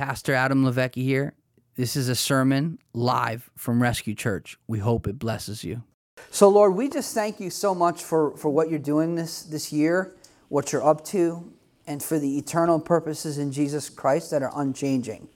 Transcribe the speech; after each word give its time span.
Pastor 0.00 0.32
Adam 0.32 0.64
LiVecchi 0.64 1.02
here. 1.02 1.34
This 1.74 1.94
is 1.94 2.08
a 2.08 2.14
sermon 2.14 2.78
live 2.94 3.50
from 3.54 3.82
Rescue 3.82 4.14
Church. 4.14 4.56
We 4.66 4.78
hope 4.78 5.06
it 5.06 5.18
blesses 5.18 5.62
you. 5.62 5.82
So, 6.30 6.48
Lord, 6.48 6.74
we 6.74 6.88
just 6.88 7.12
thank 7.12 7.38
you 7.38 7.50
so 7.50 7.74
much 7.74 8.02
for, 8.02 8.34
for 8.38 8.48
what 8.48 8.70
you're 8.70 8.78
doing 8.78 9.14
this, 9.14 9.42
this 9.42 9.74
year, 9.74 10.14
what 10.48 10.72
you're 10.72 10.82
up 10.82 11.04
to, 11.08 11.52
and 11.86 12.02
for 12.02 12.18
the 12.18 12.38
eternal 12.38 12.80
purposes 12.80 13.36
in 13.36 13.52
Jesus 13.52 13.90
Christ 13.90 14.30
that 14.30 14.42
are 14.42 14.50
unchanging 14.56 15.28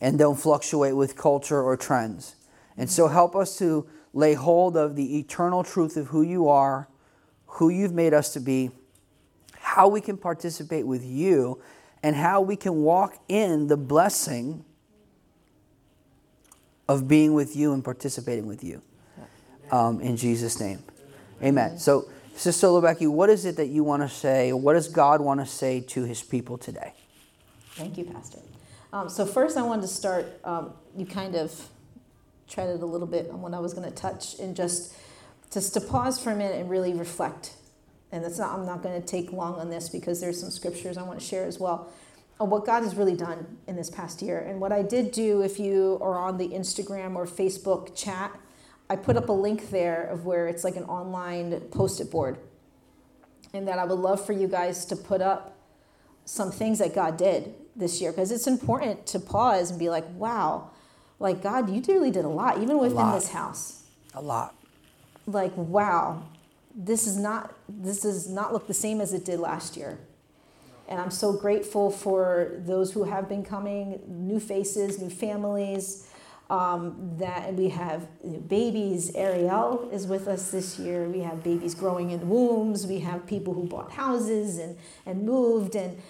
and 0.00 0.18
don't 0.18 0.36
fluctuate 0.36 0.96
with 0.96 1.14
culture 1.14 1.60
or 1.60 1.76
trends. 1.76 2.34
And 2.78 2.90
so, 2.90 3.08
help 3.08 3.36
us 3.36 3.58
to 3.58 3.86
lay 4.14 4.32
hold 4.32 4.74
of 4.74 4.96
the 4.96 5.18
eternal 5.18 5.62
truth 5.62 5.98
of 5.98 6.06
who 6.06 6.22
you 6.22 6.48
are, 6.48 6.88
who 7.44 7.68
you've 7.68 7.92
made 7.92 8.14
us 8.14 8.32
to 8.32 8.40
be, 8.40 8.70
how 9.52 9.86
we 9.86 10.00
can 10.00 10.16
participate 10.16 10.86
with 10.86 11.04
you, 11.04 11.60
and 12.02 12.16
how 12.16 12.40
we 12.40 12.56
can 12.56 12.82
walk 12.82 13.18
in 13.28 13.66
the 13.66 13.76
blessing 13.76 14.64
of 16.88 17.06
being 17.06 17.34
with 17.34 17.54
you 17.54 17.72
and 17.72 17.84
participating 17.84 18.46
with 18.46 18.64
you. 18.64 18.80
Um, 19.70 20.00
in 20.00 20.16
Jesus' 20.16 20.58
name. 20.58 20.82
Amen. 21.42 21.78
So, 21.78 22.08
Sister 22.34 22.68
LiVecchi, 22.68 23.06
what 23.08 23.28
is 23.28 23.44
it 23.44 23.56
that 23.56 23.66
you 23.66 23.84
want 23.84 24.02
to 24.02 24.08
say? 24.08 24.52
What 24.52 24.72
does 24.72 24.88
God 24.88 25.20
want 25.20 25.40
to 25.40 25.46
say 25.46 25.80
to 25.80 26.04
his 26.04 26.22
people 26.22 26.56
today? 26.56 26.94
Thank 27.72 27.98
you, 27.98 28.04
Pastor. 28.04 28.38
Um, 28.92 29.10
so, 29.10 29.26
first, 29.26 29.58
I 29.58 29.62
wanted 29.62 29.82
to 29.82 29.88
start, 29.88 30.40
um, 30.44 30.72
you 30.96 31.04
kind 31.04 31.34
of 31.34 31.68
treaded 32.48 32.80
a 32.80 32.86
little 32.86 33.06
bit 33.06 33.28
on 33.28 33.42
what 33.42 33.52
I 33.52 33.58
was 33.58 33.74
going 33.74 33.88
to 33.88 33.94
touch, 33.94 34.38
and 34.38 34.56
just, 34.56 34.94
just 35.52 35.74
to 35.74 35.82
pause 35.82 36.18
for 36.18 36.30
a 36.30 36.36
minute 36.36 36.58
and 36.58 36.70
really 36.70 36.94
reflect. 36.94 37.52
And 38.10 38.24
that's 38.24 38.38
not, 38.38 38.58
I'm 38.58 38.64
not 38.64 38.82
going 38.82 39.00
to 39.00 39.06
take 39.06 39.32
long 39.32 39.54
on 39.56 39.70
this 39.70 39.88
because 39.88 40.20
there's 40.20 40.40
some 40.40 40.50
scriptures 40.50 40.96
I 40.96 41.02
want 41.02 41.20
to 41.20 41.24
share 41.24 41.44
as 41.44 41.58
well 41.58 41.92
on 42.40 42.50
what 42.50 42.64
God 42.64 42.82
has 42.82 42.94
really 42.94 43.16
done 43.16 43.58
in 43.66 43.76
this 43.76 43.90
past 43.90 44.22
year. 44.22 44.38
And 44.38 44.60
what 44.60 44.72
I 44.72 44.82
did 44.82 45.10
do, 45.10 45.42
if 45.42 45.58
you 45.58 45.98
are 46.00 46.18
on 46.18 46.38
the 46.38 46.48
Instagram 46.48 47.16
or 47.16 47.26
Facebook 47.26 47.94
chat, 47.96 48.38
I 48.88 48.96
put 48.96 49.16
up 49.16 49.28
a 49.28 49.32
link 49.32 49.70
there 49.70 50.04
of 50.04 50.24
where 50.24 50.48
it's 50.48 50.64
like 50.64 50.76
an 50.76 50.84
online 50.84 51.60
post 51.70 52.00
it 52.00 52.10
board. 52.10 52.38
And 53.52 53.66
that 53.66 53.78
I 53.78 53.84
would 53.84 53.98
love 53.98 54.24
for 54.24 54.32
you 54.32 54.46
guys 54.46 54.84
to 54.86 54.96
put 54.96 55.20
up 55.20 55.56
some 56.24 56.50
things 56.52 56.78
that 56.78 56.94
God 56.94 57.16
did 57.16 57.54
this 57.74 58.00
year 58.00 58.12
because 58.12 58.30
it's 58.30 58.46
important 58.46 59.06
to 59.06 59.18
pause 59.18 59.70
and 59.70 59.78
be 59.78 59.88
like, 59.88 60.04
wow, 60.14 60.70
like 61.18 61.42
God, 61.42 61.70
you 61.70 61.82
really 61.88 62.10
did 62.10 62.24
a 62.24 62.28
lot, 62.28 62.58
even 62.58 62.78
within 62.78 62.96
lot. 62.96 63.14
this 63.14 63.30
house. 63.30 63.84
A 64.14 64.20
lot. 64.20 64.54
Like, 65.26 65.52
wow, 65.56 66.22
this 66.78 67.08
is 67.08 67.16
not 67.16 67.54
this 67.68 68.00
does 68.00 68.28
not 68.28 68.52
look 68.52 68.68
the 68.68 68.74
same 68.74 69.00
as 69.00 69.12
it 69.12 69.24
did 69.24 69.40
last 69.40 69.76
year. 69.76 69.98
And 70.88 70.98
I'm 70.98 71.10
so 71.10 71.32
grateful 71.32 71.90
for 71.90 72.62
those 72.64 72.92
who 72.92 73.04
have 73.04 73.28
been 73.28 73.44
coming, 73.44 74.00
new 74.06 74.40
faces, 74.40 75.00
new 75.00 75.10
families. 75.10 76.06
Um, 76.50 77.14
that 77.18 77.52
we 77.52 77.68
have 77.68 78.08
babies. 78.48 79.14
Ariel 79.14 79.90
is 79.92 80.06
with 80.06 80.26
us 80.26 80.50
this 80.50 80.78
year. 80.78 81.06
We 81.06 81.20
have 81.20 81.44
babies 81.44 81.74
growing 81.74 82.12
in 82.12 82.26
wombs. 82.26 82.86
We 82.86 83.00
have 83.00 83.26
people 83.26 83.52
who 83.52 83.64
bought 83.64 83.92
houses 83.92 84.56
and, 84.56 84.78
and 85.04 85.24
moved, 85.24 85.76
and 85.76 86.00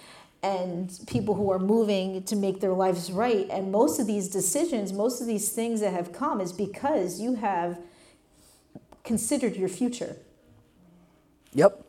and 0.41 0.97
people 1.07 1.35
who 1.35 1.51
are 1.51 1.59
moving 1.59 2.23
to 2.23 2.37
make 2.37 2.61
their 2.61 2.71
lives 2.71 3.11
right. 3.11 3.47
And 3.49 3.69
most 3.71 3.99
of 3.99 4.07
these 4.07 4.29
decisions, 4.29 4.93
most 4.93 5.19
of 5.19 5.27
these 5.27 5.49
things 5.49 5.81
that 5.81 5.91
have 5.91 6.13
come, 6.13 6.39
is 6.39 6.53
because 6.53 7.19
you 7.19 7.35
have 7.35 7.77
considered 9.03 9.57
your 9.57 9.67
future. 9.67 10.15
Yep. 11.53 11.85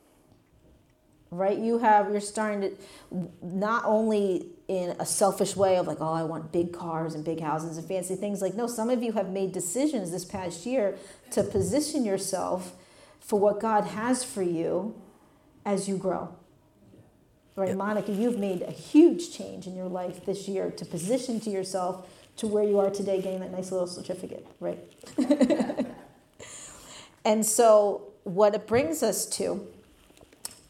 Right 1.31 1.59
you 1.59 1.79
have 1.79 2.11
you're 2.11 2.21
starting 2.21 2.61
to 2.63 3.29
not 3.43 3.85
only 3.85 4.47
in 4.67 4.97
a 4.99 5.07
selfish 5.07 5.55
way 5.55 5.77
of 5.77 5.87
like 5.87 5.99
oh 6.01 6.13
i 6.13 6.25
want 6.25 6.51
big 6.51 6.73
cars 6.73 7.15
and 7.15 7.25
big 7.25 7.41
houses 7.41 7.77
and 7.77 7.87
fancy 7.87 8.17
things 8.17 8.43
like 8.43 8.55
no 8.55 8.67
some 8.67 8.91
of 8.91 9.03
you 9.03 9.13
have 9.13 9.31
made 9.31 9.53
decisions 9.53 10.11
this 10.11 10.25
past 10.25 10.67
year 10.67 10.97
to 11.31 11.45
position 11.45 12.05
yourself 12.05 12.73
for 13.21 13.39
what 13.39 13.61
god 13.61 13.85
has 13.85 14.25
for 14.25 14.43
you 14.43 14.95
as 15.65 15.89
you 15.89 15.97
grow. 15.97 16.35
Right 17.55 17.69
yep. 17.69 17.77
monica 17.77 18.11
you've 18.11 18.39
made 18.39 18.63
a 18.63 18.73
huge 18.73 19.33
change 19.33 19.69
in 19.69 19.77
your 19.77 19.89
life 19.89 20.25
this 20.25 20.49
year 20.49 20.71
to 20.73 20.85
position 20.85 21.39
to 21.41 21.51
yourself 21.51 22.09
to 22.39 22.49
where 22.49 22.65
you 22.65 22.81
are 22.81 22.91
today 22.91 23.21
getting 23.23 23.41
that 23.41 23.53
nice 23.53 23.71
little 23.71 23.87
certificate 23.87 24.47
right? 24.59 24.81
And 27.25 27.45
so 27.45 28.10
what 28.25 28.55
it 28.55 28.67
brings 28.67 29.03
us 29.03 29.27
to 29.27 29.67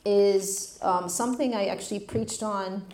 is 0.05 0.79
um, 0.83 1.09
something 1.09 1.55
I 1.55 1.67
actually 1.67 2.01
preached 2.01 2.43
on 2.43 2.85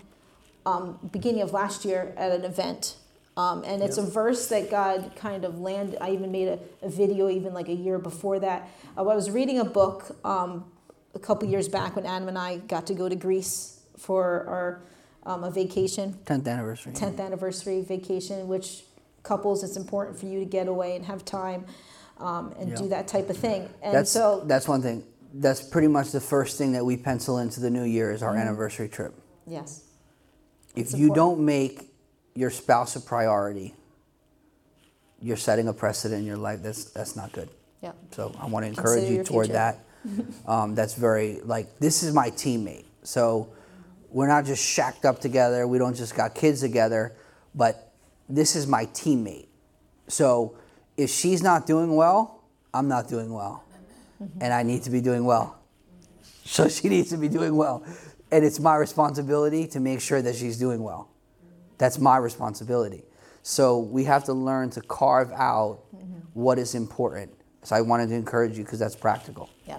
um, 0.64 0.98
beginning 1.12 1.42
of 1.42 1.52
last 1.52 1.84
year 1.84 2.12
at 2.16 2.32
an 2.32 2.44
event. 2.44 2.96
Um, 3.36 3.62
and 3.64 3.82
it's 3.82 3.98
yep. 3.98 4.06
a 4.06 4.10
verse 4.10 4.48
that 4.48 4.70
God 4.70 5.12
kind 5.14 5.44
of 5.44 5.60
landed. 5.60 5.98
I 6.00 6.10
even 6.10 6.32
made 6.32 6.48
a, 6.48 6.58
a 6.82 6.88
video 6.88 7.28
even 7.28 7.52
like 7.52 7.68
a 7.68 7.74
year 7.74 7.98
before 7.98 8.40
that. 8.40 8.68
Uh, 8.96 9.06
I 9.06 9.14
was 9.14 9.30
reading 9.30 9.58
a 9.58 9.64
book 9.64 10.16
um, 10.24 10.64
a 11.14 11.18
couple 11.18 11.48
years 11.48 11.68
back 11.68 11.96
when 11.96 12.06
Adam 12.06 12.28
and 12.28 12.38
I 12.38 12.56
got 12.58 12.86
to 12.86 12.94
go 12.94 13.08
to 13.08 13.14
Greece 13.14 13.80
for 13.96 14.46
our 14.48 14.80
um, 15.26 15.44
a 15.44 15.50
vacation. 15.50 16.18
10th 16.24 16.48
anniversary. 16.48 16.92
10th 16.92 17.20
anniversary 17.20 17.82
vacation, 17.82 18.48
which 18.48 18.84
couples, 19.22 19.62
it's 19.64 19.76
important 19.76 20.18
for 20.18 20.26
you 20.26 20.38
to 20.38 20.46
get 20.46 20.68
away 20.68 20.96
and 20.96 21.04
have 21.04 21.24
time 21.24 21.66
um, 22.18 22.54
and 22.58 22.70
yep. 22.70 22.78
do 22.78 22.88
that 22.88 23.08
type 23.08 23.30
of 23.30 23.36
thing. 23.36 23.68
And 23.82 23.94
that's, 23.94 24.10
so 24.10 24.42
that's 24.46 24.68
one 24.68 24.82
thing 24.82 25.04
that's 25.40 25.62
pretty 25.62 25.88
much 25.88 26.12
the 26.12 26.20
first 26.20 26.58
thing 26.58 26.72
that 26.72 26.84
we 26.84 26.96
pencil 26.96 27.38
into 27.38 27.60
the 27.60 27.70
new 27.70 27.84
year 27.84 28.10
is 28.10 28.22
our 28.22 28.32
mm-hmm. 28.32 28.40
anniversary 28.40 28.88
trip. 28.88 29.14
Yes. 29.46 29.84
If 30.74 30.92
you 30.92 31.14
don't 31.14 31.40
make 31.40 31.90
your 32.34 32.50
spouse 32.50 32.96
a 32.96 33.00
priority, 33.00 33.74
you're 35.20 35.36
setting 35.36 35.68
a 35.68 35.72
precedent 35.72 36.20
in 36.20 36.26
your 36.26 36.36
life. 36.36 36.62
That's 36.62 36.84
that's 36.86 37.16
not 37.16 37.32
good. 37.32 37.48
Yeah. 37.82 37.92
So 38.10 38.34
I 38.38 38.46
want 38.46 38.64
to 38.64 38.68
encourage 38.68 39.00
Consider 39.00 39.16
you 39.16 39.24
toward 39.24 39.46
future. 39.46 39.58
that. 39.58 39.82
Um, 40.46 40.76
that's 40.76 40.94
very 40.94 41.40
like 41.40 41.80
this 41.80 42.04
is 42.04 42.14
my 42.14 42.30
teammate. 42.30 42.84
So 43.02 43.48
we're 44.10 44.28
not 44.28 44.44
just 44.44 44.64
shacked 44.64 45.04
up 45.04 45.20
together. 45.20 45.66
We 45.66 45.78
don't 45.78 45.96
just 45.96 46.14
got 46.14 46.32
kids 46.32 46.60
together, 46.60 47.16
but 47.56 47.92
this 48.28 48.54
is 48.54 48.68
my 48.68 48.86
teammate. 48.86 49.48
So 50.06 50.56
if 50.96 51.10
she's 51.10 51.42
not 51.42 51.66
doing 51.66 51.94
well, 51.94 52.42
I'm 52.72 52.88
not 52.88 53.08
doing 53.08 53.32
well 53.32 53.66
and 54.40 54.52
I 54.52 54.62
need 54.62 54.82
to 54.84 54.90
be 54.90 55.00
doing 55.00 55.24
well. 55.24 55.58
So 56.48 56.68
she 56.68 56.88
needs 56.88 57.10
to 57.10 57.16
be 57.16 57.28
doing 57.28 57.56
well. 57.56 57.84
And 58.30 58.44
it's 58.44 58.60
my 58.60 58.76
responsibility 58.76 59.66
to 59.66 59.80
make 59.80 60.00
sure 60.00 60.22
that 60.22 60.36
she's 60.36 60.56
doing 60.56 60.80
well. 60.80 61.10
That's 61.76 61.98
my 61.98 62.18
responsibility. 62.18 63.02
So 63.42 63.80
we 63.80 64.04
have 64.04 64.22
to 64.26 64.32
learn 64.32 64.70
to 64.70 64.80
carve 64.82 65.32
out 65.32 65.80
what 66.34 66.60
is 66.60 66.76
important. 66.76 67.32
So 67.64 67.74
I 67.74 67.80
wanted 67.80 68.10
to 68.10 68.14
encourage 68.14 68.56
you 68.56 68.62
because 68.62 68.78
that's 68.78 68.94
practical. 68.94 69.50
Yeah. 69.66 69.78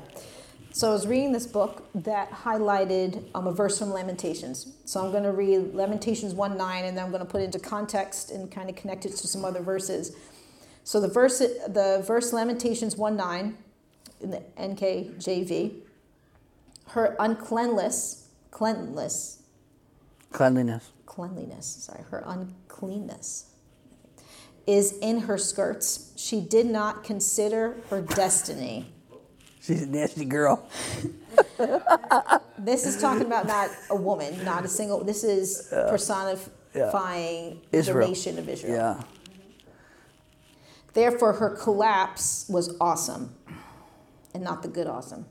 So 0.73 0.89
I 0.89 0.91
was 0.91 1.07
reading 1.07 1.31
this 1.31 1.47
book 1.47 1.88
that 1.95 2.29
highlighted 2.31 3.23
um, 3.33 3.47
a 3.47 3.53
verse 3.53 3.79
from 3.79 3.91
Lamentations. 3.91 4.73
So 4.83 5.00
I'm 5.06 5.11
going 5.11 5.23
to 5.23 5.31
read 5.31 5.73
Lamentations 5.73 6.33
1 6.33 6.57
9, 6.57 6.83
and 6.83 6.97
then 6.97 7.06
I'm 7.06 7.11
going 7.11 7.25
to 7.25 7.31
put 7.31 7.41
it 7.41 7.45
into 7.45 7.59
context 7.59 8.29
and 8.31 8.51
kind 8.51 8.69
of 8.69 8.75
connect 8.75 9.06
it 9.06 9.11
to 9.11 9.27
some 9.27 9.45
other 9.45 9.61
verses. 9.61 10.17
So 10.88 11.02
the 11.02 11.09
verse, 11.09 11.40
the 11.40 12.02
verse 12.08 12.31
Lamentations 12.31 12.96
1 12.96 13.18
9 13.18 13.58
in 14.22 14.31
the 14.31 14.42
NKJV, 14.58 15.81
her 16.92 17.14
uncleanliness, 17.20 18.30
cleanliness, 18.52 19.40
cleanliness, 20.31 20.92
cleanliness, 21.06 21.66
sorry, 21.66 22.03
her 22.09 22.24
uncleanness 22.25 23.48
is 24.66 24.98
in 25.02 25.20
her 25.20 25.38
skirts. 25.38 26.14
She 26.16 26.40
did 26.40 26.68
not 26.68 27.04
consider 27.04 27.75
her 27.90 28.02
destiny. 28.02 28.86
She's 29.59 29.81
a 29.81 29.88
nasty 29.88 30.24
girl. 30.24 30.69
this 32.58 32.86
is 32.86 33.02
talking 33.02 33.25
about 33.25 33.46
not 33.46 33.69
a 33.90 33.96
woman, 33.98 34.42
not 34.46 34.64
a 34.64 34.69
single. 34.69 35.04
This 35.04 35.25
is 35.25 35.68
personifying 35.69 37.59
yeah. 37.74 37.81
the 37.81 37.94
nation 38.08 38.40
of 38.40 38.48
Israel. 38.48 38.74
Yeah. 38.74 39.04
Therefore, 40.97 41.33
her 41.33 41.51
collapse 41.51 42.47
was 42.49 42.75
awesome 42.81 43.35
and 44.33 44.44
not 44.44 44.63
the 44.63 44.67
good 44.67 44.88
awesome, 44.88 45.27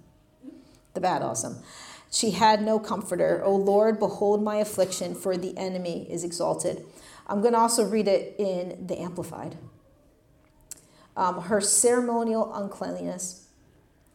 the 0.94 1.00
bad 1.00 1.22
awesome. 1.22 1.56
She 2.08 2.30
had 2.30 2.62
no 2.62 2.78
comforter. 2.78 3.42
O 3.42 3.56
Lord, 3.56 3.98
behold 3.98 4.44
my 4.44 4.58
affliction, 4.58 5.16
for 5.16 5.36
the 5.36 5.58
enemy 5.58 6.06
is 6.08 6.22
exalted. 6.22 6.84
I'm 7.26 7.40
going 7.40 7.54
to 7.54 7.58
also 7.58 7.84
read 7.84 8.06
it 8.06 8.36
in 8.38 8.86
the 8.86 8.96
Amplified. 9.00 9.56
Um, 11.16 11.40
her 11.40 11.60
ceremonial 11.60 12.54
uncleanliness 12.54 13.48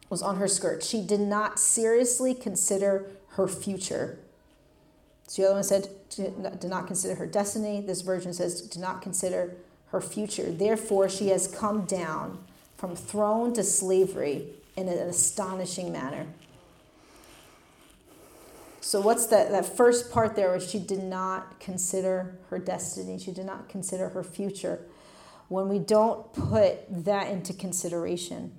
was 0.09 0.21
on 0.21 0.37
her 0.37 0.47
skirt. 0.47 0.85
She 0.85 1.05
did 1.05 1.19
not 1.19 1.59
seriously 1.59 2.33
consider 2.33 3.11
her 3.31 3.49
future. 3.49 4.19
So 5.27 5.41
the 5.41 5.47
other 5.49 5.55
one 5.55 5.63
said, 5.65 5.89
did 6.09 6.69
not 6.69 6.87
consider 6.87 7.15
her 7.15 7.27
destiny. 7.27 7.81
This 7.81 8.03
version 8.03 8.31
says, 8.31 8.61
do 8.61 8.79
not 8.79 9.01
consider 9.01 9.57
her 9.91 10.01
future. 10.01 10.51
Therefore, 10.51 11.09
she 11.09 11.27
has 11.29 11.47
come 11.47 11.85
down 11.85 12.39
from 12.77 12.95
throne 12.95 13.53
to 13.53 13.63
slavery 13.63 14.47
in 14.75 14.87
an 14.87 14.97
astonishing 14.97 15.91
manner. 15.91 16.27
So 18.79 18.99
what's 18.99 19.27
that 19.27 19.51
that 19.51 19.65
first 19.65 20.11
part 20.11 20.35
there 20.35 20.49
where 20.49 20.59
she 20.59 20.79
did 20.79 21.03
not 21.03 21.59
consider 21.59 22.35
her 22.49 22.57
destiny, 22.57 23.19
she 23.19 23.31
did 23.31 23.45
not 23.45 23.69
consider 23.69 24.09
her 24.09 24.23
future. 24.23 24.79
When 25.49 25.69
we 25.69 25.77
don't 25.77 26.33
put 26.33 26.79
that 27.05 27.27
into 27.27 27.53
consideration, 27.53 28.53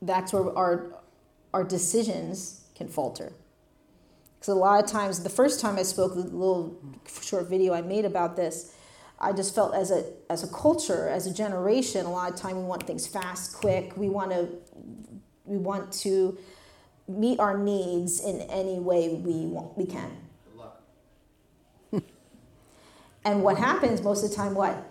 that's 0.00 0.32
where 0.32 0.56
our 0.56 0.94
our 1.52 1.64
decisions 1.64 2.60
can 2.74 2.88
falter. 2.88 3.32
Because 4.38 4.54
a 4.54 4.58
lot 4.58 4.82
of 4.82 4.90
times, 4.90 5.22
the 5.22 5.30
first 5.30 5.60
time 5.60 5.76
I 5.76 5.82
spoke, 5.82 6.14
the 6.14 6.20
little 6.20 6.76
short 7.20 7.48
video 7.48 7.74
I 7.74 7.82
made 7.82 8.04
about 8.04 8.36
this, 8.36 8.74
I 9.22 9.32
just 9.32 9.54
felt 9.54 9.74
as 9.74 9.92
a 9.92 10.04
as 10.28 10.42
a 10.42 10.48
culture, 10.48 11.08
as 11.08 11.26
a 11.26 11.32
generation, 11.32 12.04
a 12.04 12.10
lot 12.10 12.32
of 12.32 12.36
time 12.36 12.56
we 12.56 12.64
want 12.64 12.82
things 12.82 13.06
fast, 13.06 13.54
quick. 13.54 13.96
We 13.96 14.08
want 14.08 14.32
to 14.32 14.48
we 15.44 15.56
want 15.56 15.92
to 15.92 16.36
meet 17.08 17.38
our 17.38 17.56
needs 17.56 18.20
in 18.20 18.40
any 18.42 18.78
way 18.78 19.08
we 19.08 19.46
want, 19.46 19.78
we 19.78 19.86
can. 19.86 20.10
and 23.24 23.42
what 23.42 23.56
happens 23.56 24.02
most 24.02 24.24
of 24.24 24.30
the 24.30 24.36
time? 24.36 24.54
What 24.54 24.84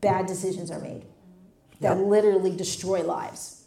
bad 0.00 0.26
decisions 0.26 0.70
are 0.70 0.80
made 0.80 1.04
that 1.80 1.96
yep. 1.96 2.06
literally 2.06 2.54
destroy 2.54 3.02
lives. 3.02 3.64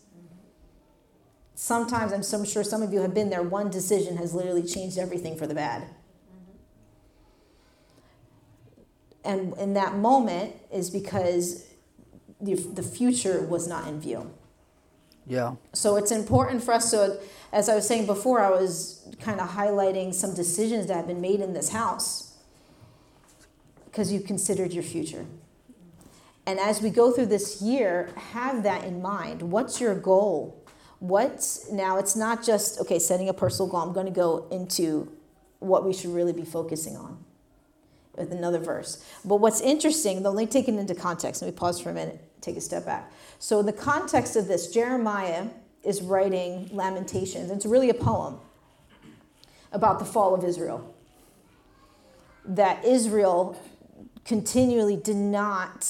Sometimes, 1.55 2.13
I'm 2.13 2.23
so 2.23 2.45
sure 2.45 2.63
some 2.63 2.83
of 2.83 2.93
you 2.93 3.01
have 3.01 3.13
been 3.13 3.29
there. 3.29 3.41
One 3.41 3.69
decision 3.69 4.17
has 4.17 4.33
literally 4.33 4.63
changed 4.63 4.97
everything 4.97 5.35
for 5.35 5.47
the 5.47 5.55
bad. 5.55 5.83
And 9.27 9.57
in 9.57 9.73
that 9.73 9.97
moment 9.97 10.55
is 10.71 10.89
because 10.89 11.65
the, 12.39 12.53
the 12.53 12.81
future 12.81 13.41
was 13.41 13.67
not 13.67 13.85
in 13.85 13.99
view. 13.99 14.31
Yeah. 15.27 15.55
So 15.73 15.97
it's 15.97 16.11
important 16.11 16.63
for 16.63 16.73
us 16.73 16.91
to, 16.91 17.19
as 17.51 17.67
I 17.67 17.75
was 17.75 17.85
saying 17.85 18.05
before, 18.05 18.39
I 18.39 18.49
was 18.49 19.05
kind 19.19 19.41
of 19.41 19.49
highlighting 19.49 20.13
some 20.13 20.33
decisions 20.33 20.87
that 20.87 20.95
have 20.95 21.07
been 21.07 21.19
made 21.19 21.41
in 21.41 21.51
this 21.51 21.69
house 21.69 22.37
because 23.85 24.13
you 24.13 24.21
considered 24.21 24.71
your 24.71 24.83
future. 24.83 25.25
And 26.45 26.57
as 26.57 26.81
we 26.81 26.89
go 26.89 27.11
through 27.11 27.25
this 27.25 27.61
year, 27.61 28.09
have 28.31 28.63
that 28.63 28.85
in 28.85 29.01
mind. 29.01 29.41
What's 29.41 29.81
your 29.81 29.93
goal? 29.93 30.63
What's 30.99 31.69
now, 31.69 31.97
it's 31.97 32.15
not 32.15 32.45
just, 32.45 32.79
okay, 32.79 32.97
setting 32.97 33.27
a 33.27 33.33
personal 33.33 33.69
goal. 33.69 33.81
I'm 33.81 33.91
going 33.91 34.05
to 34.05 34.11
go 34.13 34.47
into 34.51 35.11
what 35.59 35.83
we 35.83 35.91
should 35.91 36.11
really 36.11 36.31
be 36.31 36.45
focusing 36.45 36.95
on 36.95 37.25
with 38.17 38.31
another 38.31 38.59
verse. 38.59 39.03
But 39.23 39.37
what's 39.37 39.61
interesting, 39.61 40.23
let 40.23 40.35
me 40.35 40.45
take 40.45 40.67
it 40.67 40.75
into 40.75 40.95
context. 40.95 41.41
Let 41.41 41.49
me 41.49 41.57
pause 41.57 41.79
for 41.79 41.89
a 41.89 41.93
minute, 41.93 42.19
take 42.41 42.57
a 42.57 42.61
step 42.61 42.85
back. 42.85 43.11
So, 43.39 43.59
in 43.59 43.65
the 43.65 43.73
context 43.73 44.35
of 44.35 44.47
this, 44.47 44.71
Jeremiah 44.71 45.47
is 45.83 46.01
writing 46.01 46.69
Lamentations. 46.71 47.51
It's 47.51 47.65
really 47.65 47.89
a 47.89 47.93
poem 47.93 48.39
about 49.71 49.99
the 49.99 50.05
fall 50.05 50.33
of 50.33 50.43
Israel. 50.43 50.93
That 52.45 52.83
Israel 52.83 53.61
continually 54.25 54.97
did 54.97 55.15
not 55.15 55.87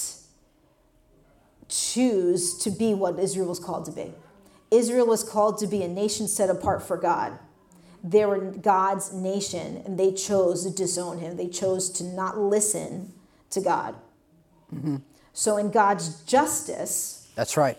choose 1.69 2.57
to 2.59 2.69
be 2.69 2.94
what 2.94 3.19
Israel 3.19 3.47
was 3.47 3.59
called 3.59 3.85
to 3.85 3.91
be. 3.91 4.13
Israel 4.71 5.07
was 5.07 5.23
called 5.23 5.57
to 5.59 5.68
be 5.68 5.83
a 5.83 5.88
nation 5.88 6.27
set 6.27 6.50
apart 6.50 6.83
for 6.83 6.97
God. 6.97 7.39
They 8.03 8.25
were 8.25 8.39
God's 8.39 9.13
nation, 9.13 9.81
and 9.85 9.99
they 9.99 10.11
chose 10.13 10.63
to 10.63 10.71
disown 10.71 11.19
Him. 11.19 11.38
They 11.38 11.47
chose 11.47 11.89
to 11.91 12.03
not 12.03 12.38
listen 12.38 13.13
to 13.49 13.61
God. 13.61 13.95
Mm-hmm. 14.73 14.97
So, 15.33 15.57
in 15.57 15.71
God's 15.71 16.21
justice, 16.23 17.29
that's 17.35 17.57
right. 17.57 17.77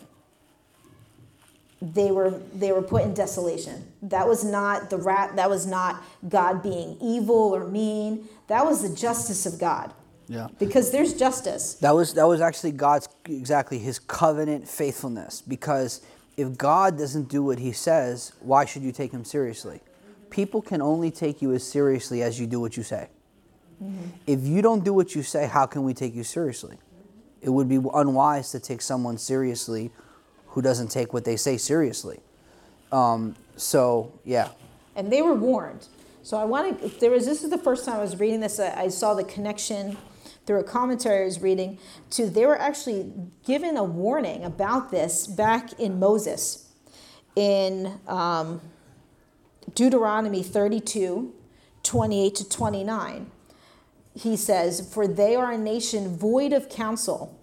They 1.80 2.10
were 2.10 2.30
they 2.54 2.72
were 2.72 2.82
put 2.82 3.02
in 3.04 3.14
desolation. 3.14 3.84
That 4.02 4.26
was 4.26 4.44
not 4.44 4.90
the 4.90 4.96
rat. 4.96 5.36
That 5.36 5.48
was 5.48 5.66
not 5.66 6.02
God 6.28 6.62
being 6.62 6.96
evil 7.00 7.54
or 7.54 7.66
mean. 7.66 8.28
That 8.48 8.64
was 8.64 8.82
the 8.82 8.94
justice 8.94 9.46
of 9.46 9.58
God. 9.58 9.92
Yeah. 10.28 10.48
Because 10.58 10.90
there's 10.90 11.14
justice. 11.14 11.74
That 11.74 11.94
was 11.94 12.14
that 12.14 12.26
was 12.26 12.40
actually 12.40 12.72
God's 12.72 13.08
exactly 13.26 13.78
his 13.78 13.98
covenant 13.98 14.68
faithfulness. 14.68 15.40
Because 15.40 16.02
if 16.36 16.56
God 16.56 16.98
doesn't 16.98 17.28
do 17.28 17.42
what 17.42 17.58
he 17.58 17.72
says, 17.72 18.32
why 18.40 18.64
should 18.64 18.82
you 18.82 18.92
take 18.92 19.12
him 19.12 19.24
seriously? 19.24 19.80
People 20.30 20.62
can 20.62 20.82
only 20.82 21.10
take 21.10 21.42
you 21.42 21.52
as 21.52 21.68
seriously 21.68 22.22
as 22.22 22.38
you 22.38 22.46
do 22.46 22.60
what 22.60 22.76
you 22.76 22.82
say. 22.82 23.08
Mm-hmm. 23.82 24.08
If 24.26 24.42
you 24.42 24.62
don't 24.62 24.84
do 24.84 24.92
what 24.92 25.14
you 25.14 25.22
say, 25.22 25.46
how 25.46 25.66
can 25.66 25.84
we 25.84 25.94
take 25.94 26.14
you 26.14 26.24
seriously? 26.24 26.78
it 27.40 27.50
would 27.50 27.68
be 27.68 27.80
unwise 27.94 28.50
to 28.52 28.60
take 28.60 28.82
someone 28.82 29.18
seriously 29.18 29.90
who 30.48 30.62
doesn't 30.62 30.88
take 30.88 31.12
what 31.12 31.24
they 31.24 31.36
say 31.36 31.56
seriously. 31.56 32.20
Um, 32.90 33.36
so, 33.56 34.18
yeah. 34.24 34.48
And 34.96 35.12
they 35.12 35.22
were 35.22 35.34
warned. 35.34 35.86
So 36.22 36.36
I 36.36 36.44
want 36.44 36.80
to, 36.80 36.88
there 37.00 37.10
was, 37.10 37.26
this 37.26 37.44
is 37.44 37.50
the 37.50 37.58
first 37.58 37.84
time 37.84 37.96
I 37.96 38.00
was 38.00 38.18
reading 38.18 38.40
this, 38.40 38.58
I, 38.58 38.82
I 38.82 38.88
saw 38.88 39.14
the 39.14 39.24
connection 39.24 39.96
through 40.46 40.60
a 40.60 40.64
commentary 40.64 41.22
I 41.22 41.24
was 41.26 41.40
reading 41.40 41.78
to, 42.10 42.28
they 42.28 42.46
were 42.46 42.58
actually 42.58 43.12
given 43.46 43.76
a 43.76 43.84
warning 43.84 44.44
about 44.44 44.90
this 44.90 45.26
back 45.26 45.78
in 45.78 45.98
Moses 45.98 46.70
in 47.36 48.00
um, 48.08 48.60
Deuteronomy 49.74 50.42
32, 50.42 51.32
28 51.82 52.34
to 52.34 52.48
29 52.48 53.30
he 54.18 54.36
says, 54.36 54.92
For 54.92 55.06
they 55.06 55.36
are 55.36 55.52
a 55.52 55.58
nation 55.58 56.16
void 56.16 56.52
of 56.52 56.68
counsel, 56.68 57.38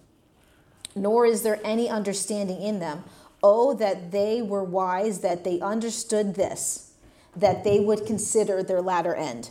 nor 0.94 1.26
is 1.26 1.42
there 1.42 1.60
any 1.64 1.88
understanding 1.88 2.60
in 2.60 2.78
them. 2.78 3.04
Oh, 3.42 3.74
that 3.74 4.12
they 4.12 4.42
were 4.42 4.64
wise, 4.64 5.20
that 5.20 5.44
they 5.44 5.60
understood 5.60 6.34
this, 6.34 6.92
that 7.34 7.64
they 7.64 7.80
would 7.80 8.06
consider 8.06 8.62
their 8.62 8.82
latter 8.82 9.14
end. 9.14 9.50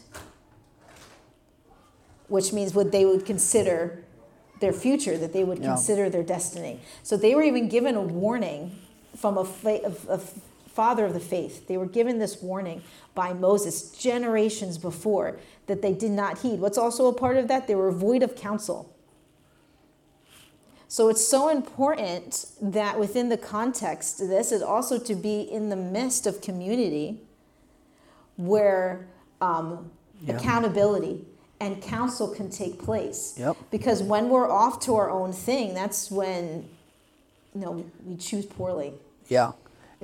Which 2.27 2.51
means 2.51 2.73
what 2.73 2.91
they 2.91 3.05
would 3.05 3.25
consider 3.25 4.03
their 4.59 4.73
future, 4.73 5.17
that 5.17 5.33
they 5.33 5.43
would 5.43 5.59
yeah. 5.59 5.67
consider 5.67 6.09
their 6.09 6.23
destiny. 6.23 6.79
So 7.03 7.15
they 7.17 7.35
were 7.35 7.43
even 7.43 7.69
given 7.69 7.95
a 7.95 8.01
warning 8.01 8.79
from 9.15 9.37
a, 9.37 9.45
fa- 9.45 9.93
a 10.09 10.19
father 10.75 11.05
of 11.05 11.13
the 11.13 11.19
faith. 11.19 11.67
They 11.67 11.77
were 11.77 11.85
given 11.85 12.19
this 12.19 12.41
warning 12.41 12.83
by 13.15 13.33
Moses 13.33 13.91
generations 13.91 14.77
before 14.77 15.39
that 15.67 15.81
they 15.81 15.93
did 15.93 16.11
not 16.11 16.39
heed. 16.39 16.59
What's 16.59 16.77
also 16.77 17.07
a 17.07 17.13
part 17.13 17.37
of 17.37 17.47
that? 17.47 17.67
They 17.67 17.75
were 17.75 17.91
void 17.91 18.21
of 18.21 18.35
counsel. 18.35 18.91
So 20.87 21.09
it's 21.09 21.25
so 21.25 21.49
important 21.49 22.45
that 22.61 22.99
within 22.99 23.29
the 23.29 23.37
context 23.37 24.19
this 24.19 24.51
is 24.51 24.61
also 24.61 24.99
to 24.99 25.15
be 25.15 25.41
in 25.41 25.69
the 25.69 25.75
midst 25.75 26.27
of 26.27 26.41
community 26.41 27.21
where 28.37 29.07
um, 29.41 29.91
yeah. 30.21 30.35
accountability 30.35 31.25
and 31.59 31.81
counsel 31.81 32.27
can 32.27 32.49
take 32.49 32.79
place. 32.79 33.35
Yep. 33.37 33.57
Because 33.71 34.03
when 34.03 34.29
we're 34.29 34.49
off 34.49 34.79
to 34.81 34.95
our 34.95 35.09
own 35.09 35.31
thing, 35.33 35.73
that's 35.73 36.11
when 36.11 36.67
you 37.53 37.61
know 37.61 37.85
we 38.05 38.17
choose 38.17 38.45
poorly. 38.45 38.93
Yeah. 39.27 39.53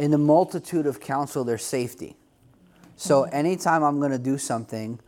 In 0.02 0.10
the 0.10 0.18
multitude 0.18 0.88
of 0.88 1.00
counsel, 1.00 1.44
there's 1.44 1.64
safety. 1.64 2.16
So 2.96 3.22
mm-hmm. 3.22 3.36
anytime 3.36 3.84
I'm 3.84 4.00
going 4.00 4.12
to 4.12 4.18
do 4.18 4.40
something, 4.40 5.00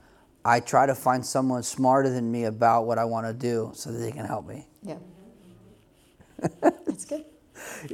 I 0.46 0.60
try 0.60 0.86
to 0.86 0.94
find 0.94 1.26
someone 1.26 1.64
smarter 1.64 2.12
than 2.12 2.32
me 2.32 2.44
about 2.44 2.86
what 2.86 3.00
I 3.00 3.06
want 3.06 3.26
to 3.26 3.34
do 3.34 3.72
so 3.74 3.92
that 3.92 3.98
they 3.98 4.12
can 4.12 4.24
help 4.24 4.48
me. 4.48 4.68
Yeah. 4.84 4.98
that's 6.62 7.06
good. 7.06 7.26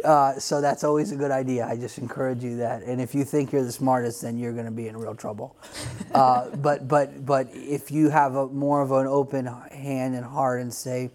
Uh, 0.03 0.37
so 0.39 0.59
that's 0.59 0.83
always 0.83 1.13
a 1.13 1.15
good 1.15 1.31
idea. 1.31 1.65
I 1.65 1.77
just 1.77 1.99
encourage 1.99 2.43
you 2.43 2.57
that. 2.57 2.83
And 2.83 2.99
if 2.99 3.15
you 3.15 3.23
think 3.23 3.53
you're 3.53 3.63
the 3.63 3.71
smartest, 3.71 4.21
then 4.21 4.37
you're 4.37 4.51
going 4.51 4.65
to 4.65 4.71
be 4.71 4.89
in 4.89 4.97
real 4.97 5.15
trouble. 5.15 5.55
Uh, 6.11 6.49
but 6.55 6.87
but 6.87 7.23
but 7.23 7.47
if 7.53 7.91
you 7.91 8.09
have 8.09 8.33
a 8.33 8.47
more 8.47 8.81
of 8.81 8.91
an 8.91 9.05
open 9.05 9.45
hand 9.45 10.15
and 10.15 10.25
heart 10.25 10.59
and 10.59 10.73
say, 10.73 11.11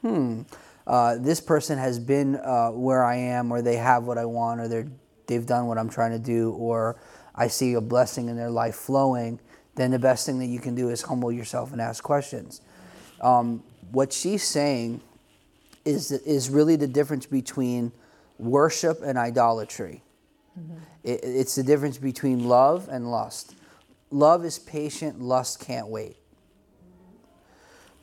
hmm, 0.00 0.42
uh, 0.86 1.16
this 1.18 1.40
person 1.40 1.78
has 1.78 1.98
been 1.98 2.36
uh, 2.36 2.70
where 2.70 3.04
I 3.04 3.16
am, 3.16 3.52
or 3.52 3.60
they 3.60 3.76
have 3.76 4.04
what 4.04 4.16
I 4.16 4.24
want, 4.24 4.60
or 4.60 4.66
they're 4.66 4.88
they've 5.30 5.46
done 5.46 5.66
what 5.66 5.78
I'm 5.78 5.88
trying 5.88 6.10
to 6.12 6.18
do, 6.18 6.50
or 6.52 7.00
I 7.34 7.48
see 7.48 7.72
a 7.72 7.80
blessing 7.80 8.28
in 8.28 8.36
their 8.36 8.50
life 8.50 8.74
flowing 8.74 9.40
then 9.80 9.90
the 9.92 9.98
best 9.98 10.26
thing 10.26 10.38
that 10.40 10.46
you 10.46 10.60
can 10.60 10.74
do 10.74 10.90
is 10.90 11.02
humble 11.02 11.32
yourself 11.32 11.72
and 11.72 11.80
ask 11.80 12.02
questions. 12.02 12.60
Um, 13.20 13.62
what 13.92 14.12
she's 14.12 14.42
saying 14.42 15.00
is, 15.84 16.10
is 16.12 16.50
really 16.50 16.76
the 16.76 16.86
difference 16.86 17.26
between 17.26 17.92
worship 18.38 19.00
and 19.02 19.16
idolatry. 19.16 20.02
Mm-hmm. 20.58 20.74
It, 21.04 21.20
it's 21.22 21.54
the 21.54 21.62
difference 21.62 21.98
between 21.98 22.44
love 22.44 22.88
and 22.90 23.10
lust. 23.10 23.54
Love 24.10 24.44
is 24.44 24.58
patient, 24.58 25.22
lust 25.22 25.60
can't 25.60 25.88
wait. 25.88 26.16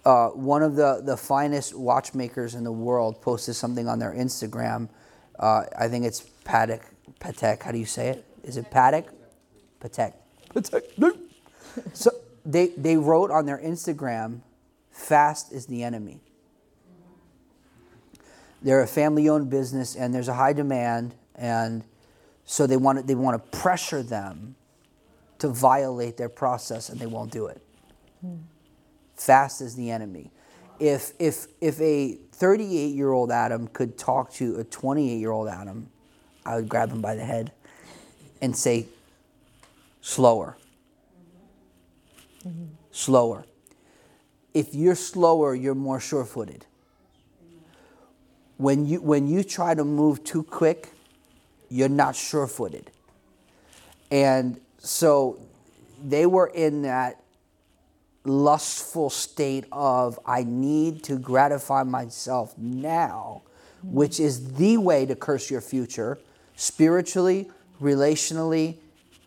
Uh, 0.06 0.30
one 0.30 0.64
of 0.64 0.76
the, 0.76 1.02
the 1.04 1.18
finest 1.18 1.78
watchmakers 1.78 2.56
in 2.56 2.64
the 2.64 2.72
world 2.72 3.22
posted 3.22 3.56
something 3.56 3.88
on 3.88 4.00
their 4.00 4.14
Instagram. 4.14 4.88
Uh, 5.38 5.66
I 5.78 5.90
think 5.90 6.06
it's 6.06 6.22
Patek. 6.46 6.82
Patek, 7.20 7.64
how 7.64 7.72
do 7.72 7.78
you 7.78 7.86
say 7.86 8.10
it? 8.10 8.26
Is 8.44 8.58
it 8.58 8.70
Patek? 8.72 9.10
Patek. 9.82 10.14
Patek 10.54 11.18
so 11.94 12.12
they, 12.46 12.68
they 12.70 12.98
wrote 12.98 13.32
on 13.32 13.46
their 13.46 13.58
Instagram, 13.58 14.42
fast 14.92 15.52
is 15.52 15.66
the 15.66 15.84
enemy. 15.84 16.22
They're 18.62 18.82
a 18.82 18.88
family 18.88 19.30
owned 19.30 19.50
business 19.50 19.96
and 19.96 20.14
there's 20.14 20.28
a 20.28 20.34
high 20.34 20.54
demand, 20.54 21.14
and 21.36 21.84
so 22.46 22.66
they 22.66 22.78
want 22.78 23.00
to, 23.00 23.06
they 23.06 23.16
want 23.16 23.42
to 23.52 23.58
pressure 23.58 24.02
them 24.02 24.56
to 25.40 25.50
violate 25.50 26.18
their 26.18 26.30
process 26.30 26.90
and 26.90 27.00
they 27.00 27.06
won't 27.06 27.32
do 27.32 27.48
it. 27.48 27.62
Mm. 28.26 28.40
Fast 29.16 29.62
is 29.62 29.76
the 29.76 29.92
enemy. 29.92 30.32
If, 30.80 31.12
if, 31.20 31.48
if 31.62 31.80
a 31.82 32.18
38 32.32 32.96
year 32.96 33.12
old 33.12 33.32
Adam 33.32 33.68
could 33.68 33.98
talk 33.98 34.32
to 34.34 34.60
a 34.60 34.64
28 34.64 35.18
year 35.18 35.32
old 35.32 35.48
Adam, 35.48 35.90
I 36.48 36.56
would 36.56 36.70
grab 36.70 36.92
him 36.92 37.02
by 37.02 37.16
the 37.16 37.26
head 37.26 37.52
and 38.42 38.56
say, 38.56 38.88
slower. 40.02 40.56
Mm-hmm. 42.48 42.66
Slower. 42.92 43.46
If 44.54 44.74
you're 44.74 44.96
slower, 44.96 45.54
you're 45.54 45.76
more 45.76 46.00
sure 46.00 46.24
footed. 46.24 46.66
When 48.56 48.88
you, 48.88 49.02
when 49.02 49.28
you 49.28 49.44
try 49.44 49.76
to 49.76 49.84
move 49.84 50.24
too 50.24 50.42
quick, 50.42 50.94
you're 51.70 51.90
not 51.90 52.16
sure 52.16 52.48
footed. 52.48 52.90
And 54.10 54.60
so 54.78 55.40
they 56.04 56.26
were 56.26 56.48
in 56.48 56.84
that 56.84 57.22
lustful 58.24 59.10
state 59.10 59.66
of, 59.72 60.18
I 60.26 60.44
need 60.44 61.04
to 61.04 61.20
gratify 61.20 61.84
myself 61.84 62.58
now, 62.58 63.44
which 63.84 64.20
is 64.20 64.54
the 64.54 64.78
way 64.78 65.06
to 65.06 65.16
curse 65.16 65.52
your 65.52 65.62
future 65.62 66.18
spiritually, 66.58 67.50
relationally, 67.82 68.76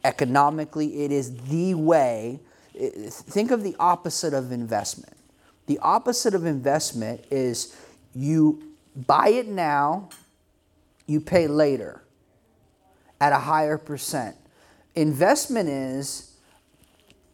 economically. 0.04 1.04
It 1.04 1.12
is 1.12 1.34
the 1.44 1.75
way. 1.75 2.40
Think 2.75 3.50
of 3.50 3.62
the 3.62 3.75
opposite 3.78 4.34
of 4.34 4.52
investment. 4.52 5.16
The 5.66 5.78
opposite 5.78 6.34
of 6.34 6.44
investment 6.44 7.25
is 7.30 7.75
you 8.14 8.75
buy 8.94 9.28
it 9.28 9.49
now, 9.49 10.10
you 11.06 11.20
pay 11.20 11.46
later 11.46 12.02
at 13.20 13.32
a 13.32 13.38
higher 13.38 13.78
percent. 13.78 14.37
Investment 14.94 15.68
is 15.68 16.37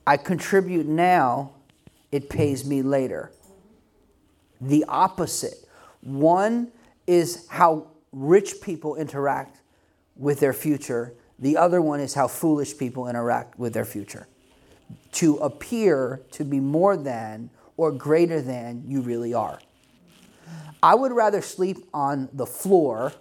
I 0.07 0.17
contribute 0.17 0.87
now, 0.87 1.53
it 2.12 2.29
pays 2.29 2.65
me 2.65 2.83
later. 2.83 3.33
The 4.61 4.85
opposite. 4.88 5.67
One 6.03 6.71
is 7.07 7.47
how 7.49 7.88
rich 8.12 8.61
people 8.61 8.97
interact 8.97 9.61
with 10.17 10.41
their 10.41 10.53
future, 10.53 11.15
the 11.39 11.57
other 11.57 11.83
one 11.83 12.01
is 12.01 12.15
how 12.15 12.29
foolish 12.29 12.77
people 12.77 13.09
interact 13.09 13.59
with 13.59 13.73
their 13.75 13.85
future. 13.85 14.27
To 15.13 15.37
appear 15.39 16.21
to 16.33 16.45
be 16.45 16.61
more 16.61 16.97
than 16.97 17.51
or 17.77 17.93
greater 17.93 18.41
than 18.41 18.85
you 18.87 19.01
really 19.01 19.35
are. 19.35 19.59
I 20.83 20.95
would 20.95 21.13
rather 21.13 21.43
sleep 21.43 21.79
on 21.93 22.29
the 22.33 22.47
floor 22.47 23.13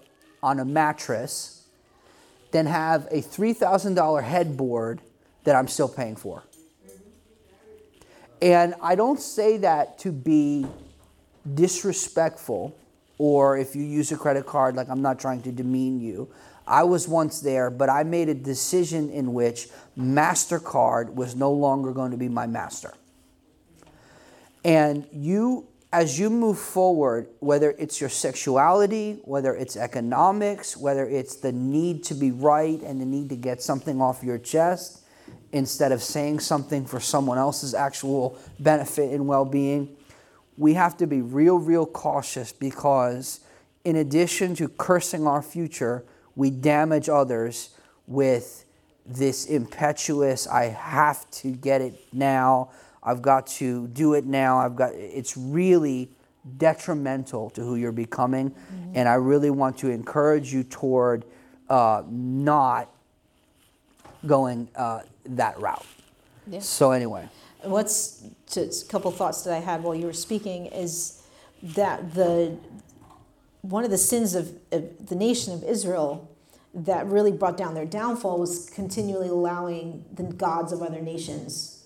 on 0.44 0.60
a 0.60 0.66
mattress 0.66 1.68
than 2.52 2.68
have 2.68 3.08
a 3.12 3.22
$3,000 3.22 4.24
headboard 4.24 5.02
that 5.44 5.56
I'm 5.56 5.68
still 5.68 5.90
paying 5.90 6.16
for. 6.16 6.44
And 8.42 8.76
I 8.82 8.96
don't 8.96 9.20
say 9.20 9.58
that 9.58 9.98
to 10.00 10.12
be 10.12 10.68
disrespectful 11.54 12.78
or 13.18 13.58
if 13.58 13.76
you 13.76 13.84
use 13.84 14.12
a 14.12 14.18
credit 14.18 14.46
card, 14.46 14.76
like 14.76 14.90
I'm 14.90 15.02
not 15.02 15.20
trying 15.20 15.42
to 15.44 15.52
demean 15.52 16.00
you. 16.00 16.30
I 16.68 16.84
was 16.84 17.08
once 17.08 17.42
there, 17.42 17.70
but 17.70 17.90
I 17.90 18.04
made 18.04 18.30
a 18.30 18.34
decision 18.34 19.10
in 19.10 19.34
which 19.34 19.70
MasterCard 19.98 21.14
was 21.14 21.36
no 21.36 21.52
longer 21.52 21.92
going 21.92 22.12
to 22.12 22.18
be 22.18 22.28
my 22.28 22.48
master. 22.48 22.94
And 24.64 25.08
you, 25.12 25.68
as 25.94 26.18
you 26.20 26.32
move 26.32 26.58
forward, 26.58 27.28
whether 27.40 27.76
it's 27.78 28.02
your 28.02 28.10
sexuality, 28.10 29.20
whether 29.26 29.56
it's 29.56 29.78
economics, 29.78 30.76
whether 30.76 31.08
it's 31.08 31.36
the 31.36 31.52
need 31.52 32.04
to 32.06 32.16
be 32.16 32.32
right 32.32 32.82
and 32.82 33.00
the 33.00 33.06
need 33.06 33.30
to 33.30 33.36
get 33.36 33.62
something 33.62 34.02
off 34.02 34.24
your 34.24 34.40
chest, 34.40 35.04
instead 35.52 35.92
of 35.92 36.02
saying 36.02 36.40
something 36.40 36.86
for 36.86 37.00
someone 37.00 37.38
else's 37.38 37.74
actual 37.74 38.38
benefit 38.60 39.12
and 39.12 39.28
well 39.28 39.46
being, 39.46 39.96
we 40.58 40.74
have 40.74 40.98
to 40.98 41.06
be 41.06 41.22
real, 41.22 41.58
real 41.58 41.86
cautious 41.86 42.52
because, 42.52 43.42
in 43.84 43.96
addition 43.96 44.56
to 44.56 44.68
cursing 44.68 45.28
our 45.28 45.42
future, 45.42 46.04
we 46.36 46.50
damage 46.50 47.10
others 47.10 47.70
with 48.08 48.66
this 49.06 49.46
impetuous, 49.46 50.48
I 50.48 50.66
have 50.66 51.30
to 51.32 51.52
get 51.52 51.82
it 51.82 51.94
now, 52.12 52.72
I've 53.04 53.22
got 53.22 53.48
to 53.48 53.88
do 53.88 54.16
it 54.16 54.26
now, 54.26 54.58
I've 54.58 54.76
got 54.76 54.94
it's 54.94 55.38
really 55.38 56.10
detrimental 56.58 57.50
to 57.52 57.62
who 57.62 57.76
you're 57.76 57.92
becoming. 57.92 58.52
Mm-hmm. 58.52 58.92
And 58.96 59.10
I 59.10 59.16
really 59.16 59.50
want 59.50 59.78
to 59.80 59.90
encourage 59.90 60.54
you 60.54 60.64
toward 60.64 61.26
uh, 61.70 62.04
not 62.10 62.90
going 64.26 64.70
uh, 64.76 65.02
that 65.26 65.60
route. 65.60 65.86
Yeah. 66.48 66.60
So, 66.60 66.92
anyway. 66.92 67.28
What's 67.64 68.24
just 68.52 68.86
a 68.86 68.88
couple 68.88 69.12
thoughts 69.12 69.44
that 69.44 69.54
I 69.54 69.60
had 69.60 69.82
while 69.82 69.96
you 69.96 70.06
were 70.06 70.14
speaking 70.14 70.68
is 70.68 71.24
that 71.64 72.14
the 72.14 72.56
one 73.70 73.84
of 73.84 73.90
the 73.90 73.98
sins 73.98 74.36
of, 74.36 74.56
of 74.72 75.08
the 75.08 75.16
nation 75.16 75.54
of 75.54 75.64
Israel 75.64 76.30
that 76.74 77.08
really 77.08 77.32
brought 77.32 77.58
down 77.58 77.74
their 77.74 77.86
downfall 77.86 78.40
was 78.40 78.70
continually 78.70 79.30
allowing 79.30 80.06
the 80.14 80.24
gods 80.24 80.72
of 80.72 80.82
other 80.82 81.02
nations 81.02 81.86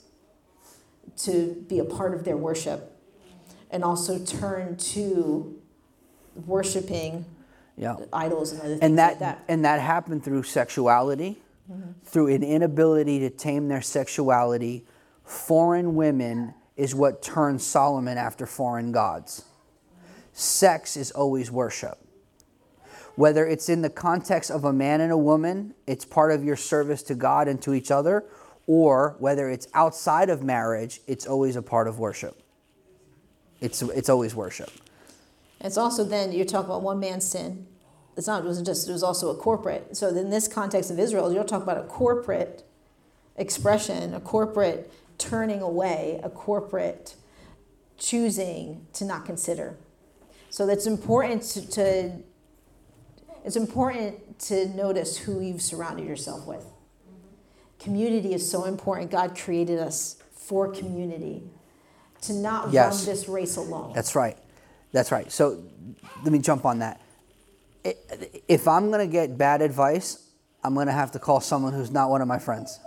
to 1.15 1.63
be 1.69 1.79
a 1.79 1.85
part 1.85 2.13
of 2.13 2.25
their 2.25 2.35
worship 2.35 2.97
and 3.71 3.83
also 3.83 4.17
turn 4.25 4.75
to 4.77 5.57
worshiping 6.45 7.25
yeah. 7.77 7.95
idols 8.11 8.51
and 8.51 8.61
other 8.61 8.69
things 8.69 8.81
and 8.81 8.97
that, 8.97 9.11
like 9.11 9.19
that. 9.19 9.43
And 9.47 9.63
that 9.63 9.79
happened 9.79 10.23
through 10.23 10.43
sexuality, 10.43 11.41
mm-hmm. 11.71 11.91
through 12.03 12.27
an 12.33 12.43
inability 12.43 13.19
to 13.19 13.29
tame 13.29 13.67
their 13.67 13.81
sexuality. 13.81 14.85
Foreign 15.23 15.95
women 15.95 16.55
is 16.75 16.95
what 16.95 17.21
turned 17.21 17.61
Solomon 17.61 18.17
after 18.17 18.45
foreign 18.45 18.91
gods. 18.91 19.45
Sex 20.39 20.95
is 20.95 21.11
always 21.11 21.51
worship. 21.51 21.97
Whether 23.15 23.45
it's 23.45 23.67
in 23.67 23.81
the 23.81 23.89
context 23.89 24.49
of 24.49 24.63
a 24.63 24.71
man 24.71 25.01
and 25.01 25.11
a 25.11 25.17
woman, 25.17 25.73
it's 25.85 26.05
part 26.05 26.31
of 26.31 26.45
your 26.45 26.55
service 26.55 27.03
to 27.03 27.15
God 27.15 27.49
and 27.49 27.61
to 27.61 27.73
each 27.73 27.91
other, 27.91 28.23
or 28.65 29.17
whether 29.19 29.49
it's 29.49 29.67
outside 29.73 30.29
of 30.29 30.41
marriage, 30.41 31.01
it's 31.07 31.27
always 31.27 31.57
a 31.57 31.61
part 31.61 31.89
of 31.89 31.99
worship. 31.99 32.41
It's, 33.59 33.81
it's 33.81 34.07
always 34.07 34.33
worship. 34.33 34.71
It's 35.59 35.77
also 35.77 36.05
then, 36.05 36.31
you're 36.31 36.45
talking 36.45 36.69
about 36.69 36.83
one 36.83 37.01
man's 37.01 37.25
sin. 37.25 37.67
It's 38.15 38.27
not, 38.27 38.45
it 38.45 38.47
wasn't 38.47 38.65
just, 38.65 38.87
it 38.87 38.93
was 38.93 39.03
also 39.03 39.31
a 39.31 39.35
corporate. 39.35 39.97
So 39.97 40.07
in 40.07 40.29
this 40.29 40.47
context 40.47 40.89
of 40.89 40.99
Israel, 40.99 41.33
you're 41.33 41.43
talking 41.43 41.63
about 41.63 41.83
a 41.83 41.87
corporate 41.87 42.63
expression, 43.35 44.13
a 44.13 44.21
corporate 44.21 44.89
turning 45.17 45.61
away, 45.61 46.21
a 46.23 46.29
corporate 46.29 47.15
choosing 47.97 48.87
to 48.93 49.03
not 49.03 49.25
consider. 49.25 49.75
So 50.49 50.65
that's 50.65 50.87
important 50.87 51.43
to, 51.43 51.69
to 51.71 52.11
it's 53.45 53.55
important 53.55 54.39
to 54.39 54.67
notice 54.69 55.17
who 55.17 55.41
you've 55.41 55.61
surrounded 55.61 56.07
yourself 56.07 56.45
with. 56.45 56.65
Community 57.79 58.33
is 58.33 58.49
so 58.49 58.65
important. 58.65 59.11
God 59.11 59.37
created 59.37 59.79
us 59.79 60.17
for 60.33 60.71
community, 60.71 61.43
to 62.21 62.33
not 62.33 62.73
yes. 62.73 62.97
run 62.97 63.05
this 63.05 63.29
race 63.29 63.55
alone. 63.55 63.93
That's 63.93 64.15
right. 64.15 64.37
That's 64.91 65.11
right. 65.11 65.31
So 65.31 65.63
let 66.23 66.31
me 66.33 66.39
jump 66.39 66.65
on 66.65 66.79
that. 66.79 66.99
If 68.47 68.67
I'm 68.67 68.89
going 68.91 69.07
to 69.07 69.11
get 69.11 69.37
bad 69.37 69.61
advice, 69.61 70.27
I'm 70.63 70.73
going 70.73 70.87
to 70.87 70.93
have 70.93 71.11
to 71.11 71.19
call 71.19 71.39
someone 71.39 71.73
who's 71.73 71.91
not 71.91 72.09
one 72.09 72.21
of 72.21 72.27
my 72.27 72.39
friends. 72.39 72.79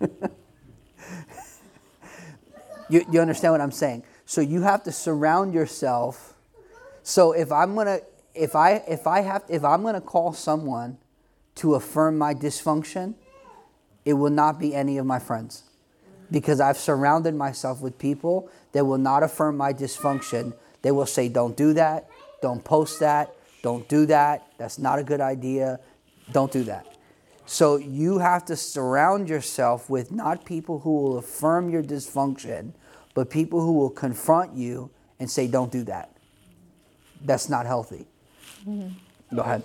you, 2.88 3.04
you 3.10 3.20
understand 3.20 3.52
what 3.52 3.60
I'm 3.60 3.70
saying? 3.70 4.02
So 4.32 4.40
you 4.40 4.62
have 4.62 4.82
to 4.84 4.92
surround 4.92 5.52
yourself. 5.52 6.32
So 7.02 7.32
if 7.32 7.52
I'm 7.52 7.74
to 7.76 8.02
if 8.34 8.56
I 8.56 8.82
if 8.88 9.06
I 9.06 9.20
have 9.20 9.44
if 9.46 9.62
I'm 9.62 9.84
to 9.84 10.00
call 10.00 10.32
someone 10.32 10.96
to 11.56 11.74
affirm 11.74 12.16
my 12.16 12.32
dysfunction, 12.32 13.12
it 14.06 14.14
will 14.14 14.30
not 14.30 14.58
be 14.58 14.74
any 14.74 14.96
of 14.96 15.04
my 15.04 15.18
friends. 15.18 15.64
Because 16.30 16.62
I've 16.62 16.78
surrounded 16.78 17.34
myself 17.34 17.82
with 17.82 17.98
people 17.98 18.48
that 18.72 18.86
will 18.86 18.96
not 18.96 19.22
affirm 19.22 19.58
my 19.58 19.74
dysfunction. 19.74 20.54
They 20.80 20.92
will 20.92 21.04
say, 21.04 21.28
"Don't 21.28 21.54
do 21.54 21.74
that. 21.74 22.08
Don't 22.40 22.64
post 22.64 23.00
that. 23.00 23.34
Don't 23.62 23.86
do 23.86 24.06
that. 24.06 24.46
That's 24.56 24.78
not 24.78 24.98
a 24.98 25.04
good 25.04 25.20
idea. 25.20 25.78
Don't 26.32 26.50
do 26.50 26.64
that." 26.64 26.86
So 27.44 27.76
you 27.76 28.20
have 28.20 28.46
to 28.46 28.56
surround 28.56 29.28
yourself 29.28 29.90
with 29.90 30.10
not 30.10 30.46
people 30.46 30.78
who 30.78 30.94
will 31.02 31.18
affirm 31.18 31.68
your 31.68 31.82
dysfunction, 31.82 32.72
but 33.14 33.30
people 33.30 33.60
who 33.60 33.72
will 33.72 33.90
confront 33.90 34.54
you 34.54 34.90
and 35.18 35.30
say, 35.30 35.46
"Don't 35.46 35.70
do 35.70 35.84
that." 35.84 36.16
That's 37.24 37.48
not 37.48 37.66
healthy. 37.66 38.06
Mm-hmm. 38.66 39.36
Go 39.36 39.42
ahead. 39.42 39.62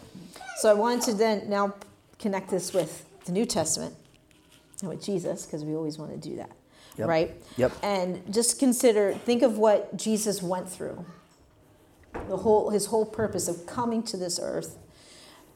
So 0.57 0.69
I 0.69 0.73
wanted 0.73 1.01
to 1.03 1.13
then 1.13 1.49
now 1.49 1.75
connect 2.19 2.49
this 2.49 2.73
with 2.73 3.05
the 3.25 3.31
New 3.31 3.45
Testament 3.45 3.95
and 4.81 4.89
with 4.89 5.03
Jesus, 5.03 5.45
because 5.45 5.63
we 5.63 5.75
always 5.75 5.97
want 5.97 6.11
to 6.11 6.29
do 6.29 6.35
that, 6.37 6.51
yep. 6.97 7.07
right? 7.07 7.31
Yep. 7.57 7.71
And 7.83 8.33
just 8.33 8.59
consider, 8.59 9.13
think 9.13 9.41
of 9.41 9.57
what 9.57 9.97
Jesus 9.97 10.41
went 10.41 10.69
through. 10.69 11.03
The 12.29 12.37
whole, 12.37 12.69
his 12.69 12.87
whole 12.87 13.05
purpose 13.05 13.47
of 13.47 13.65
coming 13.65 14.03
to 14.03 14.17
this 14.17 14.39
earth 14.41 14.77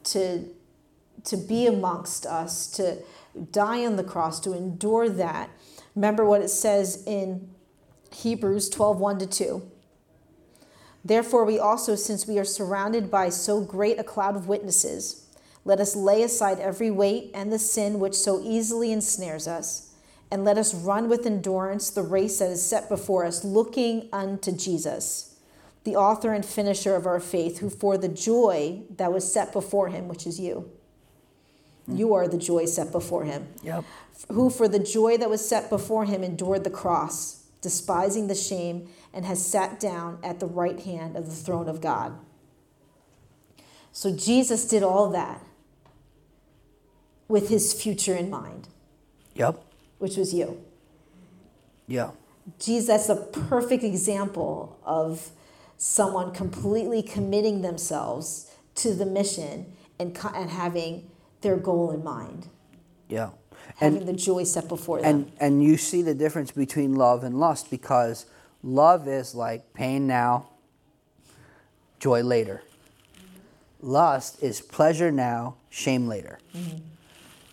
to, 0.04 0.44
to 1.24 1.36
be 1.36 1.66
amongst 1.66 2.26
us, 2.26 2.66
to 2.72 2.98
die 3.52 3.86
on 3.86 3.96
the 3.96 4.04
cross, 4.04 4.40
to 4.40 4.52
endure 4.52 5.08
that. 5.08 5.50
Remember 5.94 6.24
what 6.24 6.42
it 6.42 6.48
says 6.48 7.02
in 7.06 7.48
Hebrews 8.14 8.68
12 8.68 8.98
1 8.98 9.18
to 9.20 9.26
2. 9.26 9.62
Therefore, 11.04 11.44
we 11.44 11.58
also, 11.58 11.96
since 11.96 12.26
we 12.26 12.38
are 12.38 12.44
surrounded 12.44 13.10
by 13.10 13.28
so 13.28 13.60
great 13.60 13.98
a 13.98 14.04
cloud 14.04 14.36
of 14.36 14.46
witnesses, 14.46 15.26
let 15.64 15.80
us 15.80 15.96
lay 15.96 16.22
aside 16.22 16.58
every 16.58 16.90
weight 16.90 17.30
and 17.34 17.52
the 17.52 17.58
sin 17.58 17.98
which 17.98 18.14
so 18.14 18.40
easily 18.42 18.92
ensnares 18.92 19.46
us, 19.48 19.92
and 20.30 20.44
let 20.44 20.58
us 20.58 20.74
run 20.74 21.08
with 21.08 21.26
endurance 21.26 21.90
the 21.90 22.02
race 22.02 22.38
that 22.38 22.50
is 22.50 22.64
set 22.64 22.88
before 22.88 23.24
us, 23.24 23.44
looking 23.44 24.08
unto 24.12 24.52
Jesus, 24.52 25.36
the 25.84 25.96
author 25.96 26.32
and 26.32 26.44
finisher 26.44 26.94
of 26.94 27.06
our 27.06 27.20
faith, 27.20 27.58
who 27.58 27.68
for 27.68 27.98
the 27.98 28.08
joy 28.08 28.82
that 28.96 29.12
was 29.12 29.30
set 29.30 29.52
before 29.52 29.88
him, 29.88 30.08
which 30.08 30.26
is 30.26 30.38
you, 30.38 30.70
mm. 31.88 31.98
you 31.98 32.14
are 32.14 32.28
the 32.28 32.38
joy 32.38 32.64
set 32.64 32.92
before 32.92 33.24
him. 33.24 33.46
Yep. 33.62 33.84
Who 34.30 34.50
for 34.50 34.68
the 34.68 34.78
joy 34.78 35.16
that 35.18 35.30
was 35.30 35.46
set 35.46 35.68
before 35.68 36.04
him 36.04 36.22
endured 36.22 36.64
the 36.64 36.70
cross, 36.70 37.41
despising 37.62 38.26
the 38.26 38.34
shame 38.34 38.88
and 39.14 39.24
has 39.24 39.44
sat 39.44 39.80
down 39.80 40.18
at 40.22 40.40
the 40.40 40.46
right 40.46 40.80
hand 40.80 41.16
of 41.16 41.26
the 41.26 41.34
throne 41.34 41.68
of 41.68 41.80
God. 41.80 42.18
So 43.92 44.14
Jesus 44.14 44.66
did 44.66 44.82
all 44.82 45.08
that 45.10 45.42
with 47.28 47.48
his 47.48 47.72
future 47.72 48.14
in 48.14 48.28
mind. 48.28 48.68
Yep. 49.34 49.62
Which 49.98 50.16
was 50.16 50.34
you. 50.34 50.62
Yeah. 51.86 52.10
Jesus, 52.58 52.88
that's 52.88 53.08
a 53.08 53.16
perfect 53.16 53.84
example 53.84 54.78
of 54.84 55.30
someone 55.76 56.32
completely 56.32 57.02
committing 57.02 57.62
themselves 57.62 58.50
to 58.74 58.94
the 58.94 59.06
mission 59.06 59.72
and, 59.98 60.18
and 60.34 60.50
having 60.50 61.10
their 61.42 61.56
goal 61.56 61.90
in 61.90 62.02
mind. 62.02 62.48
Yeah. 63.08 63.30
Having 63.82 63.98
and, 63.98 64.08
the 64.08 64.12
joy 64.12 64.44
set 64.44 64.68
before 64.68 65.00
them. 65.00 65.06
And, 65.14 65.32
and 65.40 65.64
you 65.64 65.76
see 65.76 66.02
the 66.02 66.14
difference 66.14 66.50
between 66.50 66.94
love 66.94 67.24
and 67.24 67.38
lust 67.38 67.70
because 67.70 68.26
Love 68.62 69.08
is 69.08 69.34
like 69.34 69.74
pain 69.74 70.06
now, 70.06 70.48
joy 71.98 72.22
later. 72.22 72.62
Lust 73.80 74.40
is 74.42 74.60
pleasure 74.60 75.10
now, 75.10 75.56
shame 75.68 76.06
later. 76.06 76.38
Mm-hmm. 76.54 76.78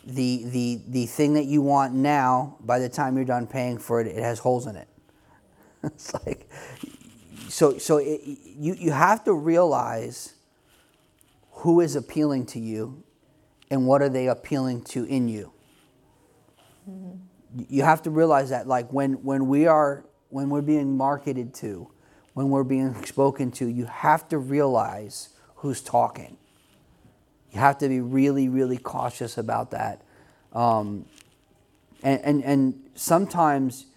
The, 0.05 0.43
the, 0.45 0.81
the 0.87 1.05
thing 1.07 1.33
that 1.33 1.45
you 1.45 1.61
want 1.61 1.93
now, 1.93 2.57
by 2.61 2.79
the 2.79 2.89
time 2.89 3.15
you're 3.15 3.25
done 3.25 3.47
paying 3.47 3.79
for 3.79 3.99
it, 4.01 4.07
it 4.07 4.21
has 4.21 4.39
holes 4.39 4.67
in 4.67 4.75
it. 4.75 4.87
it's 5.83 6.13
like, 6.25 6.49
so, 7.47 7.77
so 7.79 7.97
it, 7.97 8.21
you, 8.23 8.75
you 8.75 8.91
have 8.91 9.23
to 9.23 9.33
realize 9.33 10.33
who 11.51 11.81
is 11.81 11.95
appealing 11.95 12.45
to 12.47 12.59
you 12.59 13.03
and 13.71 13.87
what 13.87 14.01
are 14.01 14.09
they 14.09 14.27
appealing 14.27 14.83
to 14.83 15.05
in 15.05 15.27
you. 15.27 15.51
Mm-hmm. 16.89 17.63
You 17.69 17.83
have 17.83 18.01
to 18.03 18.09
realize 18.09 18.49
that, 18.49 18.67
like, 18.67 18.91
when, 18.91 19.13
when 19.23 19.47
we 19.47 19.67
are 19.67 20.05
when 20.29 20.49
we're 20.49 20.61
being 20.61 20.95
marketed 20.95 21.53
to, 21.55 21.89
when 22.33 22.49
we're 22.49 22.63
being 22.63 22.93
spoken 23.05 23.51
to, 23.51 23.67
you 23.67 23.85
have 23.85 24.27
to 24.29 24.37
realize 24.37 25.29
who's 25.55 25.81
talking. 25.81 26.37
You 27.51 27.59
have 27.59 27.79
to 27.79 27.89
be 27.89 27.99
really, 27.99 28.47
really 28.47 28.77
cautious 28.77 29.37
about 29.37 29.71
that. 29.71 30.03
Um, 30.53 31.05
and, 32.03 32.21
and, 32.21 32.43
and 32.43 32.89
sometimes 32.93 33.87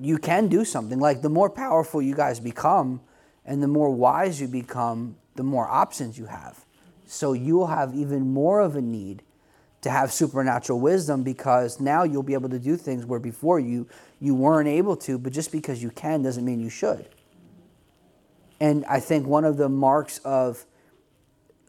you 0.00 0.18
can 0.18 0.48
do 0.48 0.64
something. 0.64 0.98
Like 0.98 1.22
the 1.22 1.28
more 1.28 1.50
powerful 1.50 2.00
you 2.00 2.14
guys 2.14 2.40
become 2.40 3.02
and 3.44 3.62
the 3.62 3.68
more 3.68 3.90
wise 3.90 4.40
you 4.40 4.48
become, 4.48 5.16
the 5.36 5.42
more 5.42 5.68
options 5.68 6.18
you 6.18 6.26
have. 6.26 6.64
So 7.06 7.34
you'll 7.34 7.66
have 7.66 7.94
even 7.94 8.32
more 8.32 8.60
of 8.60 8.74
a 8.74 8.80
need 8.80 9.22
to 9.82 9.90
have 9.90 10.12
supernatural 10.12 10.80
wisdom 10.80 11.22
because 11.22 11.80
now 11.80 12.04
you'll 12.04 12.22
be 12.22 12.34
able 12.34 12.48
to 12.48 12.58
do 12.58 12.76
things 12.76 13.04
where 13.04 13.20
before 13.20 13.60
you 13.60 13.86
you 14.20 14.34
weren't 14.34 14.68
able 14.68 14.96
to, 14.96 15.18
but 15.18 15.32
just 15.32 15.50
because 15.50 15.82
you 15.82 15.90
can 15.90 16.22
doesn't 16.22 16.44
mean 16.44 16.60
you 16.60 16.70
should. 16.70 17.08
And 18.60 18.84
I 18.86 19.00
think 19.00 19.26
one 19.26 19.44
of 19.44 19.56
the 19.56 19.68
marks 19.68 20.18
of 20.18 20.64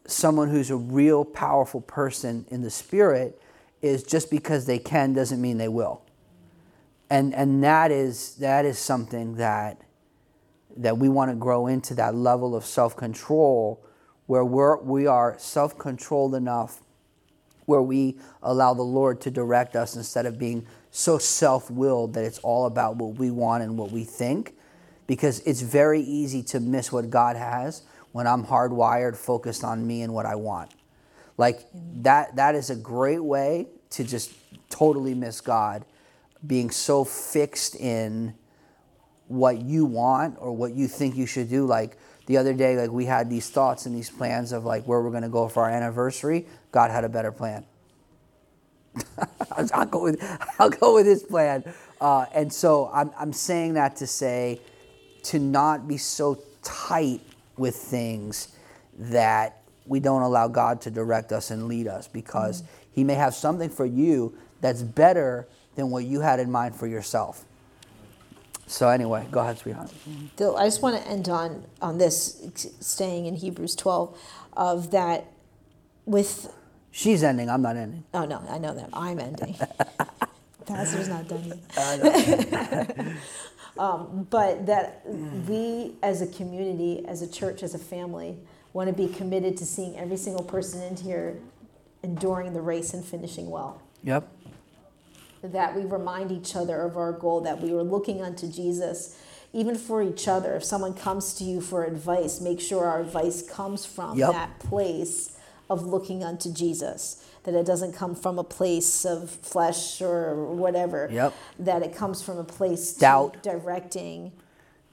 someone 0.05 0.49
who's 0.49 0.69
a 0.69 0.75
real 0.75 1.25
powerful 1.25 1.81
person 1.81 2.45
in 2.49 2.61
the 2.61 2.69
spirit 2.69 3.41
is 3.81 4.03
just 4.03 4.29
because 4.29 4.67
they 4.67 4.77
can 4.77 5.13
doesn't 5.13 5.41
mean 5.41 5.57
they 5.57 5.67
will. 5.67 6.03
And 7.09 7.33
and 7.33 7.63
that 7.63 7.89
is 7.89 8.35
that 8.35 8.63
is 8.63 8.77
something 8.77 9.37
that 9.37 9.81
that 10.77 10.99
we 10.99 11.09
want 11.09 11.31
to 11.31 11.35
grow 11.35 11.65
into 11.65 11.95
that 11.95 12.13
level 12.13 12.55
of 12.55 12.63
self-control 12.63 13.83
where 14.27 14.45
we're 14.45 14.77
we 14.77 15.07
are 15.07 15.35
self-controlled 15.39 16.35
enough 16.35 16.82
where 17.65 17.81
we 17.81 18.17
allow 18.41 18.73
the 18.73 18.83
Lord 18.83 19.21
to 19.21 19.31
direct 19.31 19.75
us 19.75 19.95
instead 19.95 20.25
of 20.25 20.37
being 20.37 20.65
so 20.91 21.17
self 21.17 21.71
willed 21.71 22.13
that 22.13 22.23
it's 22.23 22.39
all 22.39 22.65
about 22.65 22.97
what 22.97 23.15
we 23.15 23.31
want 23.31 23.63
and 23.63 23.77
what 23.77 23.91
we 23.91 24.03
think. 24.03 24.55
Because 25.05 25.39
it's 25.41 25.61
very 25.61 26.01
easy 26.01 26.43
to 26.43 26.59
miss 26.59 26.91
what 26.91 27.09
God 27.09 27.35
has 27.35 27.83
when 28.13 28.27
I'm 28.27 28.45
hardwired, 28.45 29.17
focused 29.17 29.63
on 29.63 29.85
me 29.85 30.01
and 30.01 30.13
what 30.13 30.25
I 30.25 30.35
want. 30.35 30.71
Like 31.37 31.65
that, 31.73 32.35
that 32.35 32.55
is 32.55 32.69
a 32.69 32.75
great 32.75 33.23
way 33.23 33.67
to 33.91 34.03
just 34.03 34.33
totally 34.69 35.13
miss 35.13 35.41
God, 35.41 35.83
being 36.45 36.69
so 36.69 37.03
fixed 37.03 37.75
in 37.75 38.33
what 39.27 39.61
you 39.61 39.85
want 39.85 40.37
or 40.39 40.55
what 40.55 40.73
you 40.73 40.87
think 40.87 41.15
you 41.15 41.25
should 41.25 41.49
do. 41.49 41.65
Like 41.65 41.97
the 42.25 42.37
other 42.37 42.53
day, 42.53 42.77
like 42.77 42.91
we 42.91 43.05
had 43.05 43.29
these 43.29 43.49
thoughts 43.49 43.85
and 43.85 43.95
these 43.95 44.09
plans 44.09 44.51
of 44.51 44.63
like 44.65 44.85
where 44.85 45.01
we're 45.01 45.11
going 45.11 45.23
to 45.23 45.29
go 45.29 45.47
for 45.47 45.63
our 45.63 45.69
anniversary. 45.69 46.45
God 46.71 46.91
had 46.91 47.03
a 47.03 47.09
better 47.09 47.31
plan. 47.31 47.65
I'll 49.51 49.85
go 49.85 50.03
with 50.03 50.23
I'll 50.59 50.69
go 50.69 50.93
with 50.93 51.05
his 51.05 51.23
plan. 51.23 51.63
Uh, 51.99 52.25
and 52.33 52.51
so 52.51 52.89
I'm 52.93 53.11
I'm 53.17 53.33
saying 53.33 53.73
that 53.73 53.95
to 53.97 54.07
say 54.07 54.61
to 55.23 55.39
not 55.39 55.87
be 55.87 55.97
so 55.97 56.39
tight 56.61 57.21
with 57.57 57.75
things 57.75 58.55
that 58.97 59.61
we 59.85 59.99
don't 59.99 60.21
allow 60.21 60.47
God 60.47 60.81
to 60.81 60.91
direct 60.91 61.31
us 61.31 61.51
and 61.51 61.67
lead 61.67 61.87
us 61.87 62.07
because 62.07 62.61
mm-hmm. 62.61 62.83
He 62.93 63.03
may 63.03 63.15
have 63.15 63.33
something 63.33 63.69
for 63.69 63.85
you 63.85 64.37
that's 64.61 64.81
better 64.81 65.47
than 65.75 65.89
what 65.89 66.05
you 66.05 66.21
had 66.21 66.39
in 66.39 66.51
mind 66.51 66.75
for 66.75 66.87
yourself. 66.87 67.43
So 68.67 68.89
anyway, 68.89 69.27
go 69.31 69.41
ahead, 69.41 69.57
sweetheart. 69.57 69.91
I 70.39 70.65
just 70.65 70.81
want 70.81 71.01
to 71.01 71.07
end 71.07 71.29
on 71.29 71.65
on 71.81 71.97
this, 71.97 72.41
staying 72.79 73.25
in 73.25 73.35
Hebrews 73.35 73.75
12, 73.75 74.17
of 74.53 74.91
that 74.91 75.25
with. 76.05 76.51
She's 76.91 77.23
ending. 77.23 77.49
I'm 77.49 77.61
not 77.61 77.75
ending. 77.75 78.03
Oh 78.13 78.25
no, 78.25 78.41
I 78.49 78.57
know 78.57 78.73
that. 78.73 78.89
I'm 78.93 79.19
ending. 79.19 79.55
Pastor's 80.65 81.09
not 81.09 81.27
done 81.27 81.43
yet. 81.75 83.07
um, 83.77 84.27
but 84.29 84.65
that 84.65 85.01
we, 85.47 85.95
as 86.01 86.21
a 86.21 86.27
community, 86.27 87.05
as 87.05 87.21
a 87.21 87.29
church, 87.29 87.63
as 87.63 87.73
a 87.73 87.79
family, 87.79 88.37
want 88.71 88.87
to 88.87 88.93
be 88.93 89.13
committed 89.13 89.57
to 89.57 89.65
seeing 89.65 89.97
every 89.97 90.17
single 90.17 90.43
person 90.43 90.81
in 90.81 90.95
here 90.95 91.37
enduring 92.01 92.53
the 92.53 92.61
race 92.61 92.93
and 92.93 93.03
finishing 93.03 93.49
well. 93.49 93.81
Yep 94.03 94.32
that 95.43 95.75
we 95.75 95.83
remind 95.83 96.31
each 96.31 96.55
other 96.55 96.81
of 96.81 96.95
our 96.97 97.11
goal, 97.11 97.41
that 97.41 97.61
we 97.61 97.71
were 97.73 97.83
looking 97.83 98.21
unto 98.21 98.49
Jesus, 98.49 99.17
even 99.51 99.75
for 99.75 100.01
each 100.01 100.27
other. 100.27 100.55
If 100.55 100.63
someone 100.63 100.93
comes 100.93 101.33
to 101.35 101.43
you 101.43 101.59
for 101.59 101.83
advice, 101.83 102.39
make 102.39 102.61
sure 102.61 102.85
our 102.85 103.01
advice 103.01 103.47
comes 103.47 103.85
from 103.85 104.17
yep. 104.17 104.31
that 104.31 104.59
place 104.59 105.37
of 105.69 105.85
looking 105.85 106.23
unto 106.23 106.51
Jesus. 106.51 107.25
That 107.43 107.55
it 107.55 107.65
doesn't 107.65 107.91
come 107.91 108.15
from 108.15 108.39
a 108.39 108.43
place 108.43 109.05
of 109.05 109.29
flesh 109.29 110.01
or 110.01 110.45
whatever. 110.45 111.09
Yep. 111.11 111.33
That 111.59 111.83
it 111.83 111.93
comes 111.93 112.21
from 112.21 112.37
a 112.37 112.43
place 112.45 112.93
doubt 112.93 113.43
directing. 113.43 114.31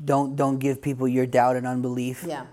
Don't 0.04 0.34
don't 0.34 0.58
give 0.58 0.82
people 0.82 1.06
your 1.06 1.26
doubt 1.26 1.54
and 1.54 1.64
unbelief. 1.64 2.24
Yeah. 2.26 2.46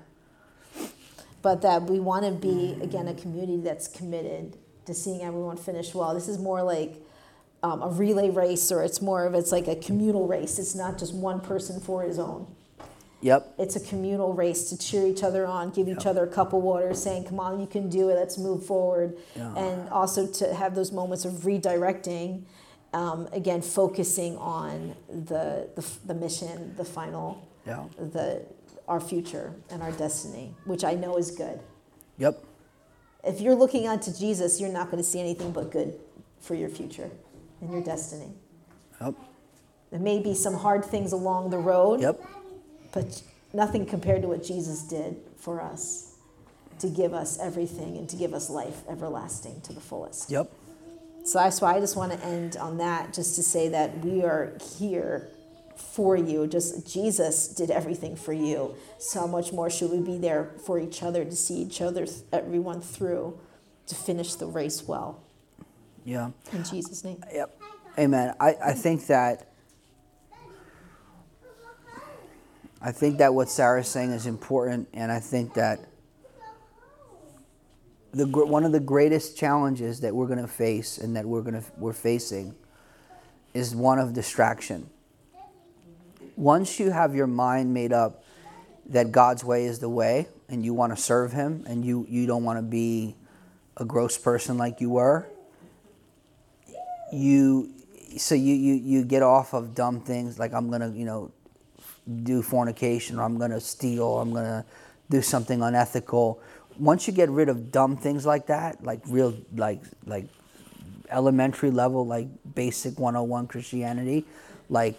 But 1.41 1.63
that 1.63 1.83
we 1.83 1.99
want 1.99 2.25
to 2.25 2.31
be 2.31 2.77
again 2.79 3.07
a 3.07 3.15
community 3.15 3.57
that's 3.57 3.87
committed 3.87 4.57
to 4.85 4.93
seeing 4.93 5.23
everyone 5.23 5.57
finish 5.57 5.95
well. 5.95 6.13
This 6.13 6.27
is 6.27 6.37
more 6.37 6.61
like 6.61 7.01
um, 7.63 7.81
a 7.81 7.89
relay 7.89 8.29
race 8.29 8.71
or 8.71 8.83
it's 8.83 9.01
more 9.01 9.25
of 9.25 9.33
it's 9.33 9.51
like 9.51 9.67
a 9.67 9.75
communal 9.75 10.27
race. 10.27 10.59
It's 10.59 10.75
not 10.75 10.97
just 10.97 11.13
one 11.13 11.41
person 11.41 11.79
for 11.79 12.03
his 12.03 12.19
own. 12.19 12.47
Yep. 13.21 13.55
It's 13.57 13.75
a 13.75 13.79
communal 13.79 14.33
race 14.33 14.69
to 14.69 14.77
cheer 14.77 15.07
each 15.07 15.23
other 15.23 15.47
on, 15.47 15.71
give 15.71 15.87
each 15.87 16.05
other 16.05 16.23
a 16.23 16.27
cup 16.27 16.53
of 16.53 16.61
water, 16.61 16.93
saying, 16.93 17.23
"Come 17.23 17.39
on, 17.39 17.59
you 17.59 17.65
can 17.65 17.89
do 17.89 18.09
it. 18.09 18.13
Let's 18.13 18.37
move 18.37 18.63
forward." 18.63 19.17
Yeah. 19.35 19.55
And 19.55 19.89
also 19.89 20.27
to 20.27 20.53
have 20.53 20.75
those 20.75 20.91
moments 20.91 21.25
of 21.25 21.33
redirecting, 21.33 22.43
um, 22.93 23.27
again, 23.31 23.63
focusing 23.63 24.37
on 24.37 24.95
the, 25.09 25.67
the 25.75 25.85
the 26.05 26.13
mission, 26.13 26.75
the 26.77 26.85
final, 26.85 27.47
yeah. 27.65 27.85
the 27.97 28.45
our 28.87 29.01
future 29.01 29.51
and 29.71 29.81
our 29.81 29.91
destiny, 29.93 30.53
which 30.65 30.83
I 30.83 30.93
know 30.93 31.17
is 31.17 31.31
good. 31.31 31.59
Yep. 32.19 32.43
If 33.23 33.41
you're 33.41 33.55
looking 33.55 33.87
onto 33.87 34.13
Jesus, 34.13 34.61
you're 34.61 34.71
not 34.71 34.91
going 34.91 35.03
to 35.03 35.09
see 35.09 35.19
anything 35.19 35.51
but 35.51 35.71
good 35.71 35.99
for 36.39 36.53
your 36.53 36.69
future 36.69 37.09
and 37.61 37.71
your 37.71 37.81
destiny. 37.81 38.31
Yep. 39.01 39.15
There 39.91 39.99
may 39.99 40.19
be 40.19 40.33
some 40.33 40.55
hard 40.55 40.83
things 40.83 41.11
along 41.11 41.49
the 41.49 41.57
road. 41.57 42.01
Yep. 42.01 42.21
But 42.91 43.21
nothing 43.53 43.85
compared 43.85 44.21
to 44.23 44.27
what 44.27 44.43
Jesus 44.43 44.83
did 44.83 45.17
for 45.37 45.61
us 45.61 46.15
to 46.79 46.87
give 46.87 47.13
us 47.13 47.39
everything 47.39 47.97
and 47.97 48.07
to 48.09 48.15
give 48.15 48.33
us 48.33 48.49
life 48.49 48.83
everlasting 48.87 49.61
to 49.61 49.73
the 49.73 49.79
fullest. 49.79 50.29
Yep. 50.29 50.51
So 51.23 51.39
that's 51.39 51.59
why 51.59 51.75
I 51.75 51.79
just 51.79 51.97
want 51.97 52.13
to 52.13 52.25
end 52.25 52.55
on 52.57 52.77
that, 52.77 53.13
just 53.13 53.35
to 53.35 53.43
say 53.43 53.69
that 53.69 53.99
we 53.99 54.23
are 54.23 54.57
here 54.77 55.27
for 55.75 56.15
you. 56.15 56.47
Just 56.47 56.91
Jesus 56.91 57.47
did 57.47 57.69
everything 57.69 58.15
for 58.15 58.33
you. 58.33 58.75
So 58.97 59.27
much 59.27 59.51
more 59.51 59.69
should 59.69 59.91
we 59.91 59.99
be 59.99 60.17
there 60.17 60.51
for 60.65 60.79
each 60.79 61.03
other 61.03 61.25
to 61.25 61.35
see 61.35 61.55
each 61.55 61.81
other, 61.81 62.05
everyone 62.31 62.81
through, 62.81 63.39
to 63.87 63.95
finish 63.95 64.35
the 64.35 64.45
race 64.45 64.87
well? 64.87 65.21
Yeah. 66.07 66.29
In 66.53 66.63
Jesus' 66.63 67.03
name. 67.03 67.21
Yep. 67.33 67.61
Amen. 67.99 68.33
I, 68.39 68.55
I 68.63 68.71
think 68.71 69.07
that 69.07 69.51
I 72.81 72.93
think 72.93 73.17
that 73.17 73.33
what 73.33 73.49
Sarah's 73.49 73.89
saying 73.89 74.11
is 74.11 74.25
important, 74.25 74.87
and 74.93 75.11
I 75.11 75.19
think 75.19 75.55
that 75.55 75.81
the 78.13 78.25
one 78.25 78.63
of 78.63 78.71
the 78.71 78.79
greatest 78.79 79.35
challenges 79.37 79.99
that 79.99 80.15
we're 80.15 80.27
going 80.27 80.39
to 80.39 80.47
face 80.47 80.97
and 80.97 81.13
that 81.17 81.25
we're 81.25 81.41
going 81.41 81.61
to 81.61 81.63
we're 81.77 81.91
facing 81.91 82.55
is 83.53 83.75
one 83.75 83.99
of 83.99 84.13
distraction. 84.13 84.89
Once 86.37 86.79
you 86.79 86.89
have 86.89 87.15
your 87.15 87.27
mind 87.27 87.73
made 87.73 87.91
up 87.91 88.23
that 88.85 89.11
God's 89.11 89.43
way 89.43 89.65
is 89.65 89.79
the 89.79 89.89
way, 89.89 90.29
and 90.47 90.63
you 90.63 90.73
want 90.73 90.95
to 90.95 91.01
serve 91.01 91.33
Him, 91.33 91.65
and 91.67 91.83
you 91.83 92.05
you 92.07 92.25
don't 92.27 92.45
want 92.45 92.59
to 92.59 92.63
be 92.63 93.17
a 93.75 93.83
gross 93.83 94.17
person 94.17 94.57
like 94.57 94.79
you 94.79 94.91
were, 94.91 95.27
you 97.11 97.73
so 98.17 98.35
you 98.35 98.53
you 98.53 98.73
you 98.73 99.05
get 99.05 99.21
off 99.21 99.53
of 99.53 99.75
dumb 99.75 100.01
things 100.01 100.39
like 100.39 100.53
I'm 100.53 100.69
gonna 100.69 100.91
you 100.91 101.05
know 101.05 101.31
do 102.23 102.41
fornication 102.41 103.19
or 103.19 103.23
I'm 103.23 103.37
gonna 103.37 103.59
steal, 103.59 104.03
or 104.03 104.21
I'm 104.21 104.33
gonna 104.33 104.65
do 105.09 105.21
something 105.21 105.61
unethical. 105.61 106.41
Once 106.79 107.07
you 107.07 107.13
get 107.13 107.29
rid 107.29 107.49
of 107.49 107.71
dumb 107.71 107.97
things 107.97 108.25
like 108.25 108.47
that, 108.47 108.83
like 108.83 109.01
real 109.07 109.37
like 109.55 109.81
like 110.05 110.27
elementary 111.09 111.71
level 111.71 112.05
like 112.05 112.27
basic 112.55 112.99
101 112.99 113.47
Christianity, 113.47 114.25
like 114.69 114.95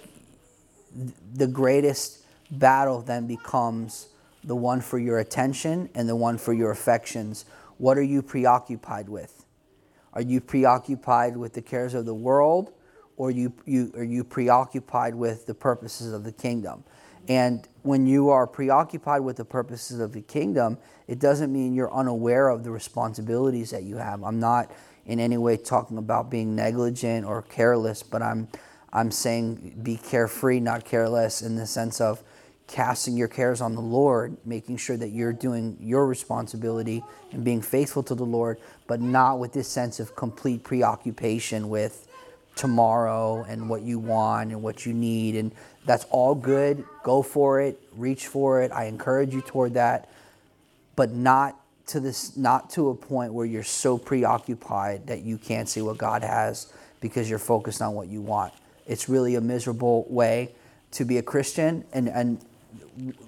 the 1.34 1.46
greatest 1.46 2.24
battle 2.50 3.02
then 3.02 3.26
becomes 3.26 4.08
the 4.44 4.56
one 4.56 4.80
for 4.80 4.98
your 4.98 5.18
attention 5.18 5.90
and 5.94 6.08
the 6.08 6.16
one 6.16 6.38
for 6.38 6.52
your 6.52 6.70
affections. 6.70 7.44
What 7.76 7.98
are 7.98 8.02
you 8.02 8.22
preoccupied 8.22 9.08
with? 9.08 9.37
Are 10.14 10.22
you 10.22 10.40
preoccupied 10.40 11.36
with 11.36 11.52
the 11.52 11.62
cares 11.62 11.94
of 11.94 12.06
the 12.06 12.14
world 12.14 12.72
or 13.16 13.30
you, 13.30 13.52
you, 13.66 13.92
are 13.96 14.04
you 14.04 14.24
preoccupied 14.24 15.14
with 15.14 15.46
the 15.46 15.54
purposes 15.54 16.12
of 16.12 16.24
the 16.24 16.32
kingdom? 16.32 16.84
And 17.28 17.68
when 17.82 18.06
you 18.06 18.30
are 18.30 18.46
preoccupied 18.46 19.20
with 19.20 19.36
the 19.36 19.44
purposes 19.44 20.00
of 20.00 20.12
the 20.12 20.22
kingdom, 20.22 20.78
it 21.06 21.18
doesn't 21.18 21.52
mean 21.52 21.74
you're 21.74 21.92
unaware 21.92 22.48
of 22.48 22.64
the 22.64 22.70
responsibilities 22.70 23.70
that 23.70 23.82
you 23.82 23.96
have. 23.96 24.22
I'm 24.22 24.40
not 24.40 24.72
in 25.04 25.20
any 25.20 25.36
way 25.36 25.56
talking 25.56 25.98
about 25.98 26.30
being 26.30 26.56
negligent 26.56 27.26
or 27.26 27.42
careless, 27.42 28.02
but 28.02 28.22
I'm, 28.22 28.48
I'm 28.92 29.10
saying 29.10 29.80
be 29.82 29.96
carefree, 29.96 30.60
not 30.60 30.84
careless, 30.84 31.42
in 31.42 31.56
the 31.56 31.66
sense 31.66 32.00
of 32.00 32.22
casting 32.68 33.16
your 33.16 33.28
cares 33.28 33.60
on 33.60 33.74
the 33.74 33.80
Lord, 33.80 34.36
making 34.44 34.76
sure 34.76 34.96
that 34.96 35.08
you're 35.08 35.32
doing 35.32 35.76
your 35.80 36.06
responsibility 36.06 37.02
and 37.32 37.42
being 37.42 37.62
faithful 37.62 38.02
to 38.04 38.14
the 38.14 38.24
Lord, 38.24 38.58
but 38.86 39.00
not 39.00 39.38
with 39.38 39.52
this 39.52 39.66
sense 39.66 39.98
of 39.98 40.14
complete 40.14 40.62
preoccupation 40.62 41.70
with 41.70 42.06
tomorrow 42.54 43.44
and 43.48 43.70
what 43.70 43.82
you 43.82 43.98
want 43.98 44.50
and 44.50 44.62
what 44.62 44.84
you 44.84 44.92
need. 44.92 45.34
And 45.34 45.50
that's 45.86 46.04
all 46.10 46.34
good. 46.34 46.84
Go 47.02 47.22
for 47.22 47.60
it, 47.60 47.80
reach 47.96 48.26
for 48.26 48.62
it. 48.62 48.70
I 48.70 48.84
encourage 48.84 49.32
you 49.32 49.40
toward 49.40 49.74
that, 49.74 50.10
but 50.94 51.12
not 51.12 51.58
to 51.86 52.00
this 52.00 52.36
not 52.36 52.68
to 52.68 52.90
a 52.90 52.94
point 52.94 53.32
where 53.32 53.46
you're 53.46 53.62
so 53.62 53.96
preoccupied 53.96 55.06
that 55.06 55.22
you 55.22 55.38
can't 55.38 55.68
see 55.68 55.80
what 55.80 55.96
God 55.96 56.22
has 56.22 56.70
because 57.00 57.30
you're 57.30 57.38
focused 57.38 57.80
on 57.80 57.94
what 57.94 58.08
you 58.08 58.20
want. 58.20 58.52
It's 58.86 59.08
really 59.08 59.36
a 59.36 59.40
miserable 59.40 60.06
way 60.10 60.50
to 60.90 61.06
be 61.06 61.16
a 61.16 61.22
Christian 61.22 61.84
and 61.94 62.08
and 62.08 62.44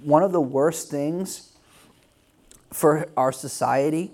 one 0.03 0.23
of 0.23 0.33
the 0.33 0.41
worst 0.41 0.91
things 0.91 1.53
for 2.73 3.09
our 3.17 3.33
society 3.33 4.13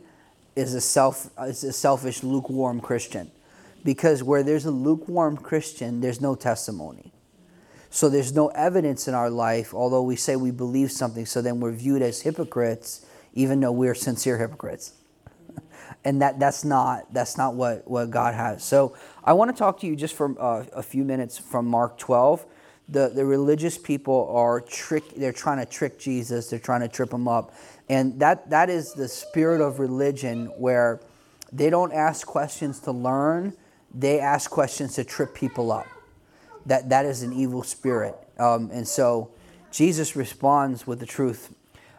is 0.54 0.74
a 0.74 0.80
self 0.80 1.30
is 1.40 1.64
a 1.64 1.72
selfish 1.72 2.22
lukewarm 2.22 2.80
Christian. 2.80 3.30
Because 3.84 4.22
where 4.22 4.42
there's 4.42 4.64
a 4.64 4.70
lukewarm 4.70 5.36
Christian, 5.36 6.00
there's 6.00 6.20
no 6.20 6.34
testimony. 6.34 7.12
So 7.90 8.08
there's 8.08 8.34
no 8.34 8.48
evidence 8.48 9.06
in 9.06 9.14
our 9.14 9.30
life, 9.30 9.72
although 9.72 10.02
we 10.02 10.16
say 10.16 10.34
we 10.34 10.50
believe 10.50 10.90
something, 10.90 11.24
so 11.24 11.40
then 11.40 11.60
we're 11.60 11.72
viewed 11.72 12.02
as 12.02 12.22
hypocrites, 12.22 13.06
even 13.32 13.60
though 13.60 13.72
we're 13.72 13.94
sincere 13.94 14.38
hypocrites. 14.38 14.92
and 16.04 16.20
that, 16.20 16.38
that's 16.40 16.64
not 16.64 17.12
that's 17.14 17.38
not 17.38 17.54
what, 17.54 17.88
what 17.88 18.10
God 18.10 18.34
has. 18.34 18.64
So 18.64 18.96
I 19.22 19.34
want 19.34 19.54
to 19.54 19.56
talk 19.56 19.80
to 19.80 19.86
you 19.86 19.94
just 19.94 20.14
for 20.14 20.34
uh, 20.40 20.64
a 20.72 20.82
few 20.82 21.04
minutes 21.04 21.38
from 21.38 21.66
Mark 21.66 21.96
12 21.98 22.44
the, 22.88 23.08
the 23.08 23.24
religious 23.24 23.76
people 23.76 24.30
are 24.32 24.60
trick 24.60 25.14
they're 25.16 25.32
trying 25.32 25.58
to 25.58 25.66
trick 25.66 25.98
jesus 25.98 26.50
they're 26.50 26.58
trying 26.58 26.80
to 26.80 26.88
trip 26.88 27.12
him 27.12 27.26
up. 27.28 27.54
And 27.88 28.18
that 28.20 28.50
that 28.50 28.68
is 28.70 28.92
the 28.92 29.08
spirit 29.08 29.60
of 29.60 29.78
religion 29.78 30.46
where 30.58 31.00
they 31.52 31.70
don't 31.70 31.92
ask 31.92 32.26
questions 32.26 32.80
to 32.80 32.92
learn 32.92 33.54
they 33.94 34.20
ask 34.20 34.50
questions 34.50 34.96
to 34.96 35.04
trip 35.04 35.34
people 35.34 35.72
up. 35.72 35.86
That 36.66 36.88
that 36.90 37.06
is 37.06 37.22
an 37.22 37.32
evil 37.32 37.62
spirit. 37.62 38.14
Um, 38.38 38.70
and 38.72 38.86
so 38.86 39.30
jesus 39.72 40.14
responds 40.14 40.86
with 40.86 41.00
the 41.00 41.06
truth. 41.06 41.54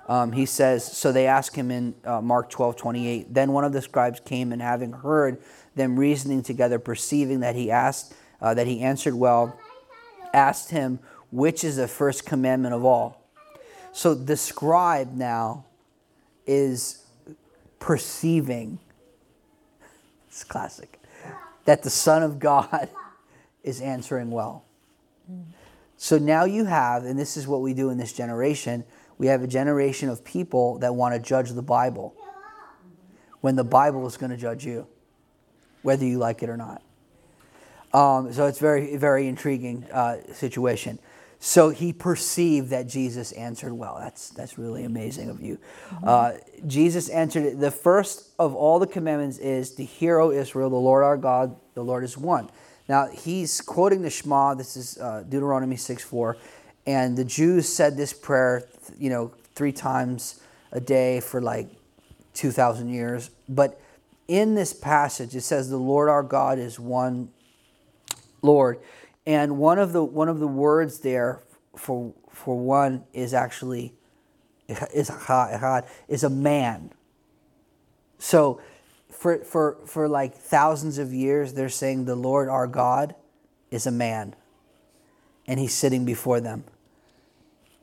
Um, 0.08 0.32
he 0.32 0.46
says 0.46 0.90
so 0.90 1.12
they 1.12 1.28
ask 1.28 1.54
him 1.54 1.70
in 1.70 1.94
uh, 2.06 2.22
mark 2.22 2.50
12 2.50 2.78
28 2.78 3.34
then 3.34 3.52
one 3.52 3.66
of 3.66 3.74
the 3.74 3.82
scribes 3.82 4.22
came 4.22 4.54
and 4.54 4.62
having 4.62 4.94
heard 4.94 5.42
them 5.76 6.00
reasoning 6.00 6.42
together 6.44 6.80
perceiving 6.80 7.42
that 7.42 7.56
he 7.56 7.70
asked 7.70 8.14
uh, 8.42 8.54
that 8.54 8.68
he 8.68 8.80
answered 8.80 9.16
well 9.16 9.60
asked 10.34 10.72
him, 10.72 11.00
Which 11.32 11.64
is 11.64 11.78
the 11.78 11.88
first 11.88 12.26
commandment 12.26 12.74
of 12.74 12.86
all? 12.86 13.22
So 13.92 14.14
the 14.14 14.38
scribe 14.38 15.14
now 15.14 15.66
is 16.46 17.06
perceiving, 17.80 18.80
it's 20.28 20.44
classic, 20.44 21.00
that 21.66 21.84
the 21.84 21.90
Son 21.90 22.24
of 22.24 22.40
God 22.40 22.90
is 23.64 23.82
answering 23.82 24.32
well. 24.32 24.64
So 25.98 26.18
now 26.18 26.46
you 26.46 26.66
have, 26.66 27.06
and 27.06 27.18
this 27.18 27.38
is 27.38 27.48
what 27.48 27.62
we 27.62 27.74
do 27.74 27.90
in 27.90 27.98
this 27.98 28.14
generation, 28.14 28.84
we 29.18 29.28
have 29.28 29.42
a 29.42 29.48
generation 29.48 30.10
of 30.10 30.24
people 30.24 30.78
that 30.80 30.94
want 30.94 31.16
to 31.16 31.20
judge 31.20 31.50
the 31.50 31.64
Bible 31.64 32.16
when 33.42 33.56
the 33.56 33.64
Bible 33.64 34.06
is 34.06 34.16
going 34.16 34.30
to 34.30 34.38
judge 34.38 34.66
you, 34.66 34.88
whether 35.82 36.06
you 36.06 36.18
like 36.20 36.44
it 36.44 36.50
or 36.50 36.58
not. 36.58 36.84
Um, 37.98 38.32
so 38.32 38.46
it's 38.46 38.60
very, 38.60 38.96
very 38.96 39.28
intriguing 39.28 39.84
uh, 39.92 40.18
situation. 40.32 41.00
So 41.40 41.70
he 41.70 41.94
perceived 41.94 42.70
that 42.70 42.88
Jesus 42.88 43.32
answered 43.32 43.74
well. 43.74 43.98
That's, 44.00 44.30
that's 44.30 44.60
really 44.60 44.84
amazing 44.84 45.32
of 45.32 45.42
you. 45.42 45.58
Uh, 46.04 46.34
Jesus 46.68 47.10
answered, 47.10 47.60
the 47.60 47.72
first 47.72 48.30
of 48.38 48.54
all 48.54 48.78
the 48.78 48.86
commandments 48.86 49.40
is 49.40 49.72
to 49.76 49.84
hear, 49.84 50.20
O 50.20 50.30
Israel, 50.30 50.70
the 50.70 50.76
Lord 50.76 51.04
our 51.04 51.18
God, 51.18 51.56
the 51.74 51.84
Lord 51.84 52.04
is 52.04 52.16
one. 52.16 52.52
Now 52.88 53.08
he's 53.08 53.62
quoting 53.62 54.04
the 54.04 54.12
Shema. 54.12 54.54
This 54.54 54.78
is 54.78 55.00
uh, 55.00 55.24
Deuteronomy 55.28 55.76
6 55.76 56.04
4. 56.04 56.38
And 56.86 57.18
the 57.18 57.26
Jews 57.26 57.68
said 57.68 57.98
this 57.98 58.14
prayer, 58.14 58.68
you 59.00 59.10
know, 59.10 59.32
three 59.56 59.72
times 59.72 60.40
a 60.72 60.80
day 60.80 61.20
for 61.20 61.42
like 61.42 61.68
2,000 62.36 62.90
years. 62.90 63.32
But 63.50 63.82
in 64.28 64.54
this 64.54 64.72
passage, 64.72 65.36
it 65.36 65.42
says, 65.42 65.70
The 65.70 65.78
Lord 65.78 66.10
our 66.10 66.24
God 66.24 66.60
is 66.60 66.80
one 66.80 67.30
Lord. 68.48 68.80
And 69.26 69.58
one 69.58 69.78
of 69.78 69.94
the 69.94 70.04
one 70.04 70.30
of 70.30 70.40
the 70.40 70.48
words 70.48 71.00
there 71.00 71.44
for 71.76 72.14
for 72.32 72.58
one 72.58 73.04
is 73.14 73.34
actually 73.34 73.94
is 74.68 75.12
is 76.08 76.24
a 76.24 76.30
man. 76.30 76.92
So 78.18 78.62
for 79.10 79.40
for 79.40 79.78
for 79.86 80.08
like 80.08 80.36
thousands 80.36 80.98
of 80.98 81.14
years 81.14 81.54
they're 81.54 81.70
saying 81.70 82.06
the 82.06 82.16
Lord 82.16 82.50
our 82.50 82.68
God 82.68 83.16
is 83.70 83.86
a 83.86 83.92
man. 83.92 84.36
And 85.46 85.60
he's 85.60 85.74
sitting 85.74 86.06
before 86.06 86.42
them. 86.42 86.64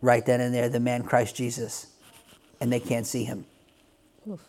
Right 0.01 0.25
then 0.25 0.41
and 0.41 0.55
there 0.55 0.69
the 0.69 0.81
man 0.81 1.03
Christ 1.03 1.37
Jesus 1.37 1.89
and 2.61 2.73
they 2.73 2.81
can't 2.81 3.07
see 3.07 3.25
him. 3.25 3.45
Oof. 4.29 4.41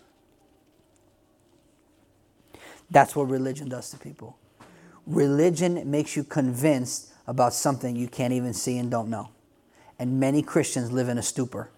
That's 2.90 3.16
what 3.16 3.30
religion 3.30 3.68
does 3.68 3.90
to 3.90 3.98
people. 3.98 4.38
Religion 5.08 5.90
makes 5.90 6.16
you 6.16 6.24
convinced 6.24 7.12
about 7.28 7.54
something 7.54 7.96
you 7.96 8.08
can't 8.08 8.34
even 8.34 8.54
see 8.54 8.78
and 8.78 8.90
don't 8.90 9.10
know. 9.10 9.30
And 10.00 10.20
many 10.20 10.42
Christians 10.42 10.92
live 10.92 11.10
in 11.10 11.18
a 11.18 11.24
stupor, 11.24 11.70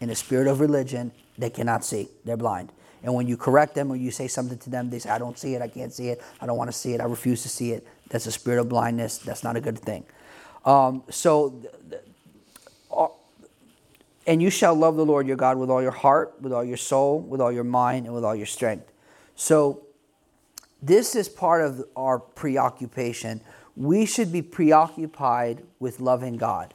in 0.00 0.10
a 0.10 0.14
spirit 0.14 0.46
of 0.46 0.60
religion 0.60 1.12
they 1.36 1.50
cannot 1.50 1.84
see. 1.84 2.08
They're 2.24 2.36
blind. 2.36 2.70
And 3.02 3.12
when 3.14 3.26
you 3.26 3.36
correct 3.36 3.74
them 3.74 3.90
or 3.90 3.96
you 3.96 4.10
say 4.10 4.28
something 4.28 4.58
to 4.58 4.70
them, 4.70 4.88
they 4.88 4.98
say, 4.98 5.10
I 5.10 5.18
don't 5.18 5.38
see 5.38 5.54
it, 5.54 5.60
I 5.60 5.68
can't 5.68 5.92
see 5.92 6.08
it, 6.08 6.22
I 6.40 6.46
don't 6.46 6.56
want 6.56 6.68
to 6.68 6.76
see 6.76 6.94
it, 6.94 7.00
I 7.00 7.04
refuse 7.04 7.42
to 7.42 7.48
see 7.48 7.72
it. 7.72 7.86
That's 8.08 8.26
a 8.26 8.32
spirit 8.32 8.60
of 8.60 8.68
blindness. 8.68 9.18
That's 9.18 9.44
not 9.44 9.56
a 9.56 9.60
good 9.60 9.78
thing. 9.78 10.04
Um, 10.64 11.02
so, 11.10 11.60
uh, 12.90 13.08
and 14.26 14.40
you 14.40 14.48
shall 14.48 14.74
love 14.74 14.96
the 14.96 15.04
Lord 15.04 15.26
your 15.26 15.36
God 15.36 15.58
with 15.58 15.68
all 15.68 15.82
your 15.82 15.90
heart, 15.90 16.34
with 16.40 16.52
all 16.52 16.64
your 16.64 16.78
soul, 16.78 17.20
with 17.20 17.40
all 17.40 17.52
your 17.52 17.64
mind, 17.64 18.06
and 18.06 18.14
with 18.14 18.24
all 18.24 18.34
your 18.34 18.46
strength. 18.46 18.90
So, 19.36 19.83
this 20.86 21.14
is 21.14 21.28
part 21.28 21.64
of 21.64 21.82
our 21.96 22.18
preoccupation. 22.18 23.40
We 23.74 24.04
should 24.04 24.30
be 24.30 24.42
preoccupied 24.42 25.64
with 25.78 25.98
loving 25.98 26.36
God, 26.36 26.74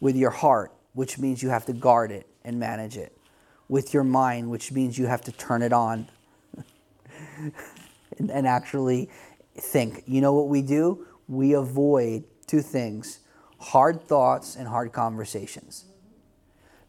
with 0.00 0.16
your 0.16 0.30
heart, 0.30 0.72
which 0.94 1.18
means 1.18 1.42
you 1.42 1.50
have 1.50 1.66
to 1.66 1.74
guard 1.74 2.10
it 2.10 2.26
and 2.42 2.58
manage 2.58 2.96
it, 2.96 3.16
with 3.68 3.92
your 3.92 4.04
mind, 4.04 4.48
which 4.48 4.72
means 4.72 4.98
you 4.98 5.06
have 5.06 5.20
to 5.22 5.32
turn 5.32 5.60
it 5.60 5.74
on 5.74 6.08
and, 8.18 8.30
and 8.30 8.46
actually 8.46 9.10
think. 9.54 10.02
You 10.06 10.22
know 10.22 10.32
what 10.32 10.48
we 10.48 10.62
do? 10.62 11.06
We 11.28 11.52
avoid 11.52 12.24
two 12.46 12.62
things 12.62 13.20
hard 13.58 14.08
thoughts 14.08 14.56
and 14.56 14.66
hard 14.66 14.90
conversations. 14.90 15.84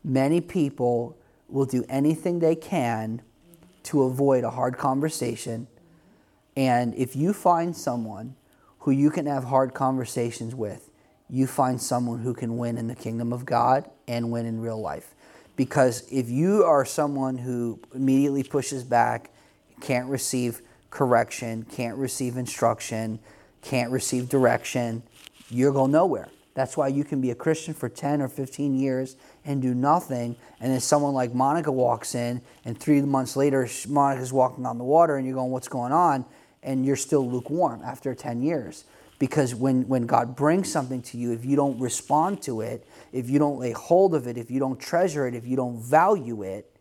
Many 0.01 0.39
people 0.39 1.17
will 1.49 1.65
do 1.65 1.83
anything 1.89 2.39
they 2.39 2.55
can 2.55 3.21
to 3.91 4.03
avoid 4.03 4.45
a 4.45 4.49
hard 4.49 4.77
conversation. 4.77 5.67
And 6.55 6.95
if 6.95 7.13
you 7.13 7.33
find 7.33 7.75
someone 7.75 8.35
who 8.79 8.91
you 8.91 9.09
can 9.09 9.25
have 9.25 9.43
hard 9.43 9.73
conversations 9.73 10.55
with, 10.55 10.89
you 11.29 11.45
find 11.45 11.81
someone 11.81 12.19
who 12.19 12.33
can 12.33 12.57
win 12.57 12.77
in 12.77 12.87
the 12.87 12.95
kingdom 12.95 13.33
of 13.33 13.45
God 13.45 13.89
and 14.07 14.31
win 14.31 14.45
in 14.45 14.61
real 14.61 14.79
life. 14.79 15.13
Because 15.57 16.07
if 16.09 16.29
you 16.29 16.63
are 16.63 16.85
someone 16.85 17.37
who 17.37 17.81
immediately 17.93 18.43
pushes 18.43 18.85
back, 18.85 19.29
can't 19.81 20.07
receive 20.07 20.61
correction, 20.89 21.63
can't 21.63 21.97
receive 21.97 22.37
instruction, 22.37 23.19
can't 23.61 23.91
receive 23.91 24.29
direction, 24.29 25.03
you'll 25.49 25.73
go 25.73 25.85
nowhere. 25.85 26.29
That's 26.53 26.75
why 26.75 26.89
you 26.89 27.03
can 27.03 27.21
be 27.21 27.31
a 27.31 27.35
Christian 27.35 27.73
for 27.73 27.87
10 27.87 28.21
or 28.21 28.27
15 28.27 28.77
years 28.77 29.15
and 29.45 29.61
do 29.61 29.73
nothing. 29.73 30.35
And 30.59 30.71
then 30.71 30.79
someone 30.81 31.13
like 31.13 31.33
Monica 31.33 31.71
walks 31.71 32.13
in, 32.13 32.41
and 32.65 32.77
three 32.77 33.01
months 33.01 33.35
later, 33.35 33.67
Monica's 33.87 34.33
walking 34.33 34.65
on 34.65 34.77
the 34.77 34.83
water, 34.83 35.15
and 35.15 35.25
you're 35.25 35.35
going, 35.35 35.51
What's 35.51 35.69
going 35.69 35.93
on? 35.93 36.25
And 36.63 36.85
you're 36.85 36.97
still 36.97 37.29
lukewarm 37.29 37.81
after 37.83 38.13
10 38.13 38.41
years. 38.41 38.83
Because 39.17 39.53
when, 39.53 39.87
when 39.87 40.07
God 40.07 40.35
brings 40.35 40.71
something 40.71 41.01
to 41.03 41.17
you, 41.17 41.31
if 41.31 41.45
you 41.45 41.55
don't 41.55 41.79
respond 41.79 42.41
to 42.43 42.61
it, 42.61 42.87
if 43.13 43.29
you 43.29 43.37
don't 43.37 43.59
lay 43.59 43.71
hold 43.71 44.15
of 44.15 44.27
it, 44.27 44.37
if 44.37 44.49
you 44.49 44.59
don't 44.59 44.79
treasure 44.79 45.27
it, 45.27 45.35
if 45.35 45.45
you 45.45 45.55
don't 45.55 45.77
value 45.77 46.41
it, 46.41 46.71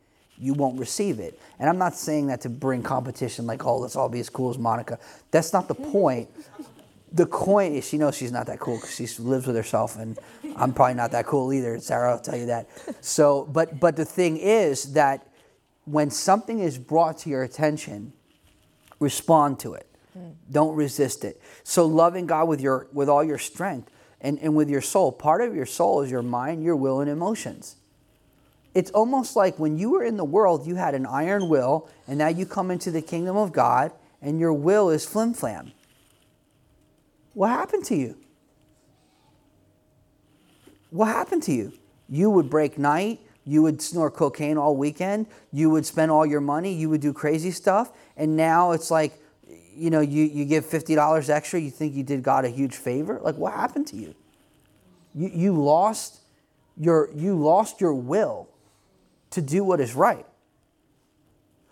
you 0.40 0.54
won't 0.54 0.78
receive 0.80 1.20
it. 1.20 1.38
And 1.58 1.68
I'm 1.68 1.76
not 1.76 1.94
saying 1.94 2.28
that 2.28 2.40
to 2.42 2.48
bring 2.48 2.82
competition 2.82 3.46
like, 3.46 3.64
oh, 3.66 3.76
let's 3.76 3.94
all 3.94 4.08
be 4.08 4.20
as 4.20 4.30
cool 4.30 4.50
as 4.50 4.56
Monica. 4.58 4.98
That's 5.30 5.52
not 5.52 5.68
the 5.68 5.74
point 5.92 6.30
the 7.12 7.26
coin 7.26 7.74
is 7.74 7.88
she 7.88 7.98
knows 7.98 8.16
she's 8.16 8.32
not 8.32 8.46
that 8.46 8.60
cool 8.60 8.76
because 8.76 8.94
she 8.94 9.06
lives 9.22 9.46
with 9.46 9.56
herself 9.56 9.96
and 9.96 10.18
i'm 10.56 10.72
probably 10.72 10.94
not 10.94 11.10
that 11.10 11.26
cool 11.26 11.52
either 11.52 11.78
sarah 11.80 12.12
i'll 12.12 12.20
tell 12.20 12.36
you 12.36 12.46
that. 12.46 12.68
So 13.00 13.48
but 13.52 13.80
but 13.80 13.96
the 13.96 14.04
thing 14.04 14.36
is 14.36 14.92
that 14.92 15.26
when 15.84 16.10
something 16.10 16.60
is 16.60 16.78
brought 16.78 17.18
to 17.18 17.30
your 17.30 17.42
attention 17.42 18.12
respond 19.00 19.58
to 19.60 19.74
it. 19.74 19.86
Mm. 20.16 20.34
don't 20.50 20.74
resist 20.74 21.24
it. 21.24 21.40
So 21.62 21.86
loving 21.86 22.26
god 22.26 22.48
with 22.48 22.60
your 22.60 22.88
with 22.92 23.08
all 23.08 23.24
your 23.24 23.38
strength 23.38 23.90
and, 24.20 24.38
and 24.40 24.54
with 24.54 24.68
your 24.68 24.80
soul 24.80 25.12
part 25.12 25.40
of 25.40 25.54
your 25.54 25.66
soul 25.66 26.02
is 26.02 26.10
your 26.10 26.22
mind 26.22 26.62
your 26.62 26.76
will 26.76 27.00
and 27.00 27.10
emotions. 27.10 27.76
It's 28.72 28.90
almost 28.92 29.34
like 29.34 29.58
when 29.58 29.78
you 29.78 29.90
were 29.90 30.04
in 30.04 30.16
the 30.16 30.24
world 30.24 30.66
you 30.66 30.76
had 30.76 30.94
an 30.94 31.06
iron 31.06 31.48
will 31.48 31.88
and 32.06 32.18
now 32.18 32.28
you 32.28 32.46
come 32.46 32.70
into 32.70 32.90
the 32.90 33.02
kingdom 33.02 33.36
of 33.36 33.52
god 33.52 33.92
and 34.22 34.38
your 34.38 34.52
will 34.52 34.90
is 34.90 35.04
flim 35.04 35.32
flam 35.32 35.72
what 37.34 37.48
happened 37.48 37.84
to 37.86 37.96
you? 37.96 38.16
What 40.90 41.06
happened 41.06 41.42
to 41.44 41.52
you? 41.52 41.72
You 42.08 42.30
would 42.30 42.50
break 42.50 42.78
night, 42.78 43.20
you 43.44 43.62
would 43.62 43.80
snort 43.80 44.14
cocaine 44.14 44.58
all 44.58 44.76
weekend, 44.76 45.26
you 45.52 45.70
would 45.70 45.86
spend 45.86 46.10
all 46.10 46.26
your 46.26 46.40
money, 46.40 46.72
you 46.72 46.90
would 46.90 47.00
do 47.00 47.12
crazy 47.12 47.50
stuff, 47.50 47.92
and 48.16 48.36
now 48.36 48.72
it's 48.72 48.90
like, 48.90 49.12
you 49.74 49.90
know, 49.90 50.00
you, 50.00 50.24
you 50.24 50.44
give 50.44 50.66
$50 50.66 51.30
extra, 51.30 51.60
you 51.60 51.70
think 51.70 51.94
you 51.94 52.02
did 52.02 52.22
God 52.22 52.44
a 52.44 52.48
huge 52.48 52.74
favor? 52.74 53.20
Like, 53.22 53.36
what 53.36 53.54
happened 53.54 53.86
to 53.88 53.96
you? 53.96 54.14
You, 55.14 55.30
you, 55.32 55.52
lost, 55.52 56.20
your, 56.76 57.10
you 57.14 57.34
lost 57.34 57.80
your 57.80 57.94
will 57.94 58.48
to 59.30 59.40
do 59.40 59.64
what 59.64 59.80
is 59.80 59.94
right. 59.94 60.26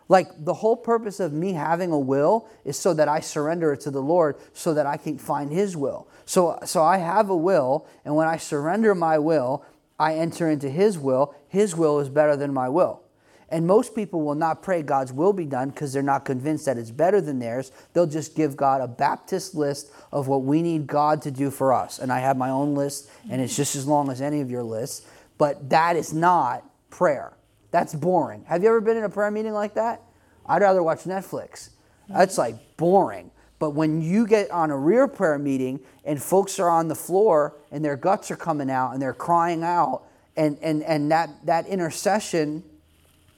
Like 0.09 0.44
the 0.44 0.55
whole 0.55 0.77
purpose 0.77 1.21
of 1.21 1.33
me 1.33 1.53
having 1.53 1.92
a 1.92 1.99
will 1.99 2.49
is 2.64 2.79
so 2.79 2.94
that 2.94 3.09
I 3.09 3.21
surrender 3.21 3.73
it 3.73 3.81
to 3.81 3.90
the 3.90 4.03
Lord 4.03 4.37
so 4.55 4.73
that 4.75 4.87
I 4.87 4.97
can 4.97 5.18
find 5.18 5.53
His 5.53 5.77
will. 5.77 6.09
So, 6.25 6.59
so 6.64 6.83
I 6.83 6.99
have 6.99 7.29
a 7.29 7.37
will, 7.37 7.87
and 8.05 8.16
when 8.16 8.27
I 8.27 8.38
surrender 8.38 8.94
my 8.94 9.18
will, 9.18 9.64
I 9.99 10.14
enter 10.14 10.49
into 10.49 10.71
His 10.71 10.99
will. 10.99 11.35
His 11.49 11.77
will 11.77 12.01
is 12.01 12.09
better 12.09 12.37
than 12.37 12.55
my 12.55 12.68
will. 12.68 13.03
And 13.51 13.66
most 13.66 13.94
people 13.94 14.23
will 14.23 14.35
not 14.35 14.62
pray 14.62 14.83
God's 14.83 15.12
will 15.12 15.33
be 15.33 15.47
done 15.47 15.71
because 15.71 15.92
they're 15.92 16.03
not 16.03 16.27
convinced 16.27 16.66
that 16.66 16.77
it's 16.77 16.90
better 16.90 17.21
than 17.21 17.38
theirs. 17.38 17.73
They'll 17.92 18.07
just 18.07 18.35
give 18.35 18.57
God 18.57 18.83
a 18.83 18.88
Baptist 18.88 19.55
list 19.55 19.90
of 20.12 20.29
what 20.29 20.42
we 20.42 20.61
need 20.61 20.87
God 20.87 21.23
to 21.23 21.31
do 21.31 21.51
for 21.51 21.73
us. 21.73 21.99
And 21.99 22.12
I 22.12 22.21
have 22.21 22.37
my 22.37 22.51
own 22.51 22.75
list, 22.75 23.11
and 23.31 23.40
it's 23.40 23.57
just 23.57 23.75
as 23.75 23.87
long 23.87 24.11
as 24.11 24.21
any 24.21 24.42
of 24.42 24.51
your 24.51 24.62
lists. 24.62 25.07
But 25.38 25.71
that 25.71 25.97
is 25.97 26.12
not 26.12 26.62
prayer. 26.90 27.33
That's 27.70 27.94
boring. 27.94 28.44
Have 28.46 28.62
you 28.62 28.68
ever 28.68 28.81
been 28.81 28.96
in 28.96 29.04
a 29.04 29.11
prayer 29.11 29.31
meeting 29.31 29.52
like 29.52 29.74
that? 29.74 30.02
I'd 30.46 30.62
rather 30.62 30.83
watch 30.83 31.00
Netflix. 31.00 31.70
That's 32.09 32.38
like 32.38 32.76
boring. 32.76 33.31
But 33.59 33.70
when 33.70 34.00
you 34.00 34.26
get 34.26 34.50
on 34.50 34.70
a 34.70 34.76
real 34.76 35.09
prayer 35.09 35.38
meeting 35.38 35.81
and 36.04 36.22
folks 36.22 36.59
are 36.59 36.68
on 36.68 36.88
the 36.88 36.94
floor 36.94 37.57
and 37.70 37.85
their 37.85 37.96
guts 37.96 38.31
are 38.31 38.37
coming 38.37 38.70
out 38.70 38.92
and 38.92 39.02
they're 39.02 39.12
crying 39.12 39.62
out, 39.62 40.04
and, 40.37 40.57
and, 40.62 40.83
and 40.85 41.11
that, 41.11 41.31
that 41.44 41.66
intercession 41.66 42.62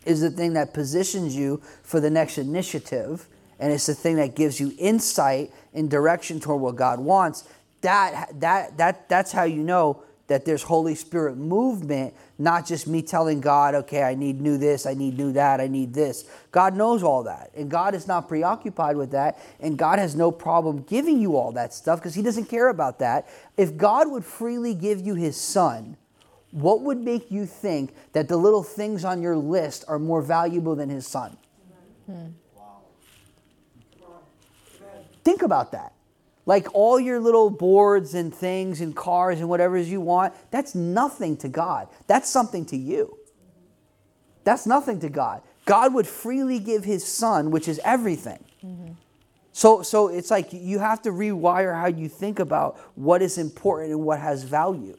is 0.04 0.20
the 0.20 0.30
thing 0.30 0.52
that 0.52 0.74
positions 0.74 1.34
you 1.34 1.62
for 1.82 1.98
the 1.98 2.10
next 2.10 2.38
initiative, 2.38 3.26
and 3.58 3.72
it's 3.72 3.86
the 3.86 3.94
thing 3.94 4.16
that 4.16 4.34
gives 4.34 4.60
you 4.60 4.72
insight 4.78 5.50
and 5.72 5.90
direction 5.90 6.40
toward 6.40 6.60
what 6.60 6.76
God 6.76 7.00
wants. 7.00 7.48
That, 7.80 8.28
that, 8.40 8.76
that, 8.76 9.08
that's 9.08 9.32
how 9.32 9.44
you 9.44 9.62
know 9.62 10.02
that 10.30 10.44
there's 10.44 10.62
Holy 10.62 10.94
Spirit 10.94 11.36
movement, 11.36 12.14
not 12.38 12.64
just 12.64 12.86
me 12.86 13.02
telling 13.02 13.40
God, 13.40 13.74
okay, 13.74 14.04
I 14.04 14.14
need 14.14 14.40
new 14.40 14.58
this, 14.58 14.86
I 14.86 14.94
need 14.94 15.18
new 15.18 15.32
that, 15.32 15.60
I 15.60 15.66
need 15.66 15.92
this. 15.92 16.24
God 16.52 16.76
knows 16.76 17.02
all 17.02 17.24
that. 17.24 17.50
And 17.56 17.68
God 17.68 17.96
is 17.96 18.06
not 18.06 18.28
preoccupied 18.28 18.96
with 18.96 19.10
that. 19.10 19.40
And 19.58 19.76
God 19.76 19.98
has 19.98 20.14
no 20.14 20.30
problem 20.30 20.84
giving 20.84 21.20
you 21.20 21.34
all 21.34 21.50
that 21.52 21.74
stuff 21.74 21.98
because 21.98 22.14
He 22.14 22.22
doesn't 22.22 22.44
care 22.44 22.68
about 22.68 23.00
that. 23.00 23.28
If 23.56 23.76
God 23.76 24.08
would 24.08 24.24
freely 24.24 24.72
give 24.72 25.00
you 25.00 25.16
His 25.16 25.36
Son, 25.36 25.96
what 26.52 26.82
would 26.82 26.98
make 26.98 27.32
you 27.32 27.44
think 27.44 27.92
that 28.12 28.28
the 28.28 28.36
little 28.36 28.62
things 28.62 29.04
on 29.04 29.20
your 29.22 29.36
list 29.36 29.84
are 29.88 29.98
more 29.98 30.22
valuable 30.22 30.76
than 30.76 30.90
His 30.90 31.08
Son? 31.08 31.36
Hmm. 32.06 32.26
Think 35.24 35.42
about 35.42 35.72
that. 35.72 35.92
Like 36.46 36.66
all 36.74 36.98
your 36.98 37.20
little 37.20 37.50
boards 37.50 38.14
and 38.14 38.34
things 38.34 38.80
and 38.80 38.96
cars 38.96 39.40
and 39.40 39.48
whatever 39.48 39.76
you 39.78 40.00
want, 40.00 40.34
that's 40.50 40.74
nothing 40.74 41.36
to 41.38 41.48
God. 41.48 41.88
That's 42.06 42.28
something 42.28 42.64
to 42.66 42.76
you. 42.76 43.16
That's 44.44 44.66
nothing 44.66 45.00
to 45.00 45.08
God. 45.08 45.42
God 45.66 45.94
would 45.94 46.06
freely 46.06 46.58
give 46.58 46.84
his 46.84 47.06
son, 47.06 47.50
which 47.50 47.68
is 47.68 47.80
everything. 47.84 48.42
Mm-hmm. 48.64 48.92
So, 49.52 49.82
so 49.82 50.08
it's 50.08 50.30
like 50.30 50.52
you 50.52 50.78
have 50.78 51.02
to 51.02 51.10
rewire 51.10 51.78
how 51.78 51.86
you 51.86 52.08
think 52.08 52.38
about 52.38 52.78
what 52.94 53.20
is 53.20 53.36
important 53.36 53.92
and 53.92 54.00
what 54.02 54.20
has 54.20 54.42
value. 54.42 54.98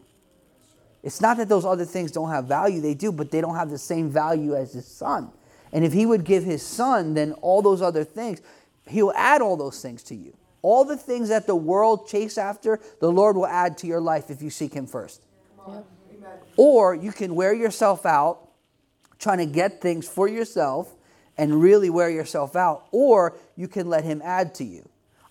It's 1.04 1.20
not 1.20 1.38
that 1.38 1.50
those 1.50 1.66
other 1.66 1.86
things 1.86 2.12
don't 2.12 2.30
have 2.30 2.46
value, 2.46 2.80
they 2.80 2.94
do, 2.94 3.12
but 3.12 3.32
they 3.32 3.42
don't 3.42 3.56
have 3.56 3.70
the 3.70 3.78
same 3.78 4.10
value 4.10 4.56
as 4.56 4.74
his 4.74 4.86
son. 4.86 5.32
And 5.74 5.84
if 5.84 5.94
he 5.94 6.06
would 6.06 6.26
give 6.26 6.44
his 6.44 6.62
son, 6.66 7.14
then 7.14 7.32
all 7.42 7.62
those 7.62 7.82
other 7.82 8.04
things, 8.04 8.42
he'll 8.88 9.14
add 9.16 9.42
all 9.42 9.58
those 9.58 9.82
things 9.82 10.04
to 10.04 10.16
you. 10.16 10.36
All 10.62 10.86
the 10.86 10.98
things 10.98 11.30
that 11.30 11.48
the 11.48 11.56
world 11.56 12.08
chase 12.08 12.38
after, 12.38 12.80
the 13.00 13.12
Lord 13.12 13.36
will 13.36 13.48
add 13.48 13.78
to 13.80 13.88
your 13.88 14.02
life 14.02 14.30
if 14.30 14.42
you 14.42 14.50
seek 14.50 14.74
Him 14.74 14.86
first. 14.86 15.22
Yep. 15.68 15.86
Or 16.58 16.94
you 16.94 17.12
can 17.12 17.36
wear 17.36 17.54
yourself 17.54 18.06
out 18.06 18.50
trying 19.18 19.38
to 19.38 19.46
get 19.46 19.82
things 19.82 20.08
for 20.08 20.28
yourself 20.28 20.96
and 21.38 21.62
really 21.62 21.90
wear 21.90 22.10
yourself 22.10 22.56
out, 22.56 22.88
or 22.92 23.38
you 23.56 23.68
can 23.68 23.88
let 23.88 24.04
Him 24.04 24.22
add 24.24 24.54
to 24.56 24.64
you. 24.64 24.88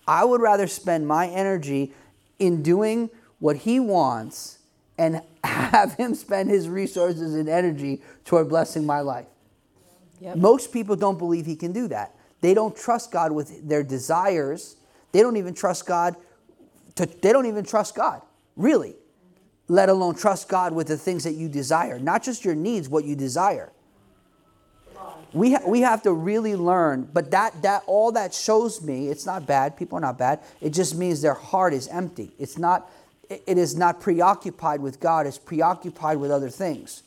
I 0.07 0.25
would 0.25 0.41
rather 0.41 0.67
spend 0.67 1.07
my 1.07 1.27
energy 1.27 1.93
in 2.39 2.63
doing 2.63 3.09
what 3.39 3.57
He 3.57 3.79
wants 3.79 4.59
and 4.97 5.21
have 5.43 5.93
Him 5.93 6.15
spend 6.15 6.49
His 6.49 6.67
resources 6.67 7.35
and 7.35 7.47
energy 7.47 8.01
toward 8.25 8.49
blessing 8.49 8.85
my 8.85 9.01
life. 9.01 9.27
Yep. 10.19 10.37
Most 10.37 10.73
people 10.73 10.95
don't 10.95 11.17
believe 11.17 11.45
He 11.45 11.55
can 11.55 11.71
do 11.71 11.87
that. 11.89 12.15
They 12.41 12.53
don't 12.53 12.75
trust 12.75 13.11
God 13.11 13.31
with 13.31 13.67
their 13.67 13.83
desires 13.83 14.77
they 15.11 15.21
don't 15.21 15.37
even 15.37 15.53
trust 15.53 15.85
God. 15.85 16.15
To, 16.95 17.05
they 17.05 17.31
don't 17.31 17.45
even 17.45 17.63
trust 17.63 17.95
God, 17.95 18.21
really, 18.55 18.95
let 19.67 19.89
alone 19.89 20.15
trust 20.15 20.49
God 20.49 20.73
with 20.73 20.87
the 20.87 20.97
things 20.97 21.23
that 21.23 21.33
you 21.33 21.47
desire, 21.47 21.99
not 21.99 22.21
just 22.23 22.43
your 22.43 22.55
needs, 22.55 22.89
what 22.89 23.05
you 23.05 23.15
desire. 23.15 23.71
We, 25.33 25.53
ha- 25.53 25.63
we 25.65 25.79
have 25.81 26.03
to 26.03 26.11
really 26.11 26.57
learn, 26.57 27.09
but 27.13 27.31
that, 27.31 27.61
that 27.61 27.83
all 27.87 28.11
that 28.11 28.33
shows 28.33 28.81
me, 28.81 29.07
it's 29.07 29.25
not 29.25 29.47
bad. 29.47 29.77
People 29.77 29.97
are 29.97 30.01
not 30.01 30.17
bad. 30.17 30.41
It 30.59 30.71
just 30.71 30.95
means 30.95 31.21
their 31.21 31.33
heart 31.33 31.73
is 31.73 31.87
empty. 31.87 32.33
It's 32.37 32.57
not, 32.57 32.91
it 33.29 33.57
is 33.57 33.75
not 33.77 34.01
preoccupied 34.01 34.81
with 34.81 34.99
God, 34.99 35.25
it's 35.25 35.37
preoccupied 35.37 36.17
with 36.17 36.31
other 36.31 36.49
things. 36.49 37.03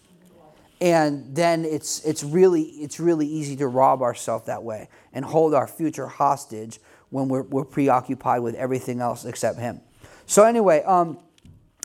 and 0.81 1.35
then 1.35 1.65
it's 1.65 2.05
it's 2.05 2.25
really 2.25 2.63
it's 2.63 2.99
really 2.99 3.27
easy 3.27 3.57
to 3.57 3.67
rob 3.67 4.03
ourselves 4.03 4.47
that 4.47 4.63
way 4.63 4.89
and 5.13 5.25
hold 5.25 5.55
our 5.55 5.67
future 5.67 6.07
hostage 6.07 6.81
when 7.15 7.29
we're, 7.29 7.43
we're 7.43 7.65
preoccupied 7.65 8.43
with 8.43 8.57
everything 8.57 9.01
else 9.01 9.25
except 9.25 9.61
him. 9.61 9.81
So 10.27 10.43
anyway 10.43 10.83
um, 10.83 11.19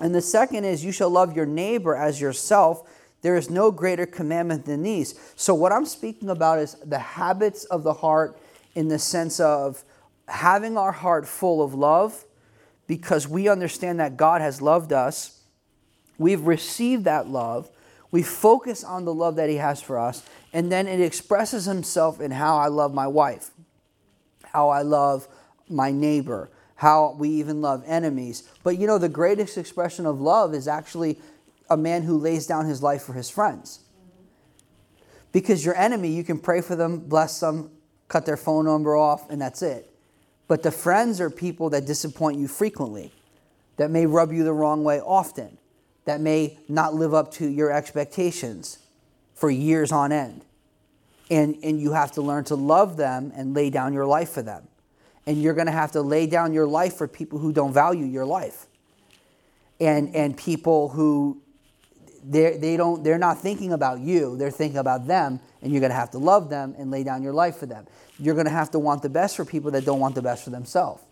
and 0.02 0.15
the 0.15 0.24
second 0.24 0.65
is 0.65 0.84
you 0.84 0.92
shall 0.92 1.12
love 1.12 1.36
your 1.36 1.46
neighbor 1.46 1.96
as 1.96 2.20
yourself. 2.20 2.89
There 3.22 3.38
is 3.38 3.48
no 3.48 3.70
greater 3.70 4.08
commandment 4.08 4.65
than 4.65 4.82
these. 4.82 5.20
So 5.36 5.54
what 5.54 5.72
i'm 5.72 5.86
speaking 5.86 6.30
about 6.30 6.58
is 6.58 6.74
the 6.84 6.98
habits 6.98 7.65
of 7.65 7.84
the 7.84 7.94
heart 7.94 8.39
in 8.74 8.88
the 8.88 8.98
sense 8.98 9.39
of 9.39 9.84
having 10.28 10.78
our 10.78 10.92
heart 10.92 11.28
full 11.28 11.62
of 11.62 11.76
love 11.76 12.26
because 12.88 13.28
we 13.28 13.48
understand 13.48 14.00
that 14.00 14.18
god 14.18 14.42
has 14.42 14.63
loved 14.63 14.92
us. 14.92 15.44
We've 16.18 16.42
received 16.42 17.04
that 17.04 17.28
love. 17.28 17.70
We 18.10 18.24
focus 18.24 18.84
on 18.84 19.06
the 19.06 19.13
love 19.13 19.36
that 19.36 19.48
He 19.50 19.58
has 19.58 19.80
for 19.80 20.00
us, 20.00 20.28
and 20.52 20.72
then 20.72 20.88
it 20.88 21.00
expresses 21.00 21.65
Himself 21.65 22.20
in 22.20 22.32
how 22.32 22.58
I 22.58 22.68
love 22.68 22.96
my 22.96 23.06
wife, 23.06 23.52
how 24.52 24.70
I 24.70 24.82
love 24.82 25.28
my 25.70 25.92
neighbor, 25.92 26.50
how 26.76 27.16
we 27.18 27.30
even 27.30 27.62
love 27.62 27.84
enemies. 27.86 28.44
But 28.64 28.78
you 28.78 28.88
know, 28.88 28.98
the 28.98 29.10
greatest 29.10 29.58
expression 29.58 30.06
of 30.06 30.20
love 30.20 30.54
is 30.54 30.68
actually 30.68 31.20
a 31.70 31.78
man 31.78 32.04
who 32.04 32.18
lays 32.18 32.48
down 32.48 32.66
his 32.66 32.82
life 32.82 33.04
for 33.04 33.14
his 33.14 33.30
friends. 33.30 33.80
Because 35.32 35.64
your 35.64 35.76
enemy, 35.76 36.10
you 36.10 36.24
can 36.24 36.40
pray 36.40 36.62
for 36.62 36.76
them, 36.76 37.00
bless 37.00 37.40
them, 37.40 37.70
cut 38.08 38.26
their 38.26 38.38
phone 38.38 38.66
number 38.66 38.96
off, 38.96 39.30
and 39.30 39.40
that's 39.40 39.62
it. 39.62 39.92
But 40.48 40.64
the 40.64 40.72
friends 40.72 41.22
are 41.22 41.30
people 41.30 41.70
that 41.70 41.86
disappoint 41.86 42.40
you 42.40 42.48
frequently, 42.48 43.12
that 43.78 43.92
may 43.92 44.08
rub 44.08 44.34
you 44.34 44.44
the 44.44 44.54
wrong 44.54 44.84
way 44.84 45.00
often 45.00 45.60
that 46.10 46.20
may 46.20 46.58
not 46.68 46.96
live 46.96 47.14
up 47.14 47.32
to 47.32 47.48
your 47.48 47.72
expectations 47.72 48.80
for 49.36 49.52
years 49.52 49.92
on 49.92 50.12
end. 50.12 50.44
And, 51.30 51.58
and 51.63 51.80
you 51.80 51.94
have 51.94 52.12
to 52.13 52.22
learn 52.22 52.46
to 52.46 52.56
love 52.56 52.98
them 52.98 53.32
and 53.36 53.54
lay 53.54 53.70
down 53.70 53.94
your 53.94 54.06
life 54.06 54.32
for 54.32 54.42
them. 54.42 54.68
And 55.26 55.42
you're 55.42 55.54
going 55.54 55.68
to 55.68 55.72
have 55.72 55.92
to 55.92 56.02
lay 56.02 56.26
down 56.26 56.54
your 56.54 56.65
life 56.65 56.96
for 56.96 57.08
people 57.08 57.38
who 57.38 57.54
don't 57.54 57.74
value 57.74 58.06
your 58.06 58.26
life. 58.26 58.65
And, 59.80 60.15
and 60.15 60.36
people 60.36 60.89
who 60.89 61.42
they're, 62.24 62.58
they 62.58 62.78
don't, 62.78 63.04
they're 63.04 63.18
not 63.18 63.39
thinking 63.39 63.72
about 63.72 64.00
you, 64.00 64.36
they're 64.38 64.52
thinking 64.52 64.78
about 64.78 65.08
them, 65.08 65.39
and 65.62 65.72
you're 65.72 65.80
going 65.80 65.92
to 65.92 65.96
have 65.96 66.12
to 66.12 66.18
love 66.18 66.50
them 66.50 66.76
and 66.78 66.92
lay 66.92 67.04
down 67.04 67.24
your 67.24 67.34
life 67.34 67.58
for 67.58 67.65
them. 67.65 67.86
You're 68.18 68.36
going 68.36 68.48
to 68.48 68.52
have 68.52 68.72
to 68.72 68.80
want 68.80 69.02
the 69.02 69.10
best 69.10 69.36
for 69.36 69.46
people 69.46 69.72
that 69.72 69.86
don't 69.86 70.00
want 70.00 70.15
the 70.15 70.22
best 70.22 70.44
for 70.44 70.50
themselves. 70.50 71.04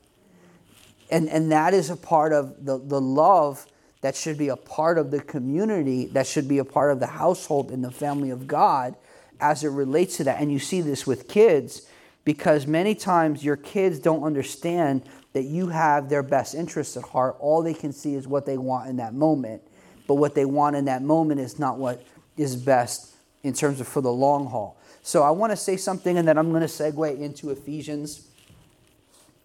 And, 1.10 1.30
and 1.30 1.51
that 1.51 1.73
is 1.73 1.89
a 1.89 1.95
part 1.95 2.34
of 2.34 2.65
the, 2.65 2.77
the 2.77 2.99
love 2.99 3.65
that 4.01 4.15
should 4.15 4.38
be 4.38 4.49
a 4.49 4.56
part 4.56 4.97
of 4.97 5.12
the 5.12 5.21
community, 5.21 6.06
that 6.08 6.27
should 6.27 6.47
be 6.47 6.58
a 6.58 6.65
part 6.65 6.91
of 6.91 6.99
the 6.99 7.08
household 7.08 7.71
and 7.71 7.84
the 7.84 7.91
family 7.91 8.30
of 8.30 8.47
God 8.47 8.95
as 9.39 9.63
it 9.63 9.69
relates 9.69 10.17
to 10.17 10.23
that. 10.26 10.41
And 10.41 10.52
you 10.52 10.60
see 10.60 10.82
this 10.82 11.06
with 11.06 11.28
kids 11.28 11.88
because 12.23 12.67
many 12.67 12.95
times 12.95 13.43
your 13.43 13.56
kids 13.56 14.00
don't 14.00 14.23
understand 14.23 15.04
that 15.34 15.43
you 15.43 15.69
have 15.69 16.10
their 16.10 16.23
best 16.23 16.56
interests 16.56 16.97
at 16.97 17.04
heart. 17.04 17.36
All 17.39 17.62
they 17.62 17.73
can 17.73 17.93
see 17.93 18.15
is 18.15 18.28
what 18.28 18.45
they 18.45 18.58
want 18.58 18.89
in 18.89 18.97
that 18.97 19.13
moment. 19.13 19.62
But 20.08 20.15
what 20.15 20.36
they 20.36 20.45
want 20.45 20.76
in 20.76 20.86
that 20.86 21.02
moment 21.02 21.39
is 21.39 21.60
not 21.60 21.78
what 21.78 22.04
is 22.38 22.56
best 22.56 23.15
in 23.43 23.54
terms 23.54 23.80
of 23.80 23.88
for 23.88 24.02
the 24.02 24.12
long 24.12 24.47
haul. 24.47 24.78
So 25.04 25.23
I 25.23 25.32
want 25.32 25.52
to 25.52 25.58
say 25.58 25.78
something 25.78 26.17
and 26.17 26.28
then 26.28 26.38
I'm 26.38 26.50
going 26.50 26.62
to 26.62 26.67
segue 26.67 27.19
into 27.19 27.50
Ephesians. 27.50 28.28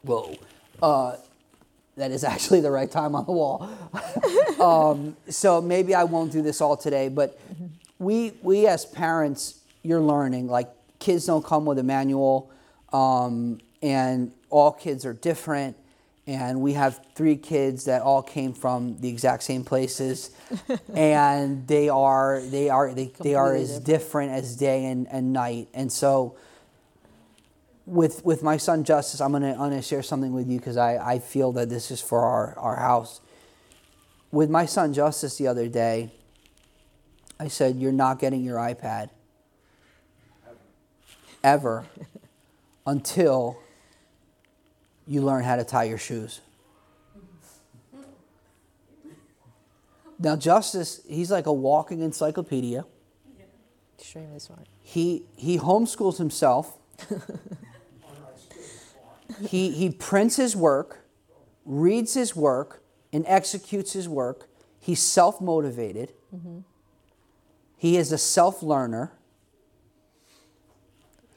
Whoa. 0.02 0.35
Uh, 0.81 1.16
that 1.96 2.11
is 2.11 2.24
actually 2.24 2.61
the 2.61 2.70
right 2.70 2.90
time 2.90 3.14
on 3.14 3.26
the 3.26 3.33
wall. 3.33 3.70
um, 4.61 5.16
so 5.28 5.61
maybe 5.61 5.94
I 5.94 6.05
won't 6.05 6.33
do 6.33 6.42
this 6.42 6.61
all 6.61 6.76
today, 6.76 7.09
but 7.09 7.38
we 7.98 8.33
we 8.42 8.66
as 8.66 8.85
parents, 8.85 9.61
you're 9.82 10.00
learning. 10.00 10.48
Like 10.48 10.70
kids 10.98 11.26
don't 11.26 11.44
come 11.44 11.64
with 11.64 11.78
a 11.78 11.82
manual, 11.82 12.50
um, 12.92 13.60
and 13.82 14.32
all 14.50 14.72
kids 14.72 15.04
are 15.04 15.12
different. 15.14 15.76
And 16.24 16.60
we 16.60 16.74
have 16.74 17.04
three 17.16 17.36
kids 17.36 17.86
that 17.86 18.02
all 18.02 18.22
came 18.22 18.52
from 18.52 18.98
the 19.00 19.08
exact 19.08 19.42
same 19.42 19.64
places, 19.64 20.30
and 20.94 21.66
they 21.66 21.88
are 21.88 22.40
they 22.40 22.70
are 22.70 22.94
they, 22.94 23.12
they 23.20 23.34
are 23.34 23.54
as 23.54 23.80
different 23.80 24.30
as 24.30 24.54
day 24.56 24.84
and, 24.84 25.08
and 25.10 25.32
night. 25.32 25.68
And 25.74 25.90
so 25.90 26.36
with 27.86 28.24
with 28.24 28.44
my 28.44 28.56
son 28.56 28.84
Justice, 28.84 29.20
I'm 29.20 29.32
gonna, 29.32 29.52
I'm 29.52 29.70
gonna 29.70 29.82
share 29.82 30.02
something 30.02 30.32
with 30.32 30.48
you 30.48 30.58
because 30.58 30.76
I, 30.76 31.14
I 31.14 31.18
feel 31.18 31.50
that 31.52 31.68
this 31.68 31.90
is 31.90 32.00
for 32.00 32.20
our, 32.20 32.56
our 32.56 32.76
house. 32.76 33.20
With 34.30 34.48
my 34.48 34.64
son 34.64 34.94
Justice 34.94 35.36
the 35.38 35.48
other 35.48 35.68
day, 35.68 36.12
I 37.40 37.48
said, 37.48 37.74
You're 37.76 37.90
not 37.90 38.20
getting 38.20 38.44
your 38.44 38.58
iPad 38.58 39.10
ever 41.42 41.85
until 42.87 43.59
you 45.07 45.22
learn 45.22 45.44
how 45.44 45.57
to 45.57 45.64
tie 45.64 45.85
your 45.85 45.98
shoes. 45.98 46.40
Now, 50.18 50.37
Justice, 50.37 51.00
he's 51.09 51.31
like 51.33 51.46
a 51.46 51.52
walking 51.52 52.00
encyclopedia. 52.00 52.85
Extremely 53.98 54.38
smart. 54.38 54.66
He, 54.81 55.24
he 55.37 55.59
homeschools 55.59 56.18
himself. 56.18 56.78
he, 59.40 59.70
he 59.70 59.90
prints 59.90 60.37
his 60.37 60.55
work, 60.55 61.05
reads 61.64 62.14
his 62.14 62.37
work, 62.37 62.83
and 63.12 63.24
executes 63.26 63.92
his 63.92 64.09
work. 64.09 64.48
He's 64.78 65.00
self 65.00 65.40
motivated. 65.40 66.12
Mm-hmm. 66.35 66.59
He 67.76 67.96
is 67.96 68.12
a 68.12 68.18
self 68.18 68.62
learner. 68.62 69.12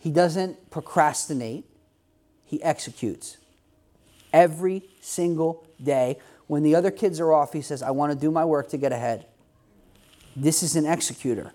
He 0.06 0.12
doesn't 0.12 0.70
procrastinate, 0.70 1.66
he 2.46 2.62
executes. 2.62 3.38
Every 4.32 4.84
single 5.02 5.66
day. 5.82 6.20
When 6.46 6.62
the 6.62 6.76
other 6.76 6.92
kids 6.92 7.20
are 7.20 7.34
off, 7.34 7.54
he 7.54 7.64
says, 7.64 7.82
I 7.82 7.90
want 7.90 8.12
to 8.12 8.16
do 8.16 8.30
my 8.30 8.46
work 8.46 8.70
to 8.70 8.78
get 8.78 8.92
ahead. 8.92 9.26
This 10.36 10.62
is 10.62 10.76
an 10.76 10.86
executor, 10.86 11.54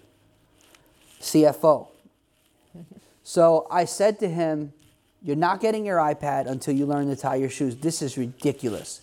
CFO. 1.21 1.91
So 3.23 3.69
I 3.71 3.85
said 3.85 4.19
to 4.19 4.29
him, 4.29 4.73
you're 5.23 5.37
not 5.37 5.61
getting 5.61 5.87
your 5.87 5.99
iPad 5.99 6.49
until 6.49 6.75
you 6.75 6.87
learn 6.87 7.07
to 7.07 7.15
tie 7.15 7.37
your 7.37 7.51
shoes. 7.51 7.77
This 7.77 8.03
is 8.03 8.19
ridiculous. 8.19 9.03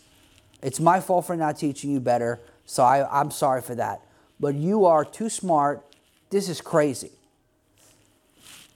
It's 0.61 0.81
my 0.81 0.99
fault 0.99 1.25
for 1.25 1.37
not 1.37 1.57
teaching 1.57 1.91
you 1.91 2.01
better, 2.01 2.41
so 2.65 2.83
I, 2.83 3.21
I'm 3.21 3.31
sorry 3.31 3.61
for 3.61 3.75
that. 3.75 4.01
But 4.41 4.55
you 4.55 4.83
are 4.83 5.05
too 5.05 5.29
smart. 5.29 5.85
This 6.31 6.49
is 6.49 6.59
crazy. 6.59 7.11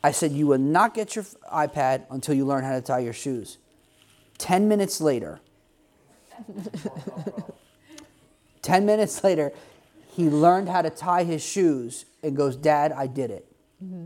I 0.03 0.11
said, 0.11 0.31
You 0.31 0.47
will 0.47 0.57
not 0.57 0.93
get 0.93 1.15
your 1.15 1.25
iPad 1.51 2.05
until 2.09 2.35
you 2.35 2.45
learn 2.45 2.63
how 2.63 2.73
to 2.73 2.81
tie 2.81 2.99
your 2.99 3.13
shoes. 3.13 3.57
10 4.37 4.67
minutes 4.67 4.99
later, 4.99 5.39
10 8.61 8.85
minutes 8.85 9.23
later, 9.23 9.51
he 10.13 10.29
learned 10.29 10.69
how 10.69 10.81
to 10.81 10.89
tie 10.89 11.23
his 11.23 11.43
shoes 11.43 12.05
and 12.23 12.35
goes, 12.35 12.55
Dad, 12.55 12.91
I 12.91 13.07
did 13.07 13.31
it. 13.31 13.45
Mm-hmm. 13.83 14.05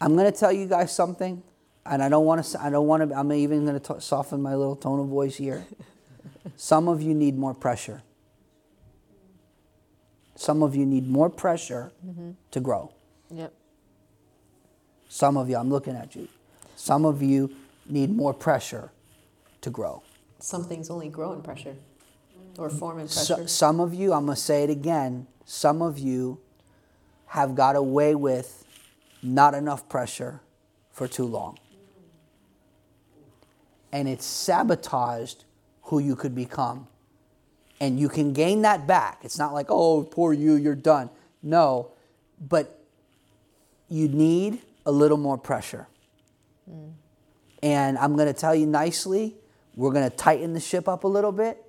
I'm 0.00 0.16
going 0.16 0.30
to 0.30 0.38
tell 0.38 0.52
you 0.52 0.66
guys 0.66 0.94
something 0.94 1.42
and 1.86 2.02
I 2.02 2.08
don't 2.08 2.24
want 2.24 2.44
to. 2.44 2.62
I 2.62 2.70
don't 2.70 2.86
want 2.86 3.08
to. 3.08 3.16
I'm 3.16 3.32
even 3.32 3.66
going 3.66 3.80
to 3.80 4.00
soften 4.00 4.42
my 4.42 4.54
little 4.54 4.76
tone 4.76 5.00
of 5.00 5.06
voice 5.06 5.36
here. 5.36 5.66
Some 6.56 6.88
of 6.88 7.02
you 7.02 7.14
need 7.14 7.36
more 7.36 7.54
pressure. 7.54 8.02
Some 10.36 10.62
of 10.62 10.74
you 10.74 10.86
need 10.86 11.08
more 11.08 11.30
pressure 11.30 11.92
mm-hmm. 12.04 12.32
to 12.50 12.60
grow. 12.60 12.92
Yep. 13.30 13.52
Some 15.12 15.36
of 15.36 15.50
you, 15.50 15.56
I'm 15.56 15.68
looking 15.68 15.94
at 15.94 16.16
you. 16.16 16.26
Some 16.74 17.04
of 17.04 17.22
you 17.22 17.54
need 17.86 18.16
more 18.16 18.32
pressure 18.32 18.90
to 19.60 19.68
grow. 19.68 20.02
Some 20.38 20.64
things 20.64 20.88
only 20.88 21.10
grow 21.10 21.34
in 21.34 21.42
pressure 21.42 21.76
or 22.56 22.70
mm. 22.70 22.78
form 22.78 22.98
in 22.98 23.08
pressure. 23.08 23.36
So, 23.36 23.46
some 23.46 23.78
of 23.78 23.92
you, 23.92 24.14
I'm 24.14 24.24
going 24.24 24.36
to 24.36 24.40
say 24.40 24.64
it 24.64 24.70
again, 24.70 25.26
some 25.44 25.82
of 25.82 25.98
you 25.98 26.40
have 27.26 27.54
got 27.54 27.76
away 27.76 28.14
with 28.14 28.64
not 29.22 29.52
enough 29.52 29.86
pressure 29.86 30.40
for 30.92 31.06
too 31.06 31.26
long 31.26 31.58
and 33.92 34.08
it's 34.08 34.24
sabotaged 34.24 35.44
who 35.82 35.98
you 35.98 36.16
could 36.16 36.34
become. 36.34 36.88
And 37.80 38.00
you 38.00 38.08
can 38.08 38.32
gain 38.32 38.62
that 38.62 38.86
back. 38.86 39.18
It's 39.24 39.38
not 39.38 39.52
like, 39.52 39.66
oh, 39.68 40.04
poor 40.04 40.32
you, 40.32 40.54
you're 40.54 40.74
done. 40.74 41.10
No, 41.42 41.90
but 42.48 42.82
you 43.90 44.08
need 44.08 44.62
a 44.84 44.92
little 44.92 45.16
more 45.16 45.38
pressure. 45.38 45.88
Mm. 46.70 46.92
And 47.62 47.98
I'm 47.98 48.16
going 48.16 48.26
to 48.26 48.38
tell 48.38 48.54
you 48.54 48.66
nicely, 48.66 49.36
we're 49.76 49.92
going 49.92 50.08
to 50.08 50.16
tighten 50.16 50.52
the 50.52 50.60
ship 50.60 50.88
up 50.88 51.04
a 51.04 51.08
little 51.08 51.32
bit 51.32 51.64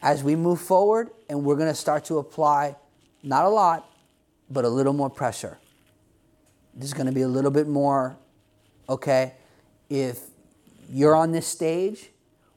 as 0.00 0.22
we 0.22 0.36
move 0.36 0.60
forward, 0.60 1.10
and 1.28 1.44
we're 1.44 1.56
going 1.56 1.68
to 1.68 1.74
start 1.74 2.04
to 2.06 2.18
apply 2.18 2.76
not 3.22 3.44
a 3.44 3.48
lot, 3.48 3.90
but 4.48 4.64
a 4.64 4.68
little 4.68 4.92
more 4.92 5.10
pressure. 5.10 5.58
There's 6.74 6.92
going 6.92 7.06
to 7.06 7.12
be 7.12 7.22
a 7.22 7.28
little 7.28 7.50
bit 7.50 7.66
more, 7.66 8.16
okay? 8.88 9.34
If 9.90 10.20
you're 10.88 11.16
on 11.16 11.32
this 11.32 11.46
stage, 11.46 12.10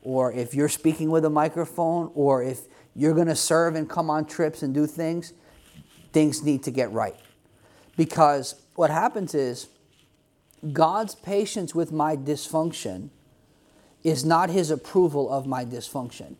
or 0.03 0.31
if 0.31 0.53
you're 0.53 0.69
speaking 0.69 1.09
with 1.09 1.25
a 1.25 1.29
microphone, 1.29 2.11
or 2.13 2.43
if 2.43 2.61
you're 2.95 3.15
going 3.15 3.27
to 3.27 3.35
serve 3.35 3.75
and 3.75 3.89
come 3.89 4.09
on 4.09 4.25
trips 4.25 4.61
and 4.61 4.73
do 4.73 4.85
things, 4.85 5.33
things 6.13 6.43
need 6.43 6.63
to 6.63 6.71
get 6.71 6.91
right. 6.91 7.15
Because 7.97 8.60
what 8.75 8.89
happens 8.89 9.35
is 9.35 9.67
God's 10.71 11.15
patience 11.15 11.73
with 11.73 11.91
my 11.91 12.15
dysfunction 12.15 13.09
is 14.03 14.25
not 14.25 14.49
his 14.49 14.71
approval 14.71 15.31
of 15.31 15.45
my 15.45 15.65
dysfunction. 15.65 16.35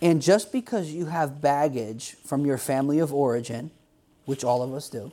And 0.00 0.22
just 0.22 0.52
because 0.52 0.92
you 0.92 1.06
have 1.06 1.40
baggage 1.40 2.16
from 2.24 2.46
your 2.46 2.58
family 2.58 2.98
of 2.98 3.12
origin, 3.12 3.70
which 4.26 4.44
all 4.44 4.62
of 4.62 4.72
us 4.72 4.88
do, 4.88 5.10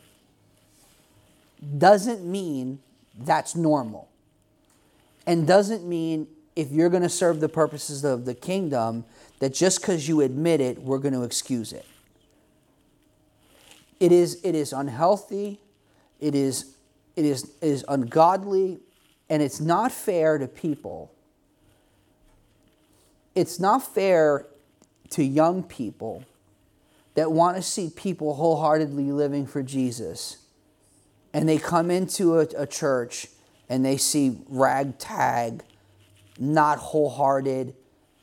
doesn't 1.78 2.24
mean 2.24 2.80
that's 3.18 3.56
normal. 3.56 4.10
And 5.26 5.48
doesn't 5.48 5.88
mean 5.88 6.28
if 6.56 6.72
you're 6.72 6.90
going 6.90 7.04
to 7.04 7.10
serve 7.10 7.40
the 7.40 7.50
purposes 7.50 8.04
of 8.04 8.26
the 8.26 8.36
kingdom, 8.36 9.06
that 9.40 9.54
just 9.54 9.82
because 9.82 10.08
you 10.08 10.22
admit 10.22 10.62
it, 10.62 10.82
we're 10.82 11.00
going 11.00 11.14
to 11.14 11.24
excuse 11.24 11.74
it. 11.74 11.86
It 14.00 14.12
is, 14.12 14.40
it 14.44 14.56
is 14.56 14.74
unhealthy, 14.74 15.62
it 16.20 16.36
is, 16.36 16.76
it, 17.16 17.26
is, 17.26 17.44
it 17.62 17.68
is 17.68 17.86
ungodly, 17.88 18.80
and 19.30 19.42
it's 19.42 19.60
not 19.60 19.92
fair 19.92 20.38
to 20.38 20.48
people. 20.48 21.12
It's 23.34 23.60
not 23.60 23.84
fair 23.84 24.46
to 25.12 25.24
young 25.24 25.64
people 25.64 26.24
that 27.16 27.32
want 27.32 27.56
to 27.56 27.62
see 27.62 27.90
people 27.90 28.36
wholeheartedly 28.36 29.12
living 29.12 29.48
for 29.48 29.64
Jesus. 29.64 30.38
And 31.34 31.48
they 31.48 31.58
come 31.58 31.90
into 31.90 32.40
a, 32.40 32.48
a 32.58 32.68
church 32.68 33.28
and 33.70 33.84
they 33.84 33.98
see 33.98 34.38
ragtag, 34.48 35.64
not 36.38 36.78
wholehearted, 36.78 37.74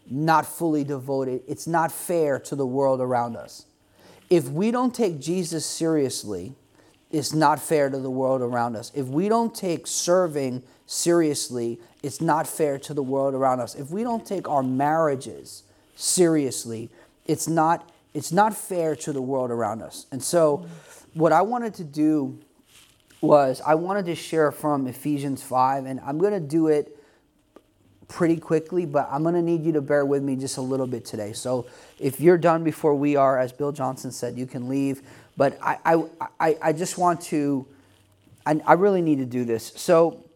not 0.08 0.46
fully 0.46 0.84
devoted. 0.84 1.42
It's 1.48 1.66
not 1.66 1.90
fair 1.90 2.38
to 2.40 2.56
the 2.56 2.66
world 2.66 3.00
around 3.00 3.36
us. 3.36 3.66
If 4.32 4.48
we 4.48 4.70
don't 4.70 4.94
take 4.94 5.20
Jesus 5.20 5.66
seriously, 5.66 6.54
it's 7.10 7.34
not 7.34 7.60
fair 7.60 7.90
to 7.90 7.98
the 7.98 8.10
world 8.10 8.40
around 8.40 8.76
us. 8.76 8.90
If 8.94 9.06
we 9.08 9.28
don't 9.28 9.54
take 9.54 9.86
serving 9.86 10.62
seriously, 10.86 11.78
it's 12.02 12.22
not 12.22 12.46
fair 12.46 12.78
to 12.78 12.94
the 12.94 13.02
world 13.02 13.34
around 13.34 13.60
us. 13.60 13.74
If 13.74 13.90
we 13.90 14.02
don't 14.02 14.24
take 14.24 14.48
our 14.48 14.62
marriages 14.62 15.64
seriously, 15.96 16.88
it's 17.26 17.46
not 17.46 17.92
it's 18.14 18.32
not 18.32 18.56
fair 18.56 18.96
to 18.96 19.12
the 19.12 19.20
world 19.20 19.50
around 19.50 19.82
us. 19.82 20.06
And 20.10 20.22
so 20.22 20.64
what 21.12 21.32
I 21.32 21.42
wanted 21.42 21.74
to 21.74 21.84
do 21.84 22.38
was 23.20 23.60
I 23.60 23.74
wanted 23.74 24.06
to 24.06 24.14
share 24.14 24.50
from 24.50 24.86
Ephesians 24.86 25.42
5 25.42 25.84
and 25.84 26.00
I'm 26.00 26.16
going 26.16 26.32
to 26.32 26.40
do 26.40 26.68
it 26.68 26.96
pretty 28.12 28.36
quickly, 28.36 28.84
but 28.84 29.08
I'm 29.10 29.22
going 29.22 29.34
to 29.34 29.42
need 29.42 29.64
you 29.64 29.72
to 29.72 29.80
bear 29.80 30.04
with 30.04 30.22
me 30.22 30.36
just 30.36 30.58
a 30.58 30.60
little 30.60 30.86
bit 30.86 31.06
today. 31.06 31.32
So 31.32 31.66
if 31.98 32.20
you're 32.20 32.36
done 32.36 32.62
before 32.62 32.94
we 32.94 33.16
are, 33.16 33.38
as 33.38 33.52
Bill 33.52 33.72
Johnson 33.72 34.12
said, 34.12 34.36
you 34.36 34.46
can 34.46 34.68
leave. 34.68 35.00
But 35.34 35.58
I, 35.62 36.04
I, 36.38 36.56
I, 36.60 36.72
just 36.74 36.98
want 36.98 37.22
to, 37.22 37.66
I, 38.44 38.60
I 38.66 38.74
really 38.74 39.00
need 39.00 39.16
to 39.20 39.24
do 39.24 39.46
this. 39.46 39.72
So 39.76 40.26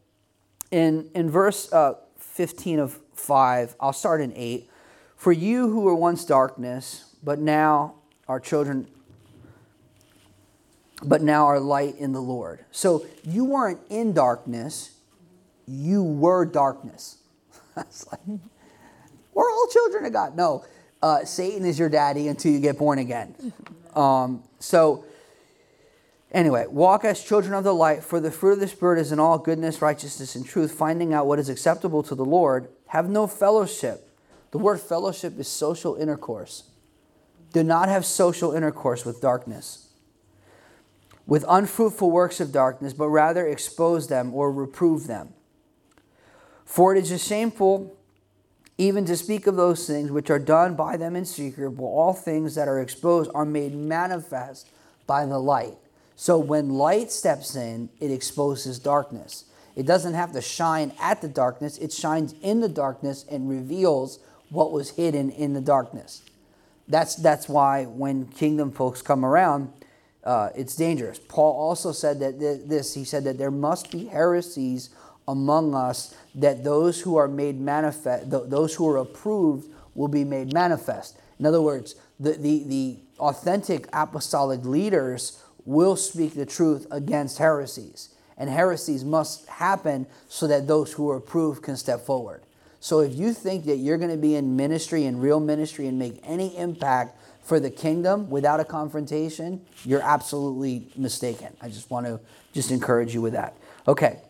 in, 0.70 1.10
in 1.14 1.30
verse 1.30 1.70
uh, 1.70 1.96
15 2.16 2.78
of 2.78 2.98
5, 3.12 3.76
I'll 3.78 3.92
start 3.92 4.22
in 4.22 4.32
8. 4.34 4.70
For 5.16 5.32
you 5.32 5.68
who 5.68 5.82
were 5.82 5.94
once 5.94 6.24
darkness, 6.24 7.14
but 7.22 7.38
now 7.38 7.96
are 8.26 8.40
children, 8.40 8.88
but 11.02 11.20
now 11.20 11.44
are 11.44 11.60
light 11.60 11.96
in 11.98 12.12
the 12.12 12.22
Lord. 12.22 12.64
So 12.70 13.04
you 13.22 13.44
weren't 13.44 13.80
in 13.90 14.14
darkness, 14.14 14.92
you 15.66 16.02
were 16.02 16.46
darkness. 16.46 17.18
Like, 18.10 18.40
we're 19.34 19.50
all 19.50 19.68
children 19.70 20.06
of 20.06 20.12
God. 20.12 20.34
No, 20.34 20.64
uh, 21.02 21.24
Satan 21.24 21.66
is 21.66 21.78
your 21.78 21.90
daddy 21.90 22.28
until 22.28 22.52
you 22.52 22.58
get 22.58 22.78
born 22.78 22.98
again. 22.98 23.52
Um, 23.94 24.42
so, 24.58 25.04
Anyway, 26.32 26.66
walk 26.68 27.04
as 27.04 27.22
children 27.22 27.54
of 27.54 27.64
the 27.64 27.72
light, 27.72 28.02
for 28.02 28.20
the 28.20 28.30
fruit 28.30 28.52
of 28.52 28.60
the 28.60 28.68
Spirit 28.68 28.98
is 28.98 29.12
in 29.12 29.20
all 29.20 29.38
goodness, 29.38 29.80
righteousness, 29.80 30.34
and 30.34 30.44
truth, 30.44 30.72
finding 30.72 31.14
out 31.14 31.26
what 31.26 31.38
is 31.38 31.48
acceptable 31.48 32.02
to 32.02 32.14
the 32.14 32.24
Lord. 32.24 32.68
Have 32.88 33.08
no 33.08 33.26
fellowship. 33.26 34.06
The 34.50 34.58
word 34.58 34.80
fellowship 34.80 35.38
is 35.38 35.48
social 35.48 35.94
intercourse. 35.96 36.64
Do 37.52 37.62
not 37.62 37.88
have 37.88 38.04
social 38.04 38.52
intercourse 38.52 39.04
with 39.06 39.20
darkness, 39.20 39.88
with 41.26 41.44
unfruitful 41.48 42.10
works 42.10 42.40
of 42.40 42.52
darkness, 42.52 42.92
but 42.92 43.08
rather 43.08 43.46
expose 43.46 44.08
them 44.08 44.34
or 44.34 44.52
reprove 44.52 45.06
them. 45.06 45.32
For 46.66 46.94
it 46.94 47.10
is 47.10 47.24
shameful 47.24 47.96
even 48.76 49.06
to 49.06 49.16
speak 49.16 49.46
of 49.46 49.56
those 49.56 49.86
things 49.86 50.10
which 50.10 50.28
are 50.28 50.38
done 50.38 50.74
by 50.74 50.98
them 50.98 51.16
in 51.16 51.24
secret, 51.24 51.70
but 51.70 51.84
all 51.84 52.12
things 52.12 52.54
that 52.56 52.68
are 52.68 52.80
exposed 52.80 53.30
are 53.34 53.46
made 53.46 53.74
manifest 53.74 54.68
by 55.06 55.24
the 55.24 55.38
light. 55.38 55.76
So 56.16 56.38
when 56.38 56.70
light 56.70 57.10
steps 57.10 57.56
in, 57.56 57.88
it 58.00 58.10
exposes 58.10 58.78
darkness. 58.78 59.46
It 59.74 59.86
doesn't 59.86 60.14
have 60.14 60.32
to 60.32 60.42
shine 60.42 60.92
at 61.00 61.22
the 61.22 61.28
darkness, 61.28 61.78
it 61.78 61.92
shines 61.92 62.34
in 62.42 62.60
the 62.60 62.68
darkness 62.68 63.24
and 63.30 63.48
reveals 63.48 64.18
what 64.50 64.72
was 64.72 64.90
hidden 64.90 65.30
in 65.30 65.54
the 65.54 65.60
darkness. 65.60 66.22
That's, 66.88 67.16
that's 67.16 67.48
why 67.48 67.84
when 67.84 68.26
kingdom 68.26 68.70
folks 68.70 69.02
come 69.02 69.24
around, 69.24 69.72
uh, 70.24 70.50
it's 70.54 70.74
dangerous. 70.74 71.18
Paul 71.18 71.52
also 71.52 71.92
said 71.92 72.20
that 72.20 72.38
this, 72.40 72.94
he 72.94 73.04
said 73.04 73.24
that 73.24 73.38
there 73.38 73.50
must 73.50 73.90
be 73.90 74.06
heresies 74.06 74.90
among 75.28 75.74
us, 75.74 76.14
that 76.34 76.64
those 76.64 77.00
who 77.00 77.16
are 77.16 77.28
made 77.28 77.60
manifest, 77.60 78.30
those 78.30 78.74
who 78.74 78.88
are 78.88 78.98
approved 78.98 79.68
will 79.94 80.08
be 80.08 80.24
made 80.24 80.52
manifest. 80.52 81.18
In 81.38 81.46
other 81.46 81.60
words, 81.60 81.94
the, 82.20 82.32
the, 82.32 82.64
the 82.66 82.96
authentic 83.18 83.88
apostolic 83.92 84.64
leaders 84.64 85.42
will 85.64 85.96
speak 85.96 86.34
the 86.34 86.46
truth 86.46 86.86
against 86.90 87.38
heresies. 87.38 88.10
And 88.38 88.50
heresies 88.50 89.04
must 89.04 89.46
happen 89.48 90.06
so 90.28 90.46
that 90.46 90.66
those 90.66 90.92
who 90.92 91.10
are 91.10 91.16
approved 91.16 91.62
can 91.62 91.76
step 91.76 92.00
forward. 92.02 92.42
So 92.80 93.00
if 93.00 93.14
you 93.14 93.32
think 93.32 93.64
that 93.64 93.76
you're 93.76 93.98
going 93.98 94.10
to 94.10 94.16
be 94.16 94.36
in 94.36 94.56
ministry, 94.56 95.04
in 95.04 95.18
real 95.18 95.40
ministry, 95.40 95.86
and 95.86 95.98
make 95.98 96.20
any 96.22 96.56
impact 96.56 97.18
for 97.42 97.58
the 97.58 97.70
kingdom 97.70 98.28
without 98.28 98.60
a 98.60 98.64
confrontation, 98.64 99.62
you're 99.84 100.02
absolutely 100.02 100.88
mistaken. 100.96 101.56
I 101.60 101.68
just 101.68 101.90
want 101.90 102.06
to 102.06 102.20
just 102.52 102.70
encourage 102.70 103.14
you 103.14 103.22
with 103.22 103.32
that. 103.32 103.56
Okay. 103.88 104.20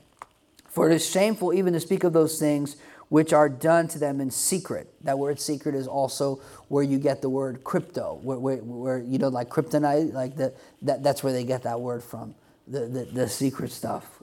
For 0.77 0.91
it 0.91 0.95
is 0.95 1.09
shameful 1.09 1.55
even 1.55 1.73
to 1.73 1.81
speak 1.81 2.05
of 2.05 2.13
those 2.13 2.39
things 2.39 2.77
which 3.09 3.33
are 3.33 3.49
done 3.49 3.89
to 3.89 3.99
them 3.99 4.21
in 4.21 4.31
secret. 4.31 4.93
That 5.05 5.19
word 5.19 5.41
secret 5.41 5.75
is 5.75 5.87
also 5.89 6.43
where 6.69 6.85
you 6.85 6.99
get 6.99 7.23
the 7.23 7.31
word 7.31 7.65
crypto, 7.65 8.21
where, 8.23 8.39
where, 8.39 8.59
where 8.59 8.99
you 8.99 9.17
know, 9.17 9.29
like 9.29 9.49
kryptonite, 9.49 10.13
like 10.13 10.37
the, 10.37 10.53
that, 10.83 11.03
that's 11.03 11.25
where 11.25 11.33
they 11.33 11.45
get 11.45 11.63
that 11.63 11.81
word 11.81 12.03
from, 12.03 12.35
the, 12.69 12.81
the, 12.81 13.05
the 13.07 13.27
secret 13.27 13.73
stuff. 13.73 14.23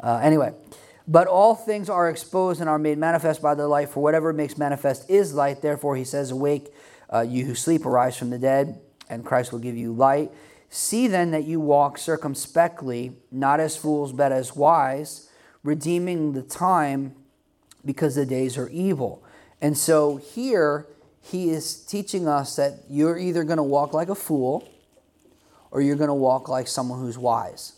Uh, 0.00 0.20
anyway, 0.22 0.54
but 1.06 1.26
all 1.26 1.54
things 1.54 1.90
are 1.90 2.08
exposed 2.08 2.62
and 2.62 2.70
are 2.70 2.78
made 2.78 2.96
manifest 2.96 3.42
by 3.42 3.54
the 3.54 3.68
light, 3.68 3.90
for 3.90 4.02
whatever 4.02 4.32
makes 4.32 4.56
manifest 4.56 5.10
is 5.10 5.34
light. 5.34 5.60
Therefore, 5.60 5.96
he 5.96 6.04
says, 6.04 6.30
Awake, 6.30 6.72
uh, 7.12 7.20
you 7.20 7.44
who 7.44 7.54
sleep, 7.54 7.84
arise 7.84 8.16
from 8.16 8.30
the 8.30 8.38
dead, 8.38 8.80
and 9.10 9.22
Christ 9.22 9.52
will 9.52 9.58
give 9.58 9.76
you 9.76 9.92
light. 9.92 10.30
See 10.70 11.08
then 11.08 11.32
that 11.32 11.44
you 11.44 11.60
walk 11.60 11.98
circumspectly, 11.98 13.12
not 13.30 13.60
as 13.60 13.76
fools, 13.76 14.14
but 14.14 14.32
as 14.32 14.56
wise, 14.56 15.28
redeeming 15.64 16.34
the 16.34 16.42
time 16.42 17.16
because 17.84 18.14
the 18.14 18.26
days 18.26 18.56
are 18.56 18.68
evil. 18.68 19.24
And 19.60 19.76
so 19.76 20.16
here 20.16 20.86
he 21.20 21.50
is 21.50 21.74
teaching 21.74 22.28
us 22.28 22.54
that 22.56 22.84
you're 22.88 23.18
either 23.18 23.42
going 23.44 23.56
to 23.56 23.62
walk 23.62 23.94
like 23.94 24.08
a 24.08 24.14
fool 24.14 24.68
or 25.70 25.80
you're 25.80 25.96
going 25.96 26.08
to 26.08 26.14
walk 26.14 26.48
like 26.48 26.68
someone 26.68 27.00
who's 27.00 27.18
wise. 27.18 27.72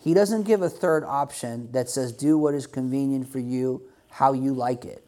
He 0.00 0.14
doesn't 0.14 0.44
give 0.44 0.62
a 0.62 0.68
third 0.68 1.02
option 1.04 1.72
that 1.72 1.90
says, 1.90 2.12
do 2.12 2.38
what 2.38 2.54
is 2.54 2.66
convenient 2.66 3.28
for 3.28 3.40
you, 3.40 3.82
how 4.10 4.32
you 4.32 4.54
like 4.54 4.84
it. 4.84 5.04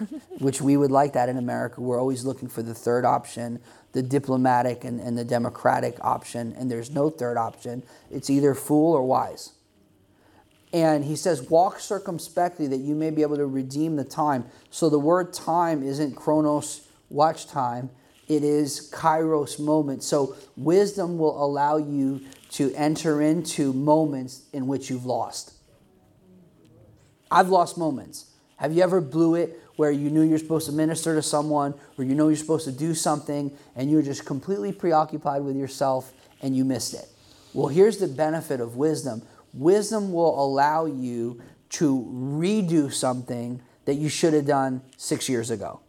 Which 0.40 0.60
we 0.60 0.76
would 0.76 0.90
like 0.90 1.12
that 1.12 1.28
in 1.28 1.36
America. 1.36 1.80
We're 1.80 2.00
always 2.00 2.24
looking 2.24 2.48
for 2.48 2.62
the 2.62 2.74
third 2.74 3.04
option, 3.04 3.60
the 3.92 4.02
diplomatic 4.02 4.84
and, 4.84 4.98
and 5.00 5.16
the 5.16 5.24
democratic 5.24 5.96
option, 6.00 6.52
and 6.58 6.68
there's 6.68 6.90
no 6.90 7.10
third 7.10 7.36
option. 7.36 7.84
It's 8.10 8.28
either 8.28 8.54
fool 8.54 8.92
or 8.92 9.06
wise. 9.06 9.53
And 10.74 11.04
he 11.04 11.14
says, 11.14 11.40
Walk 11.48 11.78
circumspectly 11.78 12.66
that 12.66 12.78
you 12.78 12.96
may 12.96 13.10
be 13.10 13.22
able 13.22 13.36
to 13.36 13.46
redeem 13.46 13.94
the 13.94 14.02
time. 14.02 14.44
So 14.70 14.90
the 14.90 14.98
word 14.98 15.32
time 15.32 15.84
isn't 15.84 16.16
chronos, 16.16 16.88
watch 17.08 17.46
time, 17.46 17.90
it 18.26 18.42
is 18.42 18.90
kairos 18.92 19.60
moment. 19.60 20.02
So 20.02 20.34
wisdom 20.56 21.16
will 21.16 21.42
allow 21.42 21.76
you 21.76 22.22
to 22.52 22.74
enter 22.74 23.22
into 23.22 23.72
moments 23.72 24.42
in 24.52 24.66
which 24.66 24.90
you've 24.90 25.06
lost. 25.06 25.52
I've 27.30 27.50
lost 27.50 27.78
moments. 27.78 28.32
Have 28.56 28.72
you 28.72 28.82
ever 28.82 29.00
blew 29.00 29.36
it 29.36 29.60
where 29.76 29.92
you 29.92 30.10
knew 30.10 30.22
you're 30.22 30.38
supposed 30.38 30.66
to 30.66 30.72
minister 30.72 31.14
to 31.14 31.22
someone 31.22 31.74
or 31.96 32.04
you 32.04 32.16
know 32.16 32.26
you're 32.26 32.36
supposed 32.36 32.64
to 32.64 32.72
do 32.72 32.94
something 32.94 33.56
and 33.76 33.92
you're 33.92 34.02
just 34.02 34.24
completely 34.24 34.72
preoccupied 34.72 35.42
with 35.42 35.54
yourself 35.54 36.12
and 36.42 36.56
you 36.56 36.64
missed 36.64 36.94
it? 36.94 37.08
Well, 37.52 37.68
here's 37.68 37.98
the 37.98 38.08
benefit 38.08 38.60
of 38.60 38.74
wisdom 38.74 39.22
Wisdom 39.54 40.12
will 40.12 40.42
allow 40.42 40.84
you 40.84 41.40
to 41.70 42.06
redo 42.12 42.92
something 42.92 43.60
that 43.84 43.94
you 43.94 44.08
should 44.08 44.34
have 44.34 44.46
done 44.46 44.82
six 44.96 45.28
years 45.28 45.50
ago. 45.50 45.80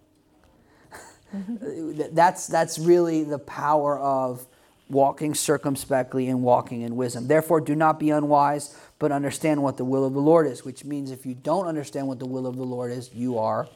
Mm-hmm. 1.35 2.13
That's, 2.15 2.47
that's 2.47 2.79
really 2.79 3.23
the 3.23 3.39
power 3.39 3.99
of 3.99 4.45
walking 4.89 5.33
circumspectly 5.33 6.29
and 6.29 6.43
walking 6.43 6.81
in 6.81 6.95
wisdom. 6.95 7.27
Therefore, 7.27 7.59
do 7.59 7.75
not 7.75 7.99
be 7.99 8.11
unwise, 8.11 8.77
but 8.99 9.11
understand 9.11 9.63
what 9.63 9.77
the 9.77 9.85
will 9.85 10.05
of 10.05 10.13
the 10.13 10.21
Lord 10.21 10.47
is, 10.47 10.63
which 10.63 10.85
means 10.85 11.11
if 11.11 11.25
you 11.25 11.33
don't 11.33 11.65
understand 11.65 12.07
what 12.07 12.19
the 12.19 12.25
will 12.25 12.45
of 12.45 12.55
the 12.55 12.63
Lord 12.63 12.91
is, 12.91 13.11
you 13.13 13.37
are 13.39 13.67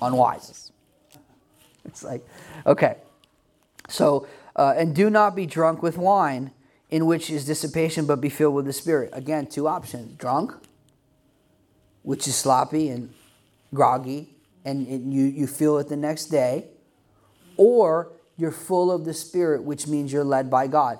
unwise. 0.00 0.72
It's 1.84 2.02
like, 2.02 2.26
okay. 2.66 2.96
So, 3.88 4.26
uh, 4.56 4.74
and 4.76 4.94
do 4.94 5.10
not 5.10 5.36
be 5.36 5.46
drunk 5.46 5.82
with 5.82 5.98
wine, 5.98 6.52
in 6.90 7.06
which 7.06 7.30
is 7.30 7.46
dissipation, 7.46 8.06
but 8.06 8.20
be 8.20 8.28
filled 8.28 8.54
with 8.54 8.66
the 8.66 8.72
Spirit. 8.72 9.10
Again, 9.12 9.46
two 9.46 9.68
options 9.68 10.16
drunk, 10.16 10.52
which 12.02 12.26
is 12.26 12.34
sloppy 12.34 12.88
and 12.88 13.14
groggy, 13.72 14.34
and 14.64 15.12
you, 15.12 15.24
you 15.24 15.46
feel 15.46 15.78
it 15.78 15.88
the 15.88 15.96
next 15.96 16.26
day, 16.26 16.66
or 17.56 18.12
you're 18.36 18.50
full 18.50 18.90
of 18.90 19.04
the 19.04 19.14
Spirit, 19.14 19.62
which 19.62 19.86
means 19.86 20.12
you're 20.12 20.24
led 20.24 20.50
by 20.50 20.66
God. 20.66 20.98